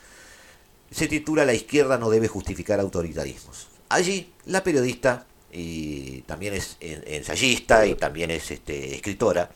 Se 0.90 1.10
titula 1.10 1.44
La 1.44 1.54
izquierda 1.54 1.98
no 1.98 2.10
debe 2.10 2.30
justificar 2.30 2.80
autoritarismos. 2.80 3.68
Allí 3.90 4.32
la 4.46 4.64
periodista, 4.64 5.26
y 5.52 6.22
también 6.22 6.54
es 6.54 6.78
ensayista 6.80 7.86
y 7.86 7.96
también 7.96 8.32
es 8.32 8.52
este, 8.52 8.96
escritora, 8.96 9.52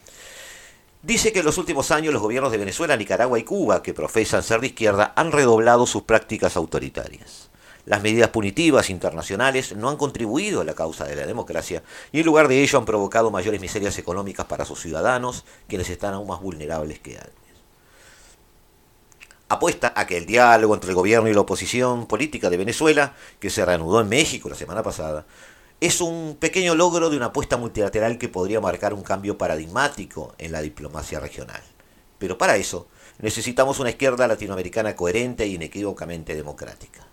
dice 1.07 1.31
que 1.31 1.39
en 1.39 1.45
los 1.45 1.57
últimos 1.57 1.89
años 1.91 2.13
los 2.13 2.21
gobiernos 2.21 2.51
de 2.51 2.57
Venezuela, 2.57 2.97
Nicaragua 2.97 3.39
y 3.39 3.43
Cuba, 3.43 3.81
que 3.81 3.93
profesan 3.93 4.43
ser 4.43 4.59
de 4.59 4.67
izquierda, 4.67 5.13
han 5.15 5.31
redoblado 5.31 5.87
sus 5.87 6.03
prácticas 6.03 6.57
autoritarias. 6.57 7.49
Las 7.85 8.03
medidas 8.03 8.29
punitivas 8.29 8.89
internacionales 8.89 9.73
no 9.73 9.89
han 9.89 9.95
contribuido 9.95 10.59
a 10.59 10.65
la 10.65 10.73
causa 10.73 11.05
de 11.05 11.15
la 11.15 11.25
democracia 11.25 11.81
y 12.11 12.19
en 12.19 12.25
lugar 12.25 12.49
de 12.49 12.61
ello 12.61 12.77
han 12.77 12.83
provocado 12.83 13.31
mayores 13.31 13.61
miserias 13.61 13.97
económicas 13.97 14.45
para 14.47 14.65
sus 14.65 14.81
ciudadanos, 14.81 15.45
quienes 15.69 15.89
están 15.89 16.13
aún 16.13 16.27
más 16.27 16.41
vulnerables 16.41 16.99
que 16.99 17.15
antes. 17.15 17.33
Apuesta 19.47 19.93
a 19.95 20.05
que 20.05 20.17
el 20.17 20.25
diálogo 20.25 20.73
entre 20.73 20.89
el 20.89 20.95
gobierno 20.97 21.29
y 21.29 21.33
la 21.33 21.39
oposición 21.39 22.05
política 22.05 22.49
de 22.49 22.57
Venezuela, 22.57 23.15
que 23.39 23.49
se 23.49 23.65
reanudó 23.65 24.01
en 24.01 24.09
México 24.09 24.49
la 24.49 24.55
semana 24.55 24.83
pasada, 24.83 25.25
es 25.79 26.01
un 26.01 26.37
pequeño 26.39 26.73
logro 26.73 27.09
de 27.09 27.17
una 27.17 27.27
apuesta 27.27 27.55
multilateral 27.55 28.17
que 28.17 28.29
podría 28.29 28.59
marcar 28.59 28.93
un 28.93 29.03
cambio 29.03 29.37
paradigmático 29.37 30.33
en 30.39 30.51
la 30.51 30.61
diplomacia 30.61 31.19
regional. 31.19 31.61
Pero 32.17 32.37
para 32.37 32.57
eso 32.57 32.87
necesitamos 33.19 33.79
una 33.79 33.91
izquierda 33.91 34.27
latinoamericana 34.27 34.95
coherente 34.95 35.43
e 35.43 35.49
inequívocamente 35.49 36.35
democrática. 36.35 37.05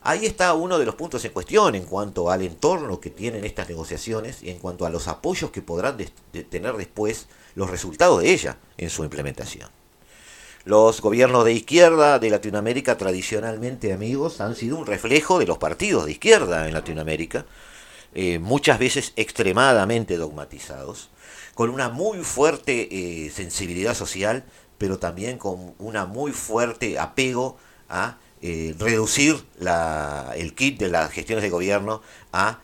Ahí 0.00 0.26
está 0.26 0.54
uno 0.54 0.78
de 0.78 0.86
los 0.86 0.94
puntos 0.94 1.24
en 1.24 1.32
cuestión 1.32 1.74
en 1.74 1.84
cuanto 1.84 2.30
al 2.30 2.42
entorno 2.42 3.00
que 3.00 3.10
tienen 3.10 3.44
estas 3.44 3.68
negociaciones 3.68 4.44
y 4.44 4.50
en 4.50 4.58
cuanto 4.58 4.86
a 4.86 4.90
los 4.90 5.08
apoyos 5.08 5.50
que 5.50 5.60
podrán 5.60 5.96
tener 6.48 6.76
después 6.76 7.26
los 7.56 7.68
resultados 7.68 8.22
de 8.22 8.32
ella 8.32 8.58
en 8.76 8.90
su 8.90 9.02
implementación. 9.02 9.68
Los 10.64 11.00
gobiernos 11.00 11.44
de 11.44 11.52
izquierda 11.52 12.18
de 12.20 12.30
Latinoamérica 12.30 12.96
tradicionalmente 12.96 13.92
amigos 13.92 14.40
han 14.40 14.54
sido 14.54 14.76
un 14.76 14.86
reflejo 14.86 15.40
de 15.40 15.46
los 15.46 15.58
partidos 15.58 16.04
de 16.04 16.12
izquierda 16.12 16.68
en 16.68 16.74
Latinoamérica, 16.74 17.46
eh, 18.14 18.38
muchas 18.38 18.78
veces 18.78 19.12
extremadamente 19.16 20.16
dogmatizados, 20.16 21.10
con 21.54 21.70
una 21.70 21.88
muy 21.88 22.18
fuerte 22.18 22.88
eh, 22.90 23.30
sensibilidad 23.30 23.94
social, 23.94 24.44
pero 24.78 24.98
también 24.98 25.38
con 25.38 25.74
una 25.78 26.06
muy 26.06 26.32
fuerte 26.32 26.98
apego 26.98 27.58
a 27.88 28.18
eh, 28.40 28.74
reducir 28.78 29.44
el 30.36 30.54
kit 30.54 30.78
de 30.78 30.88
las 30.88 31.10
gestiones 31.10 31.42
de 31.42 31.50
gobierno 31.50 32.00
a 32.32 32.60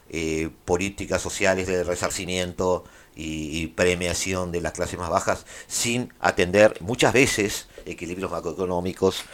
políticas 0.64 1.20
sociales 1.20 1.66
de 1.66 1.82
resarcimiento 1.82 2.84
y, 3.16 3.66
premiación 3.68 4.52
de 4.52 4.60
las 4.60 4.72
clases 4.72 4.98
más 4.98 5.10
bajas 5.10 5.46
sin 5.66 6.12
atender 6.20 6.76
muchas 6.80 7.12
veces 7.12 7.68
equilibrios 7.86 8.30
macroeconómicos, 8.30 9.24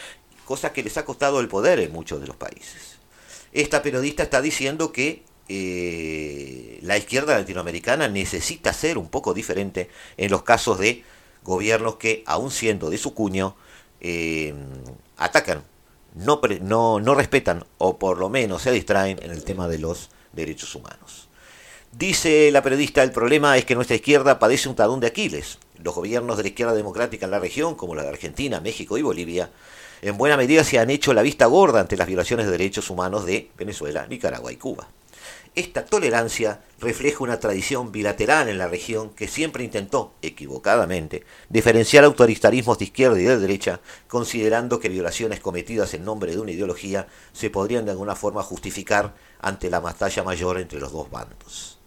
cosa 0.44 0.72
que 0.72 0.82
les 0.82 0.96
ha 0.96 1.04
costado 1.04 1.40
el 1.40 1.48
poder 1.48 1.78
en 1.80 1.92
muchos 1.92 2.20
de 2.20 2.26
los 2.26 2.36
países. 2.36 2.98
Esta 3.52 3.82
periodista 3.82 4.22
está 4.22 4.40
diciendo 4.40 4.92
que 4.92 5.24
eh, 5.52 6.78
la 6.82 6.96
izquierda 6.96 7.38
latinoamericana 7.38 8.08
necesita 8.08 8.72
ser 8.72 8.98
un 8.98 9.08
poco 9.08 9.34
diferente 9.34 9.90
en 10.16 10.30
los 10.30 10.42
casos 10.42 10.78
de 10.78 11.02
gobiernos 11.42 11.96
que, 11.96 12.22
aun 12.26 12.50
siendo 12.50 12.88
de 12.88 12.98
su 12.98 13.14
cuño, 13.14 13.56
atacan 15.16 15.64
no, 16.14 16.98
no, 17.00 17.14
respetan 17.14 17.64
o 17.78 17.98
por 17.98 18.18
lo 18.18 18.28
menos 18.28 18.62
se 18.62 18.72
distraen 18.72 19.18
en 19.22 19.30
el 19.30 19.44
tema 19.44 19.68
de 19.68 19.78
los 19.78 20.10
derechos 20.32 20.74
humanos. 20.74 21.28
Dice 21.92 22.50
la 22.52 22.62
periodista, 22.62 23.02
el 23.02 23.10
problema 23.10 23.56
es 23.56 23.64
que 23.64 23.74
nuestra 23.74 23.96
izquierda 23.96 24.38
padece 24.38 24.68
un 24.68 24.76
talón 24.76 25.00
de 25.00 25.08
Aquiles. 25.08 25.58
Los 25.82 25.94
gobiernos 25.94 26.36
de 26.36 26.44
la 26.44 26.48
izquierda 26.48 26.74
democrática 26.74 27.24
en 27.24 27.32
la 27.32 27.40
región, 27.40 27.74
como 27.74 27.94
la 27.94 28.02
de 28.02 28.10
Argentina, 28.10 28.60
México 28.60 28.96
y 28.96 29.02
Bolivia, 29.02 29.50
en 30.02 30.16
buena 30.16 30.36
medida 30.36 30.64
se 30.64 30.78
han 30.78 30.90
hecho 30.90 31.12
la 31.12 31.22
vista 31.22 31.46
gorda 31.46 31.80
ante 31.80 31.96
las 31.96 32.06
violaciones 32.06 32.46
de 32.46 32.52
derechos 32.52 32.90
humanos 32.90 33.26
de 33.26 33.50
Venezuela, 33.56 34.06
Nicaragua 34.06 34.52
y 34.52 34.56
Cuba. 34.56 34.88
Esta 35.56 35.84
tolerancia 35.84 36.62
refleja 36.78 37.24
una 37.24 37.40
tradición 37.40 37.90
bilateral 37.90 38.48
en 38.48 38.56
la 38.56 38.68
región 38.68 39.10
que 39.10 39.26
siempre 39.26 39.64
intentó, 39.64 40.14
equivocadamente, 40.22 41.24
diferenciar 41.48 42.04
autoritarismos 42.04 42.78
de 42.78 42.84
izquierda 42.84 43.20
y 43.20 43.24
de 43.24 43.36
derecha, 43.36 43.80
considerando 44.06 44.78
que 44.78 44.88
violaciones 44.88 45.40
cometidas 45.40 45.92
en 45.94 46.04
nombre 46.04 46.30
de 46.30 46.38
una 46.38 46.52
ideología 46.52 47.08
se 47.32 47.50
podrían 47.50 47.84
de 47.84 47.90
alguna 47.90 48.14
forma 48.14 48.44
justificar 48.44 49.14
ante 49.40 49.70
la 49.70 49.80
batalla 49.80 50.22
mayor 50.22 50.60
entre 50.60 50.78
los 50.78 50.92
dos 50.92 51.10
bandos. 51.10 51.78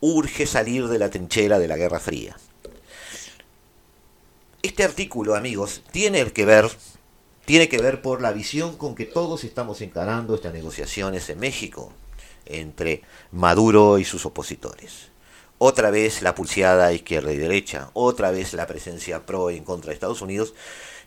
Urge 0.00 0.44
salir 0.44 0.88
de 0.88 0.98
la 0.98 1.08
trinchera 1.08 1.60
de 1.60 1.68
la 1.68 1.76
Guerra 1.76 2.00
Fría. 2.00 2.36
Este 4.60 4.82
artículo, 4.82 5.36
amigos, 5.36 5.84
tiene 5.92 6.32
que 6.32 6.44
ver 6.44 6.68
tiene 7.44 7.68
que 7.68 7.78
ver 7.78 8.02
por 8.02 8.20
la 8.20 8.32
visión 8.32 8.76
con 8.76 8.96
que 8.96 9.04
todos 9.04 9.44
estamos 9.44 9.80
encarando 9.80 10.34
estas 10.34 10.52
negociaciones 10.52 11.30
en 11.30 11.38
México 11.38 11.92
entre 12.46 13.02
Maduro 13.32 13.98
y 13.98 14.04
sus 14.04 14.26
opositores. 14.26 15.10
Otra 15.58 15.90
vez 15.90 16.22
la 16.22 16.34
pulseada 16.34 16.92
izquierda 16.92 17.32
y 17.32 17.36
derecha, 17.36 17.90
otra 17.94 18.30
vez 18.30 18.52
la 18.52 18.66
presencia 18.66 19.24
pro 19.24 19.50
en 19.50 19.64
contra 19.64 19.88
de 19.88 19.94
Estados 19.94 20.20
Unidos, 20.20 20.54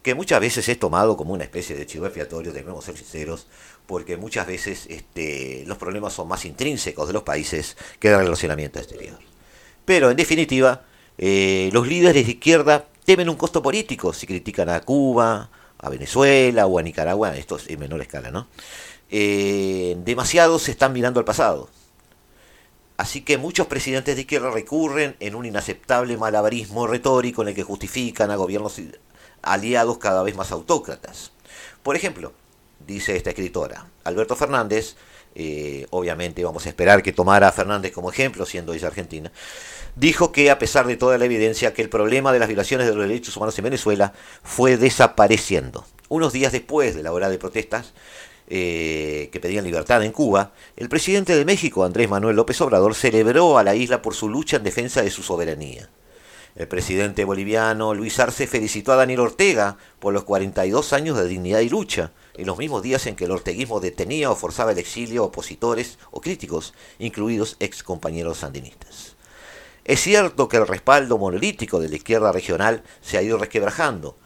que 0.02 0.16
muchas 0.16 0.40
veces 0.40 0.68
es 0.70 0.80
tomado 0.80 1.18
como 1.18 1.34
una 1.34 1.44
especie 1.44 1.76
de 1.76 1.86
chivo 1.86 2.06
expiatorio, 2.06 2.52
debemos 2.52 2.86
ser 2.86 2.98
sinceros, 2.98 3.48
porque 3.86 4.18
muchas 4.18 4.48
veces 4.48 4.88
este, 4.90 5.64
los 5.68 5.78
problemas 5.78 6.14
son 6.14 6.28
más 6.28 6.46
intrínsecos 6.46 7.08
de 7.08 7.14
los 7.14 7.24
países 7.24 7.78
que 8.00 8.10
del 8.10 8.20
relacionamiento 8.20 8.80
exterior. 8.80 9.20
Pero 9.86 10.10
en 10.10 10.18
definitiva, 10.18 10.84
eh, 11.18 11.70
los 11.74 11.88
líderes 11.88 12.26
de 12.26 12.32
izquierda 12.32 12.88
temen 13.06 13.30
un 13.30 13.36
costo 13.36 13.62
político 13.62 14.14
si 14.14 14.26
critican 14.26 14.70
a 14.70 14.82
Cuba, 14.82 15.50
a 15.78 15.90
Venezuela 15.90 16.66
o 16.66 16.80
a 16.80 16.84
Nicaragua, 16.84 17.36
esto 17.36 17.58
es 17.58 17.70
en 17.70 17.80
menor 17.80 18.02
escala, 18.02 18.32
¿no? 18.32 18.48
Eh, 19.10 19.98
demasiados 20.04 20.64
se 20.64 20.72
están 20.72 20.94
mirando 20.94 21.20
al 21.20 21.26
pasado. 21.26 21.70
Así 22.98 23.22
que 23.22 23.38
muchos 23.38 23.68
presidentes 23.68 24.16
de 24.16 24.22
izquierda 24.22 24.52
recurren 24.52 25.16
en 25.22 25.36
un 25.36 25.46
inaceptable 25.46 26.18
malabarismo 26.18 26.86
retórico 26.86 27.42
en 27.42 27.48
el 27.48 27.56
que 27.56 27.64
justifican 27.64 28.30
a 28.30 28.36
gobiernos 28.36 28.82
aliados 29.42 29.98
cada 30.00 30.22
vez 30.22 30.36
más 30.36 30.52
autócratas. 30.52 31.32
Por 31.82 31.96
ejemplo, 31.96 32.34
dice 32.86 33.16
esta 33.16 33.30
escritora, 33.30 33.88
Alberto 34.04 34.36
Fernández, 34.36 34.98
eh, 35.36 35.88
obviamente 35.92 36.44
vamos 36.44 36.66
a 36.66 36.70
esperar 36.70 37.02
que 37.02 37.14
tomara 37.14 37.48
a 37.48 37.52
Fernández 37.54 37.94
como 37.94 38.12
ejemplo, 38.12 38.46
siendo 38.46 38.74
ella 38.74 38.88
argentina, 38.88 39.32
dijo 39.96 40.34
que 40.34 40.52
a 40.52 40.60
pesar 40.60 40.86
de 40.86 40.98
toda 40.98 41.18
la 41.18 41.24
evidencia 41.24 41.74
que 41.74 41.82
el 41.82 41.90
problema 41.90 42.34
de 42.34 42.40
las 42.40 42.50
violaciones 42.50 42.88
de 42.88 42.96
los 42.96 43.08
derechos 43.08 43.38
humanos 43.38 43.58
en 43.58 43.64
Venezuela 43.64 44.14
fue 44.44 44.76
desapareciendo. 44.76 45.86
Unos 46.10 46.34
días 46.34 46.52
después 46.52 46.96
de 46.96 47.04
la 47.04 47.14
hora 47.14 47.30
de 47.30 47.38
protestas, 47.38 47.94
eh, 48.50 49.30
que 49.32 49.40
pedían 49.40 49.64
libertad 49.64 50.04
en 50.04 50.12
Cuba, 50.12 50.54
el 50.76 50.90
presidente 50.90 51.36
de 51.36 51.46
México, 51.46 51.84
Andrés 51.84 52.10
Manuel 52.10 52.36
López 52.36 52.60
Obrador, 52.62 52.96
celebró 52.96 53.58
a 53.58 53.64
la 53.64 53.76
isla 53.76 54.02
por 54.02 54.16
su 54.16 54.28
lucha 54.28 54.58
en 54.58 54.64
defensa 54.64 55.04
de 55.04 55.12
su 55.12 55.22
soberanía. 55.22 55.90
El 56.56 56.68
presidente 56.68 57.26
boliviano 57.26 57.94
Luis 57.94 58.20
Arce 58.20 58.48
felicitó 58.48 58.92
a 58.92 58.96
Daniel 58.96 59.20
Ortega 59.20 59.78
por 60.00 60.14
los 60.14 60.24
42 60.24 60.94
años 60.94 61.18
de 61.18 61.28
dignidad 61.28 61.60
y 61.60 61.70
lucha, 61.70 62.12
en 62.34 62.48
los 62.48 62.58
mismos 62.58 62.82
días 62.82 63.06
en 63.06 63.16
que 63.16 63.26
el 63.26 63.32
orteguismo 63.32 63.80
detenía 63.80 64.32
o 64.32 64.36
forzaba 64.36 64.72
el 64.72 64.80
exilio 64.80 65.22
a 65.22 65.26
opositores 65.28 66.00
o 66.10 66.20
críticos, 66.20 66.74
incluidos 66.98 67.56
ex 67.60 67.84
compañeros 67.84 68.40
sandinistas. 68.40 69.16
Es 69.86 70.02
cierto 70.02 70.50
que 70.50 70.58
el 70.58 70.68
respaldo 70.68 71.18
monolítico 71.18 71.80
de 71.80 71.90
la 71.90 71.96
izquierda 71.96 72.32
regional 72.32 72.84
se 73.02 73.18
ha 73.18 73.22
ido 73.22 73.38
resquebrajando, 73.38 74.18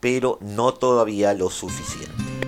pero 0.00 0.38
no 0.40 0.74
todavía 0.74 1.34
lo 1.34 1.50
suficiente. 1.50 2.45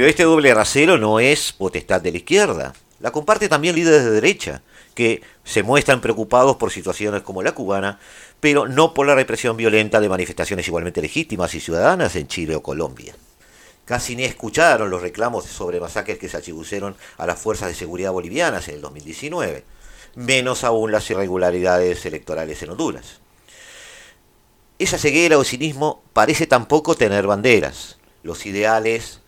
Pero 0.00 0.08
este 0.08 0.22
doble 0.22 0.54
rasero 0.54 0.96
no 0.96 1.20
es 1.20 1.52
potestad 1.52 2.00
de 2.00 2.10
la 2.10 2.16
izquierda. 2.16 2.72
La 3.00 3.10
comparte 3.10 3.50
también 3.50 3.74
líderes 3.74 4.02
de 4.02 4.10
derecha, 4.10 4.62
que 4.94 5.20
se 5.44 5.62
muestran 5.62 6.00
preocupados 6.00 6.56
por 6.56 6.70
situaciones 6.70 7.20
como 7.20 7.42
la 7.42 7.52
cubana, 7.52 8.00
pero 8.40 8.66
no 8.66 8.94
por 8.94 9.06
la 9.06 9.14
represión 9.14 9.58
violenta 9.58 10.00
de 10.00 10.08
manifestaciones 10.08 10.66
igualmente 10.66 11.02
legítimas 11.02 11.54
y 11.54 11.60
ciudadanas 11.60 12.16
en 12.16 12.28
Chile 12.28 12.54
o 12.56 12.62
Colombia. 12.62 13.14
Casi 13.84 14.16
ni 14.16 14.24
escucharon 14.24 14.88
los 14.88 15.02
reclamos 15.02 15.44
sobre 15.44 15.80
masacres 15.80 16.16
que 16.16 16.30
se 16.30 16.38
atribuyeron 16.38 16.96
a 17.18 17.26
las 17.26 17.38
fuerzas 17.38 17.68
de 17.68 17.74
seguridad 17.74 18.12
bolivianas 18.12 18.68
en 18.68 18.76
el 18.76 18.80
2019, 18.80 19.64
menos 20.14 20.64
aún 20.64 20.92
las 20.92 21.10
irregularidades 21.10 22.06
electorales 22.06 22.62
en 22.62 22.70
Honduras. 22.70 23.20
Esa 24.78 24.96
ceguera 24.96 25.36
o 25.36 25.44
cinismo 25.44 26.02
parece 26.14 26.46
tampoco 26.46 26.94
tener 26.94 27.26
banderas. 27.26 27.98
Los 28.22 28.46
ideales 28.46 29.20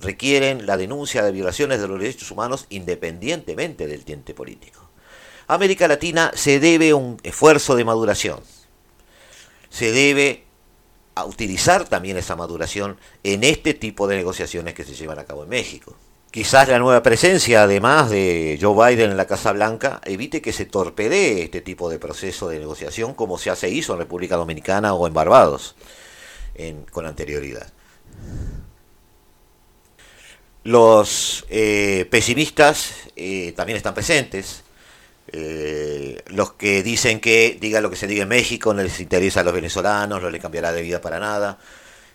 requieren 0.00 0.66
la 0.66 0.76
denuncia 0.76 1.22
de 1.22 1.32
violaciones 1.32 1.80
de 1.80 1.88
los 1.88 1.98
derechos 1.98 2.30
humanos 2.30 2.66
independientemente 2.70 3.86
del 3.86 4.04
diente 4.04 4.34
político. 4.34 4.88
América 5.46 5.88
Latina 5.88 6.30
se 6.34 6.60
debe 6.60 6.94
un 6.94 7.18
esfuerzo 7.22 7.74
de 7.74 7.84
maduración. 7.84 8.40
Se 9.70 9.92
debe 9.92 10.44
a 11.14 11.24
utilizar 11.24 11.88
también 11.88 12.16
esa 12.16 12.36
maduración 12.36 12.98
en 13.24 13.42
este 13.44 13.74
tipo 13.74 14.06
de 14.06 14.16
negociaciones 14.16 14.74
que 14.74 14.84
se 14.84 14.94
llevan 14.94 15.18
a 15.18 15.24
cabo 15.24 15.42
en 15.42 15.48
México. 15.48 15.96
Quizás 16.30 16.68
la 16.68 16.78
nueva 16.78 17.02
presencia, 17.02 17.62
además 17.62 18.10
de 18.10 18.58
Joe 18.60 18.94
Biden 18.94 19.10
en 19.10 19.16
la 19.16 19.26
Casa 19.26 19.52
Blanca, 19.52 20.02
evite 20.04 20.42
que 20.42 20.52
se 20.52 20.66
torpedee 20.66 21.42
este 21.42 21.62
tipo 21.62 21.88
de 21.88 21.98
proceso 21.98 22.48
de 22.48 22.58
negociación 22.58 23.14
como 23.14 23.38
se 23.38 23.48
hace 23.48 23.70
hizo 23.70 23.94
en 23.94 24.00
República 24.00 24.36
Dominicana 24.36 24.92
o 24.92 25.06
en 25.06 25.14
Barbados 25.14 25.74
con 26.92 27.06
anterioridad. 27.06 27.72
Los 30.68 31.46
eh, 31.48 32.06
pesimistas 32.10 32.92
eh, 33.16 33.54
también 33.56 33.78
están 33.78 33.94
presentes. 33.94 34.64
Eh, 35.32 36.22
los 36.26 36.52
que 36.52 36.82
dicen 36.82 37.20
que 37.20 37.56
diga 37.58 37.80
lo 37.80 37.88
que 37.88 37.96
se 37.96 38.06
diga 38.06 38.24
en 38.24 38.28
México 38.28 38.74
no 38.74 38.82
les 38.82 39.00
interesa 39.00 39.40
a 39.40 39.44
los 39.44 39.54
venezolanos, 39.54 40.20
no 40.20 40.28
les 40.28 40.42
cambiará 40.42 40.70
de 40.72 40.82
vida 40.82 41.00
para 41.00 41.18
nada, 41.18 41.58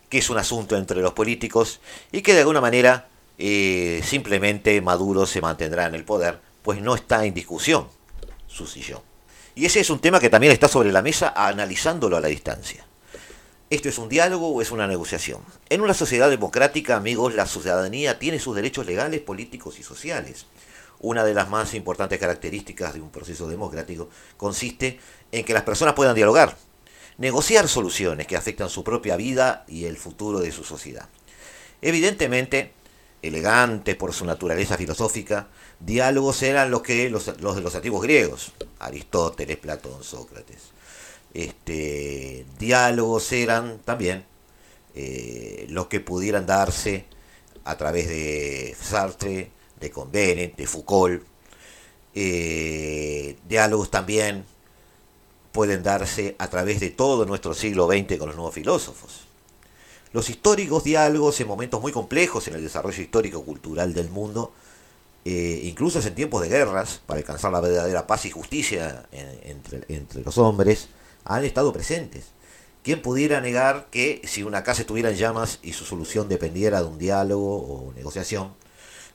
que 0.07 0.19
es 0.19 0.29
un 0.29 0.37
asunto 0.37 0.77
entre 0.77 1.01
los 1.01 1.13
políticos 1.13 1.79
y 2.11 2.21
que 2.21 2.35
de 2.35 2.41
alguna 2.41 2.61
manera 2.61 3.07
simplemente 3.39 4.79
Maduro 4.81 5.25
se 5.25 5.41
mantendrá 5.41 5.87
en 5.87 5.95
el 5.95 6.03
poder, 6.03 6.37
pues 6.61 6.79
no 6.79 6.93
está 6.93 7.25
en 7.25 7.33
discusión 7.33 7.87
su 8.45 8.67
sillón. 8.67 9.01
Y 9.55 9.65
ese 9.65 9.79
es 9.79 9.89
un 9.89 9.97
tema 9.97 10.19
que 10.19 10.29
también 10.29 10.53
está 10.53 10.67
sobre 10.67 10.91
la 10.91 11.01
mesa 11.01 11.33
analizándolo 11.35 12.17
a 12.17 12.21
la 12.21 12.27
distancia. 12.27 12.85
¿Esto 13.73 13.89
es 13.89 13.97
un 13.97 14.07
diálogo 14.07 14.49
o 14.49 14.61
es 14.61 14.69
una 14.69 14.85
negociación? 14.85 15.41
En 15.67 15.81
una 15.81 15.95
sociedad 15.95 16.29
democrática, 16.29 16.95
amigos, 16.95 17.33
la 17.33 17.47
ciudadanía 17.47 18.19
tiene 18.19 18.37
sus 18.37 18.55
derechos 18.55 18.85
legales, 18.85 19.19
políticos 19.21 19.79
y 19.79 19.83
sociales. 19.83 20.45
Una 20.99 21.23
de 21.23 21.33
las 21.33 21.49
más 21.49 21.73
importantes 21.73 22.19
características 22.19 22.93
de 22.93 23.01
un 23.01 23.09
proceso 23.09 23.47
democrático 23.47 24.09
consiste 24.37 24.99
en 25.31 25.43
que 25.43 25.55
las 25.55 25.63
personas 25.63 25.95
puedan 25.95 26.13
dialogar, 26.13 26.55
negociar 27.17 27.67
soluciones 27.67 28.27
que 28.27 28.37
afectan 28.37 28.69
su 28.69 28.83
propia 28.83 29.15
vida 29.15 29.65
y 29.67 29.85
el 29.85 29.97
futuro 29.97 30.39
de 30.39 30.51
su 30.51 30.63
sociedad. 30.63 31.09
Evidentemente, 31.81 32.73
elegantes 33.23 33.95
por 33.95 34.13
su 34.13 34.23
naturaleza 34.23 34.77
filosófica, 34.77 35.47
diálogos 35.79 36.43
eran 36.43 36.69
los, 36.69 36.83
que, 36.83 37.09
los, 37.09 37.41
los 37.41 37.55
de 37.55 37.61
los 37.63 37.73
antiguos 37.73 38.03
griegos, 38.03 38.51
Aristóteles, 38.77 39.57
Platón, 39.57 40.03
Sócrates 40.03 40.72
este, 41.33 42.45
diálogos 42.59 43.31
eran 43.31 43.79
también 43.79 44.25
eh, 44.95 45.65
lo 45.69 45.89
que 45.89 45.99
pudieran 45.99 46.45
darse 46.45 47.05
a 47.63 47.77
través 47.77 48.07
de 48.07 48.75
Sartre, 48.79 49.49
de 49.79 49.91
Convenet, 49.91 50.55
de 50.55 50.67
Foucault. 50.67 51.23
Eh, 52.13 53.37
diálogos 53.47 53.89
también 53.89 54.45
pueden 55.51 55.81
darse 55.81 56.35
a 56.37 56.47
través 56.49 56.79
de 56.79 56.91
todo 56.91 57.25
nuestro 57.25 57.53
siglo 57.53 57.87
XX 57.87 58.17
con 58.17 58.27
los 58.27 58.35
nuevos 58.35 58.53
filósofos. 58.53 59.21
Los 60.11 60.29
históricos 60.29 60.83
diálogos 60.83 61.39
en 61.39 61.47
momentos 61.47 61.81
muy 61.81 61.91
complejos 61.91 62.47
en 62.47 62.55
el 62.55 62.63
desarrollo 62.63 63.01
histórico-cultural 63.01 63.95
del 63.95 64.09
mundo, 64.09 64.51
eh, 65.25 65.61
incluso 65.63 65.99
en 65.99 66.13
tiempos 66.13 66.43
de 66.43 66.49
guerras, 66.49 67.01
para 67.07 67.19
alcanzar 67.19 67.51
la 67.51 67.61
verdadera 67.61 68.05
paz 68.05 68.25
y 68.25 68.29
justicia 68.29 69.07
entre 69.11 70.23
los 70.23 70.37
hombres, 70.37 70.89
han 71.25 71.43
estado 71.45 71.73
presentes. 71.73 72.25
¿Quién 72.83 73.01
pudiera 73.01 73.39
negar 73.39 73.87
que 73.91 74.21
si 74.25 74.43
una 74.43 74.63
casa 74.63 74.81
estuviera 74.81 75.09
en 75.09 75.15
llamas 75.15 75.59
y 75.63 75.73
su 75.73 75.85
solución 75.85 76.27
dependiera 76.27 76.81
de 76.81 76.87
un 76.87 76.97
diálogo 76.97 77.57
o 77.57 77.93
negociación, 77.93 78.53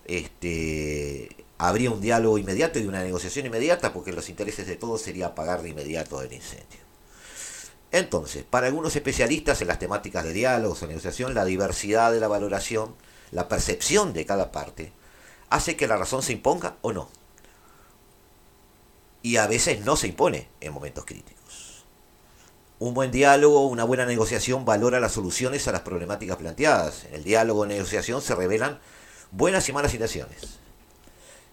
este, 0.07 1.29
habría 1.59 1.91
un 1.91 2.01
diálogo 2.01 2.39
inmediato 2.39 2.79
y 2.79 2.87
una 2.87 3.03
negociación 3.03 3.45
inmediata 3.47 3.93
porque 3.93 4.13
los 4.13 4.31
intereses 4.31 4.67
de 4.67 4.77
todos 4.77 5.03
sería 5.03 5.27
apagar 5.27 5.63
de 5.63 5.69
inmediato 5.69 6.23
el 6.23 6.33
incendio? 6.33 6.89
Entonces, 7.91 8.45
para 8.45 8.67
algunos 8.67 8.97
especialistas 8.97 9.61
en 9.61 9.69
las 9.69 9.79
temáticas 9.79 10.25
de 10.25 10.33
diálogos 10.33 10.83
o 10.83 10.87
negociación, 10.87 11.35
la 11.35 11.45
diversidad 11.45 12.13
de 12.13 12.21
la 12.21 12.29
valoración, 12.29 12.95
la 13.33 13.49
percepción 13.49 14.13
de 14.13 14.27
cada 14.27 14.53
parte, 14.53 14.93
hace 15.51 15.77
que 15.77 15.87
la 15.87 15.97
razón 15.97 16.23
se 16.23 16.33
imponga 16.33 16.77
o 16.83 16.93
no. 16.93 17.09
Y 19.23 19.37
a 19.37 19.47
veces 19.47 19.85
no 19.85 19.97
se 19.97 20.09
impone 20.09 20.49
en 20.61 20.73
momentos 20.73 21.05
críticos. 21.05 21.38
Un 22.81 22.95
buen 22.95 23.11
diálogo, 23.11 23.67
una 23.67 23.83
buena 23.83 24.07
negociación 24.07 24.65
valora 24.65 25.01
las 25.01 25.13
soluciones 25.13 25.67
a 25.67 25.73
las 25.73 25.81
problemáticas 25.81 26.37
planteadas. 26.37 27.07
En 27.07 27.17
el 27.17 27.25
diálogo 27.25 27.63
o 27.63 27.67
negociación 27.67 28.23
se 28.23 28.37
revelan 28.37 28.79
buenas 29.33 29.69
y 29.69 29.73
malas 29.73 29.91
situaciones, 29.91 30.59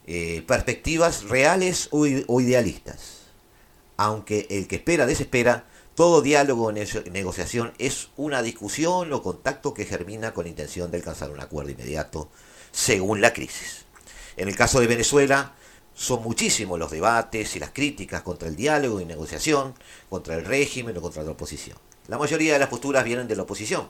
eh, 0.06 0.44
perspectivas 0.48 1.24
reales 1.24 1.90
o, 1.92 2.06
idealistas. 2.06 3.22
Aunque 3.98 4.46
el 4.52 4.68
que 4.68 4.76
espera 4.76 5.08
desespera, 5.08 5.66
todo 5.96 6.22
diálogo 6.22 6.66
o 6.66 6.72
negociación 6.72 7.74
es 7.80 8.10
una 8.18 8.44
discusión 8.44 9.12
o 9.12 9.24
contacto 9.24 9.74
que 9.74 9.86
germina 9.86 10.34
con 10.34 10.46
intención 10.46 10.92
de 10.92 10.98
alcanzar 10.98 11.32
un 11.32 11.40
acuerdo 11.40 11.72
inmediato 11.72 12.30
según 12.72 13.22
la 13.22 13.34
crisis. 13.34 13.86
En 14.38 14.48
el 14.48 14.56
caso 14.56 14.80
de 14.80 14.88
Venezuela, 14.88 15.54
son 15.96 16.22
muchísimos 16.22 16.78
los 16.78 16.92
debates 16.92 17.56
y 17.56 17.60
las 17.60 17.72
críticas 17.72 18.22
contra 18.22 18.50
el 18.50 18.56
diálogo 18.56 19.00
y 19.00 19.06
negociación, 19.06 19.74
contra 20.10 20.36
el 20.36 20.46
régimen 20.46 20.96
o 20.98 21.02
contra 21.02 21.24
la 21.24 21.32
oposición. 21.32 21.78
La 22.08 22.18
mayoría 22.18 22.54
de 22.54 22.60
las 22.60 22.68
posturas 22.68 23.06
vienen 23.06 23.28
de 23.30 23.36
la 23.38 23.44
oposición, 23.44 23.88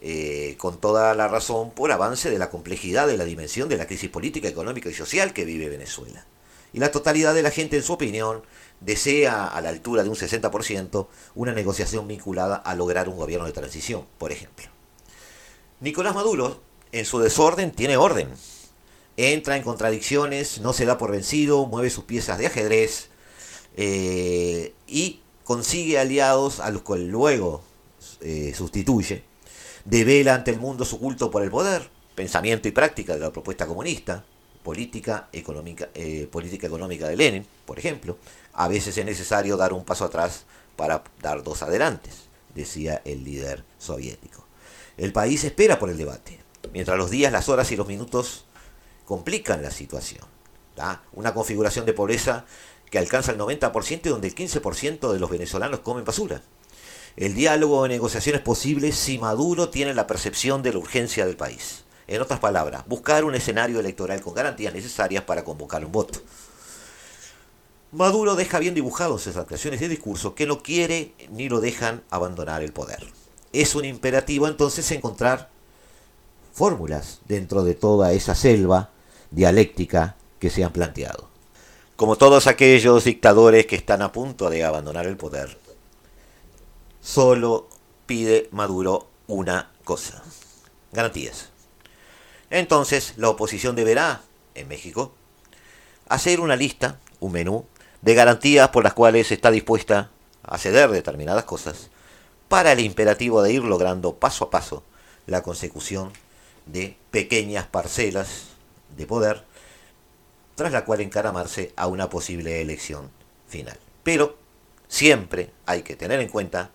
eh, 0.00 0.54
con 0.56 0.80
toda 0.80 1.14
la 1.14 1.26
razón 1.28 1.72
por 1.72 1.90
avance 1.90 2.30
de 2.30 2.38
la 2.38 2.48
complejidad 2.48 3.08
de 3.08 3.16
la 3.16 3.24
dimensión 3.24 3.68
de 3.68 3.76
la 3.76 3.86
crisis 3.86 4.08
política, 4.08 4.48
económica 4.48 4.88
y 4.88 4.94
social 4.94 5.32
que 5.32 5.44
vive 5.44 5.68
Venezuela. 5.68 6.24
Y 6.72 6.78
la 6.78 6.92
totalidad 6.92 7.34
de 7.34 7.42
la 7.42 7.50
gente, 7.50 7.76
en 7.76 7.82
su 7.82 7.92
opinión, 7.92 8.42
desea 8.78 9.48
a 9.48 9.60
la 9.60 9.68
altura 9.70 10.04
de 10.04 10.08
un 10.08 10.14
60% 10.14 11.08
una 11.34 11.52
negociación 11.52 12.06
vinculada 12.06 12.54
a 12.54 12.76
lograr 12.76 13.08
un 13.08 13.16
gobierno 13.16 13.46
de 13.46 13.52
transición, 13.52 14.06
por 14.16 14.30
ejemplo. 14.30 14.66
Nicolás 15.80 16.14
Maduro, 16.14 16.60
en 16.92 17.04
su 17.04 17.18
desorden, 17.18 17.72
tiene 17.72 17.96
orden 17.96 18.28
entra 19.20 19.56
en 19.56 19.62
contradicciones, 19.62 20.60
no 20.60 20.72
se 20.72 20.86
da 20.86 20.98
por 20.98 21.10
vencido, 21.10 21.66
mueve 21.66 21.90
sus 21.90 22.04
piezas 22.04 22.38
de 22.38 22.46
ajedrez 22.46 23.08
eh, 23.76 24.74
y 24.86 25.20
consigue 25.44 25.98
aliados 25.98 26.60
a 26.60 26.70
los 26.70 26.82
cuales 26.82 27.08
luego 27.08 27.62
eh, 28.20 28.52
sustituye, 28.56 29.24
devela 29.84 30.34
ante 30.34 30.50
el 30.50 30.58
mundo 30.58 30.84
su 30.84 30.98
culto 30.98 31.30
por 31.30 31.42
el 31.42 31.50
poder, 31.50 31.90
pensamiento 32.14 32.68
y 32.68 32.72
práctica 32.72 33.14
de 33.14 33.20
la 33.20 33.32
propuesta 33.32 33.66
comunista, 33.66 34.24
política 34.62 35.28
económica, 35.32 35.88
eh, 35.94 36.28
política 36.30 36.66
económica 36.66 37.08
de 37.08 37.16
Lenin, 37.16 37.46
por 37.64 37.78
ejemplo. 37.78 38.18
A 38.52 38.68
veces 38.68 38.96
es 38.98 39.04
necesario 39.04 39.56
dar 39.56 39.72
un 39.72 39.84
paso 39.84 40.04
atrás 40.04 40.44
para 40.76 41.02
dar 41.22 41.42
dos 41.42 41.62
adelantes, 41.62 42.28
decía 42.54 43.00
el 43.04 43.24
líder 43.24 43.64
soviético. 43.78 44.44
El 44.96 45.12
país 45.12 45.44
espera 45.44 45.78
por 45.78 45.88
el 45.90 45.96
debate, 45.96 46.38
mientras 46.72 46.98
los 46.98 47.10
días, 47.10 47.32
las 47.32 47.48
horas 47.48 47.70
y 47.72 47.76
los 47.76 47.86
minutos 47.86 48.44
complican 49.10 49.60
la 49.60 49.72
situación. 49.72 50.22
Una 51.14 51.34
configuración 51.34 51.84
de 51.84 51.92
pobreza 51.92 52.44
que 52.90 52.98
alcanza 53.00 53.32
el 53.32 53.38
90% 53.38 54.02
y 54.04 54.08
donde 54.08 54.28
el 54.28 54.36
15% 54.36 55.12
de 55.12 55.18
los 55.18 55.28
venezolanos 55.28 55.80
comen 55.80 56.04
basura. 56.04 56.40
El 57.16 57.34
diálogo 57.34 57.80
o 57.80 57.88
negociación 57.88 58.36
es 58.36 58.40
posible 58.40 58.92
si 58.92 59.18
Maduro 59.18 59.68
tiene 59.68 59.94
la 59.94 60.06
percepción 60.06 60.62
de 60.62 60.72
la 60.72 60.78
urgencia 60.78 61.26
del 61.26 61.36
país. 61.36 61.82
En 62.06 62.22
otras 62.22 62.38
palabras, 62.38 62.84
buscar 62.86 63.24
un 63.24 63.34
escenario 63.34 63.80
electoral 63.80 64.20
con 64.20 64.32
garantías 64.32 64.72
necesarias 64.72 65.24
para 65.24 65.42
convocar 65.42 65.84
un 65.84 65.90
voto. 65.90 66.20
Maduro 67.90 68.36
deja 68.36 68.60
bien 68.60 68.76
dibujados 68.76 69.26
esas 69.26 69.46
creaciones 69.46 69.80
de 69.80 69.88
discurso 69.88 70.36
que 70.36 70.46
no 70.46 70.62
quiere 70.62 71.14
ni 71.30 71.48
lo 71.48 71.60
dejan 71.60 72.04
abandonar 72.10 72.62
el 72.62 72.72
poder. 72.72 73.04
Es 73.52 73.74
un 73.74 73.84
imperativo 73.84 74.46
entonces 74.46 74.88
encontrar 74.92 75.50
fórmulas 76.52 77.18
dentro 77.26 77.64
de 77.64 77.74
toda 77.74 78.12
esa 78.12 78.36
selva 78.36 78.90
dialéctica 79.30 80.16
que 80.38 80.50
se 80.50 80.64
han 80.64 80.72
planteado. 80.72 81.28
Como 81.96 82.16
todos 82.16 82.46
aquellos 82.46 83.04
dictadores 83.04 83.66
que 83.66 83.76
están 83.76 84.02
a 84.02 84.12
punto 84.12 84.48
de 84.50 84.64
abandonar 84.64 85.06
el 85.06 85.16
poder, 85.16 85.58
solo 87.00 87.68
pide 88.06 88.48
Maduro 88.52 89.08
una 89.26 89.70
cosa, 89.84 90.22
garantías. 90.92 91.50
Entonces 92.48 93.14
la 93.16 93.28
oposición 93.28 93.76
deberá, 93.76 94.22
en 94.54 94.66
México, 94.68 95.14
hacer 96.08 96.40
una 96.40 96.56
lista, 96.56 96.98
un 97.20 97.32
menú, 97.32 97.66
de 98.02 98.14
garantías 98.14 98.70
por 98.70 98.82
las 98.82 98.94
cuales 98.94 99.30
está 99.30 99.50
dispuesta 99.50 100.10
a 100.42 100.58
ceder 100.58 100.90
determinadas 100.90 101.44
cosas 101.44 101.90
para 102.48 102.72
el 102.72 102.80
imperativo 102.80 103.42
de 103.42 103.52
ir 103.52 103.62
logrando 103.62 104.16
paso 104.16 104.46
a 104.46 104.50
paso 104.50 104.82
la 105.26 105.42
consecución 105.42 106.12
de 106.66 106.96
pequeñas 107.10 107.66
parcelas 107.66 108.49
de 108.96 109.06
poder, 109.06 109.44
tras 110.54 110.72
la 110.72 110.84
cual 110.84 111.00
encaramarse 111.00 111.72
a 111.76 111.86
una 111.86 112.10
posible 112.10 112.60
elección 112.60 113.10
final. 113.46 113.78
Pero 114.02 114.36
siempre 114.88 115.50
hay 115.66 115.82
que 115.82 115.96
tener 115.96 116.20
en 116.20 116.28
cuenta 116.28 116.70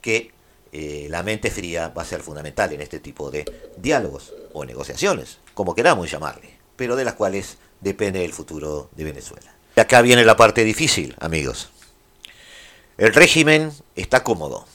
que 0.00 0.32
eh, 0.72 1.08
la 1.10 1.22
mente 1.22 1.50
fría 1.50 1.88
va 1.88 2.02
a 2.02 2.06
ser 2.06 2.20
fundamental 2.20 2.72
en 2.72 2.80
este 2.80 3.00
tipo 3.00 3.30
de 3.30 3.44
diálogos 3.76 4.34
o 4.52 4.64
negociaciones, 4.64 5.38
como 5.54 5.74
queramos 5.74 6.10
llamarle, 6.10 6.58
pero 6.76 6.96
de 6.96 7.04
las 7.04 7.14
cuales 7.14 7.58
depende 7.80 8.24
el 8.24 8.32
futuro 8.32 8.88
de 8.94 9.04
Venezuela. 9.04 9.52
Y 9.76 9.80
acá 9.80 10.02
viene 10.02 10.24
la 10.24 10.36
parte 10.36 10.64
difícil, 10.64 11.16
amigos. 11.20 11.70
El 12.98 13.14
régimen 13.14 13.72
está 13.96 14.22
cómodo. 14.22 14.66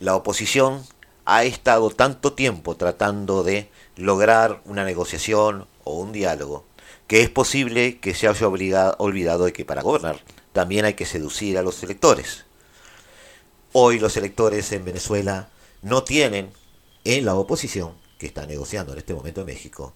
La 0.00 0.16
oposición 0.16 0.84
ha 1.24 1.44
estado 1.44 1.90
tanto 1.90 2.32
tiempo 2.32 2.76
tratando 2.76 3.42
de 3.42 3.70
lograr 3.98 4.62
una 4.64 4.84
negociación 4.84 5.66
o 5.84 5.98
un 5.98 6.12
diálogo, 6.12 6.64
que 7.06 7.22
es 7.22 7.28
posible 7.28 7.98
que 7.98 8.14
se 8.14 8.28
haya 8.28 8.46
olvidado 8.46 9.44
de 9.44 9.52
que 9.52 9.64
para 9.64 9.82
gobernar 9.82 10.20
también 10.52 10.84
hay 10.84 10.94
que 10.94 11.04
seducir 11.04 11.58
a 11.58 11.62
los 11.62 11.82
electores. 11.82 12.46
Hoy 13.72 13.98
los 13.98 14.16
electores 14.16 14.72
en 14.72 14.84
Venezuela 14.84 15.50
no 15.82 16.04
tienen 16.04 16.50
en 17.04 17.24
la 17.24 17.34
oposición, 17.34 17.94
que 18.18 18.26
está 18.26 18.46
negociando 18.46 18.92
en 18.92 18.98
este 18.98 19.14
momento 19.14 19.40
en 19.40 19.46
México, 19.46 19.92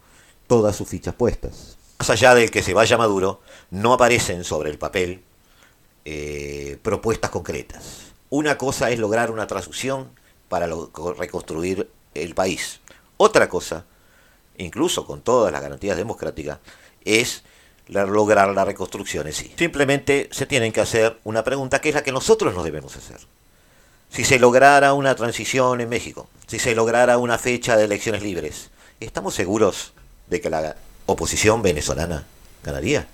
todas 0.47 0.77
sus 0.77 0.89
fichas 0.89 1.15
puestas. 1.15 1.79
Más 1.99 2.11
allá 2.11 2.35
del 2.35 2.51
que 2.51 2.63
se 2.63 2.75
vaya 2.75 2.99
Maduro, 2.99 3.41
no 3.71 3.93
aparecen 3.93 4.45
sobre 4.45 4.71
el 4.71 4.79
papel 4.79 5.23
eh, 6.05 6.77
propuestas 6.83 7.31
concretas. 7.31 8.13
Una 8.31 8.59
cosa 8.59 8.91
es 8.91 8.99
lograr 8.99 9.31
una 9.31 9.47
transición 9.47 10.11
para 10.49 10.67
reconstruir 11.19 11.89
el 12.15 12.35
país. 12.35 12.81
Otra 13.17 13.49
cosa 13.49 13.87
incluso 14.59 15.07
con 15.07 15.23
todas 15.23 15.53
las 15.53 15.63
garantías 15.63 15.97
democráticas, 15.97 16.59
es 17.05 17.45
lograr 17.89 18.49
la 18.55 18.65
reconstrucción 18.65 19.27
en 19.27 19.33
sí. 19.33 19.53
Simplemente 19.57 20.29
se 20.33 20.47
tienen 20.47 20.73
que 20.73 20.81
hacer 20.81 21.19
una 21.25 21.45
pregunta 21.45 21.81
que 21.81 21.91
es 21.91 21.95
la 21.95 22.03
que 22.03 22.13
nosotros 22.13 22.55
nos 22.55 22.65
debemos 22.65 22.97
hacer. 22.97 23.19
Si 24.11 24.25
se 24.25 24.39
lograra 24.39 24.93
una 24.93 25.15
transición 25.15 25.81
en 25.81 25.89
México, 25.89 26.29
si 26.47 26.59
se 26.59 26.75
lograra 26.75 27.19
una 27.19 27.39
fecha 27.39 27.77
de 27.77 27.85
elecciones 27.85 28.23
libres, 28.23 28.71
¿estamos 29.01 29.35
seguros 29.35 29.95
de 30.29 30.41
que 30.41 30.51
la 30.51 30.77
oposición 31.07 31.63
venezolana 31.63 32.25
ganaría? 32.63 33.09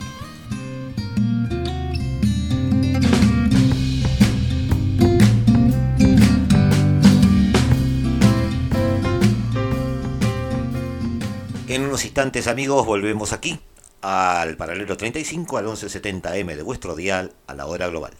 Instantes 12.19 12.49
amigos 12.49 12.85
volvemos 12.85 13.33
aquí 13.33 13.61
al 14.03 14.57
paralelo 14.57 14.97
35 14.97 15.57
al 15.57 15.67
1170M 15.67 16.57
de 16.57 16.63
vuestro 16.63 16.97
dial 16.97 17.33
a 17.47 17.55
la 17.55 17.67
hora 17.67 17.87
global. 17.87 18.13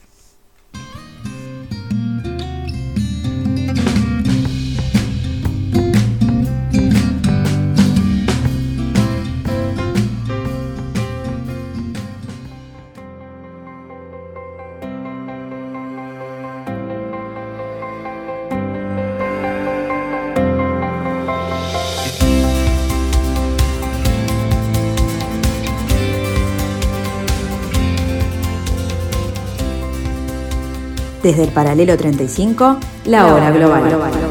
Desde 31.21 31.43
el 31.43 31.49
paralelo 31.49 31.97
35, 31.97 32.77
la 33.05 33.33
hora 33.33 33.51
global. 33.51 34.29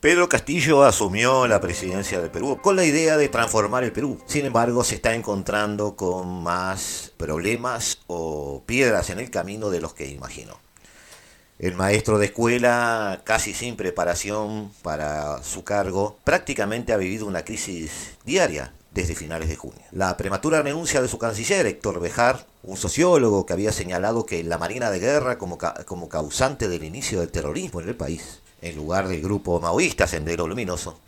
Pedro 0.00 0.28
Castillo 0.28 0.84
asumió 0.84 1.48
la 1.48 1.60
presidencia 1.60 2.20
del 2.20 2.30
Perú 2.30 2.60
con 2.62 2.76
la 2.76 2.84
idea 2.84 3.16
de 3.16 3.28
transformar 3.28 3.82
el 3.82 3.92
Perú. 3.92 4.18
Sin 4.26 4.46
embargo, 4.46 4.84
se 4.84 4.94
está 4.94 5.14
encontrando 5.14 5.96
con 5.96 6.42
más 6.42 7.12
problemas 7.16 7.98
o 8.06 8.62
piedras 8.64 9.10
en 9.10 9.18
el 9.18 9.30
camino 9.30 9.70
de 9.70 9.80
los 9.80 9.94
que 9.94 10.06
imaginó. 10.06 10.67
El 11.58 11.74
maestro 11.74 12.20
de 12.20 12.26
escuela, 12.26 13.20
casi 13.24 13.52
sin 13.52 13.74
preparación 13.74 14.70
para 14.82 15.42
su 15.42 15.64
cargo, 15.64 16.16
prácticamente 16.22 16.92
ha 16.92 16.96
vivido 16.96 17.26
una 17.26 17.44
crisis 17.44 18.16
diaria 18.24 18.72
desde 18.92 19.16
finales 19.16 19.48
de 19.48 19.56
junio. 19.56 19.82
La 19.90 20.16
prematura 20.16 20.62
renuncia 20.62 21.02
de 21.02 21.08
su 21.08 21.18
canciller, 21.18 21.66
Héctor 21.66 21.98
Bejar, 21.98 22.46
un 22.62 22.76
sociólogo 22.76 23.44
que 23.44 23.54
había 23.54 23.72
señalado 23.72 24.24
que 24.24 24.44
la 24.44 24.56
Marina 24.56 24.92
de 24.92 25.00
Guerra 25.00 25.36
como, 25.36 25.58
causante 26.08 26.68
del 26.68 26.84
inicio 26.84 27.18
del 27.18 27.32
terrorismo 27.32 27.80
en 27.80 27.88
el 27.88 27.96
país, 27.96 28.40
en 28.62 28.76
lugar 28.76 29.08
del 29.08 29.20
grupo 29.20 29.58
maoísta 29.58 30.06
Sendero 30.06 30.46
Luminoso, 30.46 31.00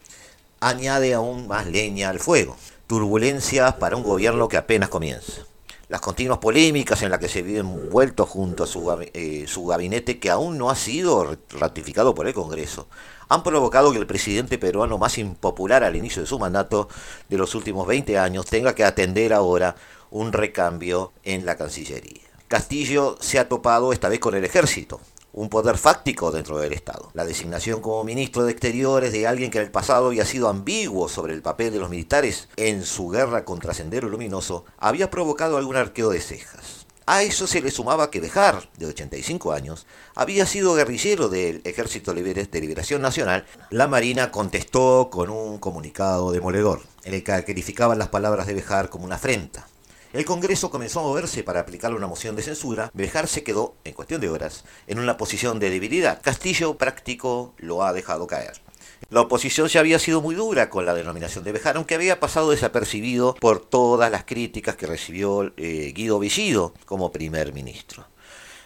añade 0.58 1.14
aún 1.14 1.46
más 1.46 1.68
leña 1.68 2.08
al 2.08 2.18
fuego. 2.18 2.56
Turbulencias 2.88 3.74
para 3.74 3.94
un 3.94 4.02
gobierno 4.02 4.48
que 4.48 4.56
apenas 4.56 4.88
comienza. 4.88 5.46
Las 5.90 6.00
continuas 6.00 6.38
polémicas 6.38 7.02
en 7.02 7.10
las 7.10 7.18
que 7.18 7.28
se 7.28 7.42
vive 7.42 7.58
envuelto 7.58 8.24
junto 8.24 8.62
a 8.62 8.66
su, 8.68 8.96
eh, 9.12 9.46
su 9.48 9.66
gabinete 9.66 10.20
que 10.20 10.30
aún 10.30 10.56
no 10.56 10.70
ha 10.70 10.76
sido 10.76 11.36
ratificado 11.48 12.14
por 12.14 12.28
el 12.28 12.32
Congreso, 12.32 12.86
han 13.28 13.42
provocado 13.42 13.90
que 13.90 13.98
el 13.98 14.06
presidente 14.06 14.56
peruano 14.56 14.98
más 14.98 15.18
impopular 15.18 15.82
al 15.82 15.96
inicio 15.96 16.22
de 16.22 16.28
su 16.28 16.38
mandato 16.38 16.88
de 17.28 17.38
los 17.38 17.56
últimos 17.56 17.88
20 17.88 18.16
años 18.18 18.46
tenga 18.46 18.72
que 18.76 18.84
atender 18.84 19.32
ahora 19.32 19.74
un 20.12 20.32
recambio 20.32 21.10
en 21.24 21.44
la 21.44 21.56
Cancillería. 21.56 22.22
Castillo 22.46 23.16
se 23.18 23.40
ha 23.40 23.48
topado 23.48 23.92
esta 23.92 24.08
vez 24.08 24.20
con 24.20 24.36
el 24.36 24.44
ejército, 24.44 25.00
un 25.32 25.48
poder 25.48 25.78
fáctico 25.78 26.30
dentro 26.30 26.58
del 26.58 26.72
Estado. 26.72 27.10
La 27.14 27.24
designación 27.24 27.80
como 27.80 28.04
ministro 28.04 28.44
de 28.44 28.52
Exteriores 28.52 29.12
de 29.12 29.26
alguien 29.26 29.50
que 29.50 29.58
en 29.58 29.64
el 29.64 29.70
pasado 29.70 30.06
había 30.06 30.24
sido 30.24 30.48
ambiguo 30.48 31.08
sobre 31.08 31.34
el 31.34 31.42
papel 31.42 31.72
de 31.72 31.78
los 31.78 31.90
militares 31.90 32.48
en 32.56 32.84
su 32.84 33.08
guerra 33.08 33.44
contra 33.44 33.74
Sendero 33.74 34.08
Luminoso 34.08 34.64
había 34.78 35.10
provocado 35.10 35.56
algún 35.56 35.76
arqueo 35.76 36.10
de 36.10 36.20
cejas. 36.20 36.86
A 37.06 37.24
eso 37.24 37.48
se 37.48 37.60
le 37.60 37.72
sumaba 37.72 38.10
que 38.10 38.20
Bejar, 38.20 38.70
de 38.76 38.86
85 38.86 39.52
años, 39.52 39.84
había 40.14 40.46
sido 40.46 40.74
guerrillero 40.74 41.28
del 41.28 41.60
Ejército 41.64 42.14
de 42.14 42.60
Liberación 42.60 43.02
Nacional. 43.02 43.46
La 43.70 43.88
Marina 43.88 44.30
contestó 44.30 45.08
con 45.10 45.28
un 45.28 45.58
comunicado 45.58 46.30
demoledor, 46.30 46.82
en 47.02 47.14
el 47.14 47.24
que 47.24 47.44
calificaban 47.44 47.98
las 47.98 48.10
palabras 48.10 48.46
de 48.46 48.54
Bejar 48.54 48.90
como 48.90 49.06
una 49.06 49.16
afrenta. 49.16 49.66
El 50.12 50.24
Congreso 50.24 50.70
comenzó 50.70 50.98
a 50.98 51.04
moverse 51.04 51.44
para 51.44 51.60
aplicar 51.60 51.94
una 51.94 52.08
moción 52.08 52.34
de 52.34 52.42
censura. 52.42 52.90
Bejar 52.94 53.28
se 53.28 53.44
quedó, 53.44 53.76
en 53.84 53.94
cuestión 53.94 54.20
de 54.20 54.28
horas, 54.28 54.64
en 54.88 54.98
una 54.98 55.16
posición 55.16 55.60
de 55.60 55.70
debilidad. 55.70 56.20
Castillo 56.20 56.76
práctico 56.76 57.54
lo 57.58 57.84
ha 57.84 57.92
dejado 57.92 58.26
caer. 58.26 58.60
La 59.08 59.20
oposición 59.20 59.68
ya 59.68 59.78
había 59.78 60.00
sido 60.00 60.20
muy 60.20 60.34
dura 60.34 60.68
con 60.68 60.84
la 60.84 60.94
denominación 60.94 61.44
de 61.44 61.52
Bejar, 61.52 61.76
aunque 61.76 61.94
había 61.94 62.18
pasado 62.18 62.50
desapercibido 62.50 63.36
por 63.36 63.60
todas 63.60 64.10
las 64.10 64.24
críticas 64.24 64.74
que 64.74 64.86
recibió 64.86 65.52
eh, 65.56 65.92
Guido 65.94 66.18
Bellido 66.18 66.74
como 66.86 67.12
primer 67.12 67.52
ministro. 67.52 68.04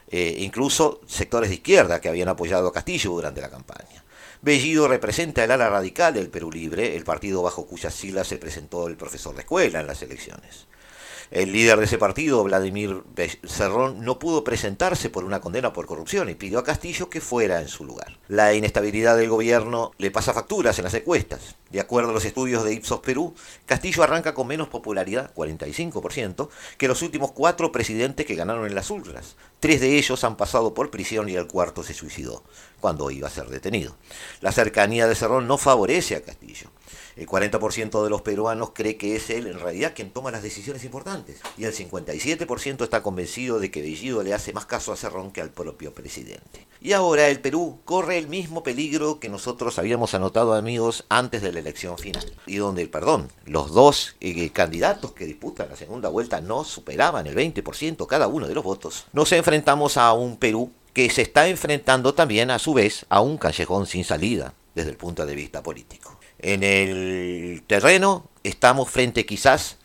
Eh, 0.09 0.36
incluso 0.38 1.03
sectores 1.07 1.51
de 1.51 1.57
izquierda 1.57 2.01
que 2.01 2.09
habían 2.09 2.28
apoyado 2.28 2.68
a 2.68 2.72
Castillo 2.72 3.11
durante 3.11 3.42
la 3.42 3.51
campaña. 3.51 4.03
Bellido 4.40 4.88
representa 4.88 5.45
el 5.45 5.51
ala 5.51 5.68
radical 5.68 6.14
del 6.14 6.30
Perú 6.30 6.51
Libre, 6.51 6.97
el 6.97 7.05
partido 7.05 7.42
bajo 7.42 7.66
cuyas 7.66 7.95
siglas 7.95 8.28
se 8.28 8.38
presentó 8.38 8.88
el 8.88 8.97
profesor 8.97 9.34
de 9.34 9.42
escuela 9.42 9.80
en 9.80 9.86
las 9.86 10.03
elecciones. 10.03 10.66
El 11.35 11.51
líder 11.51 11.80
de 11.80 11.87
ese 11.87 11.99
partido, 11.99 12.45
Vladimir 12.45 13.03
Cerrón, 13.45 14.05
no 14.05 14.20
pudo 14.20 14.45
presentarse 14.45 15.11
por 15.11 15.24
una 15.24 15.41
condena 15.41 15.72
por 15.72 15.85
corrupción 15.85 16.30
y 16.30 16.37
pidió 16.37 16.61
a 16.61 16.64
Castillo 16.64 17.11
que 17.11 17.20
fuera 17.20 17.61
en 17.61 17.66
su 17.66 17.85
lugar. 17.85 18.18
La 18.28 18.55
inestabilidad 18.55 19.16
del 19.16 19.30
gobierno 19.30 19.91
le 19.99 20.12
pasa 20.12 20.32
facturas 20.32 20.78
en 20.78 20.85
las 20.85 20.95
encuestas. 20.95 21.57
De 21.70 21.80
acuerdo 21.80 22.11
a 22.11 22.12
los 22.12 22.24
estudios 22.24 22.62
de 22.62 22.74
Ipsos 22.74 23.01
Perú, 23.01 23.35
Castillo 23.66 24.05
arranca 24.05 24.32
con 24.32 24.47
menos 24.47 24.68
popularidad, 24.68 25.35
45%, 25.35 26.51
que 26.78 26.87
los 26.87 27.03
últimos 27.03 27.32
cuatro 27.32 27.72
presidentes 27.72 28.26
que 28.26 28.37
ganaron 28.37 28.66
en 28.66 28.76
las 28.76 28.93
urnas. 28.93 29.35
Tres 29.59 29.80
de 29.80 29.99
ellos 29.99 30.22
han 30.22 30.37
pasado 30.37 30.72
por 30.72 30.93
prisión 30.93 31.28
y 31.28 31.35
el 31.35 31.49
cuarto 31.49 31.82
se 31.82 31.95
suicidó 31.95 32.45
cuando 32.78 33.11
iba 33.11 33.26
a 33.26 33.32
ser 33.32 33.49
detenido. 33.49 33.97
La 34.41 34.53
cercanía 34.53 35.09
de 35.09 35.16
Cerrón 35.16 35.49
no 35.49 35.59
favorece 35.59 36.14
a 36.14 36.22
Castillo. 36.22 36.70
El 37.16 37.26
40% 37.26 38.02
de 38.02 38.10
los 38.10 38.22
peruanos 38.22 38.70
cree 38.74 38.96
que 38.96 39.14
es 39.14 39.30
él 39.30 39.46
en 39.46 39.60
realidad 39.60 39.92
quien 39.94 40.10
toma 40.10 40.30
las 40.30 40.42
decisiones 40.42 40.84
importantes. 40.84 41.40
Y 41.56 41.64
el 41.64 41.72
57% 41.72 42.82
está 42.82 43.02
convencido 43.02 43.60
de 43.60 43.70
que 43.70 43.82
Bellido 43.82 44.22
le 44.22 44.34
hace 44.34 44.52
más 44.52 44.66
caso 44.66 44.92
a 44.92 44.96
Cerrón 44.96 45.30
que 45.30 45.40
al 45.40 45.50
propio 45.50 45.94
presidente. 45.94 46.66
Y 46.80 46.92
ahora 46.92 47.28
el 47.28 47.40
Perú 47.40 47.78
corre 47.84 48.18
el 48.18 48.28
mismo 48.28 48.62
peligro 48.62 49.20
que 49.20 49.28
nosotros 49.28 49.78
habíamos 49.78 50.14
anotado, 50.14 50.54
amigos, 50.54 51.04
antes 51.08 51.40
de 51.40 51.52
la 51.52 51.60
elección 51.60 51.98
final. 51.98 52.24
Y 52.46 52.56
donde, 52.56 52.86
perdón, 52.88 53.28
los 53.46 53.72
dos 53.72 54.16
eh, 54.20 54.50
candidatos 54.50 55.12
que 55.12 55.24
disputan 55.24 55.68
la 55.70 55.76
segunda 55.76 56.08
vuelta 56.08 56.40
no 56.40 56.64
superaban 56.64 57.26
el 57.26 57.36
20% 57.36 58.06
cada 58.06 58.28
uno 58.28 58.48
de 58.48 58.54
los 58.54 58.64
votos. 58.64 59.06
Nos 59.12 59.32
enfrentamos 59.32 59.96
a 59.96 60.12
un 60.12 60.36
Perú 60.36 60.72
que 60.92 61.08
se 61.10 61.22
está 61.22 61.48
enfrentando 61.48 62.14
también 62.14 62.50
a 62.50 62.58
su 62.58 62.74
vez 62.74 63.06
a 63.08 63.20
un 63.20 63.36
callejón 63.36 63.86
sin 63.86 64.04
salida 64.04 64.54
desde 64.74 64.90
el 64.90 64.96
punto 64.96 65.24
de 65.24 65.34
vista 65.34 65.62
político. 65.62 66.13
En 66.45 66.62
el 66.62 67.62
terreno 67.66 68.28
estamos 68.42 68.90
frente 68.90 69.24
quizás 69.24 69.78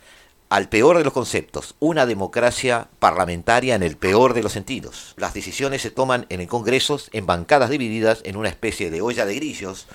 al 0.50 0.68
peor 0.68 0.98
de 0.98 1.04
los 1.04 1.14
conceptos, 1.14 1.74
una 1.78 2.04
democracia 2.04 2.88
parlamentaria 2.98 3.74
en 3.74 3.82
el 3.82 3.96
peor 3.96 4.34
de 4.34 4.42
los 4.42 4.52
sentidos. 4.52 5.14
Las 5.16 5.32
decisiones 5.32 5.80
se 5.80 5.90
toman 5.90 6.26
en 6.28 6.42
el 6.42 6.48
Congreso 6.48 7.00
en 7.12 7.24
bancadas 7.24 7.70
divididas 7.70 8.20
en 8.24 8.36
una 8.36 8.50
especie 8.50 8.90
de 8.90 9.00
olla 9.00 9.24
de 9.24 9.36
grillos 9.36 9.86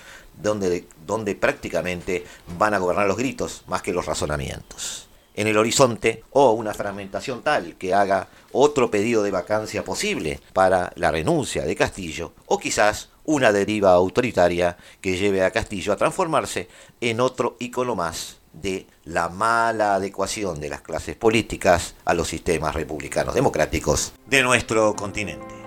donde, 0.41 0.87
donde 1.05 1.35
prácticamente 1.35 2.25
van 2.57 2.73
a 2.73 2.79
gobernar 2.79 3.05
los 3.05 3.17
gritos 3.17 3.61
más 3.67 3.83
que 3.83 3.93
los 3.93 4.07
razonamientos. 4.07 5.07
En 5.35 5.45
el 5.45 5.59
horizonte 5.59 6.23
o 6.31 6.53
una 6.53 6.73
fragmentación 6.73 7.43
tal 7.43 7.75
que 7.75 7.93
haga 7.93 8.27
otro 8.51 8.89
pedido 8.89 9.21
de 9.21 9.29
vacancia 9.29 9.83
posible 9.83 10.39
para 10.51 10.91
la 10.95 11.11
renuncia 11.11 11.63
de 11.63 11.75
Castillo 11.75 12.33
o 12.47 12.57
quizás 12.57 13.09
una 13.25 13.51
deriva 13.51 13.91
autoritaria 13.91 14.77
que 15.01 15.17
lleve 15.17 15.43
a 15.43 15.51
Castillo 15.51 15.93
a 15.93 15.97
transformarse 15.97 16.67
en 17.01 17.19
otro 17.19 17.57
ícono 17.59 17.95
más 17.95 18.37
de 18.53 18.87
la 19.03 19.29
mala 19.29 19.95
adecuación 19.95 20.59
de 20.59 20.69
las 20.69 20.81
clases 20.81 21.15
políticas 21.15 21.95
a 22.05 22.13
los 22.13 22.27
sistemas 22.27 22.73
republicanos 22.73 23.35
democráticos 23.35 24.13
de 24.27 24.43
nuestro 24.43 24.95
continente. 24.95 25.65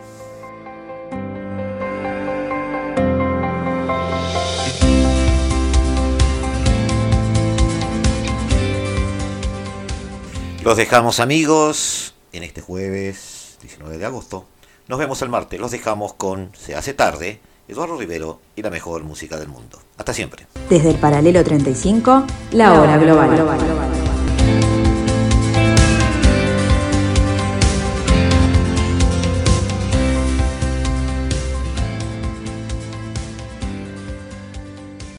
Los 10.62 10.76
dejamos 10.76 11.18
amigos 11.20 12.14
en 12.32 12.42
este 12.42 12.61
jueves 12.61 13.56
19 13.62 13.96
de 13.96 14.04
agosto. 14.04 14.46
Nos 14.86 14.98
vemos 14.98 15.22
el 15.22 15.28
martes. 15.28 15.59
Los 15.59 15.70
dejamos 15.70 16.14
con 16.14 16.52
Se 16.54 16.74
hace 16.74 16.94
tarde 16.94 17.40
Eduardo 17.68 17.98
Rivero 17.98 18.40
y 18.56 18.62
la 18.62 18.70
mejor 18.70 19.04
música 19.04 19.36
del 19.36 19.48
mundo. 19.48 19.78
Hasta 19.98 20.14
siempre. 20.14 20.46
Desde 20.70 20.90
el 20.90 20.96
paralelo 20.96 21.44
35, 21.44 22.24
la 22.52 22.80
hora 22.80 22.96
global. 22.96 24.07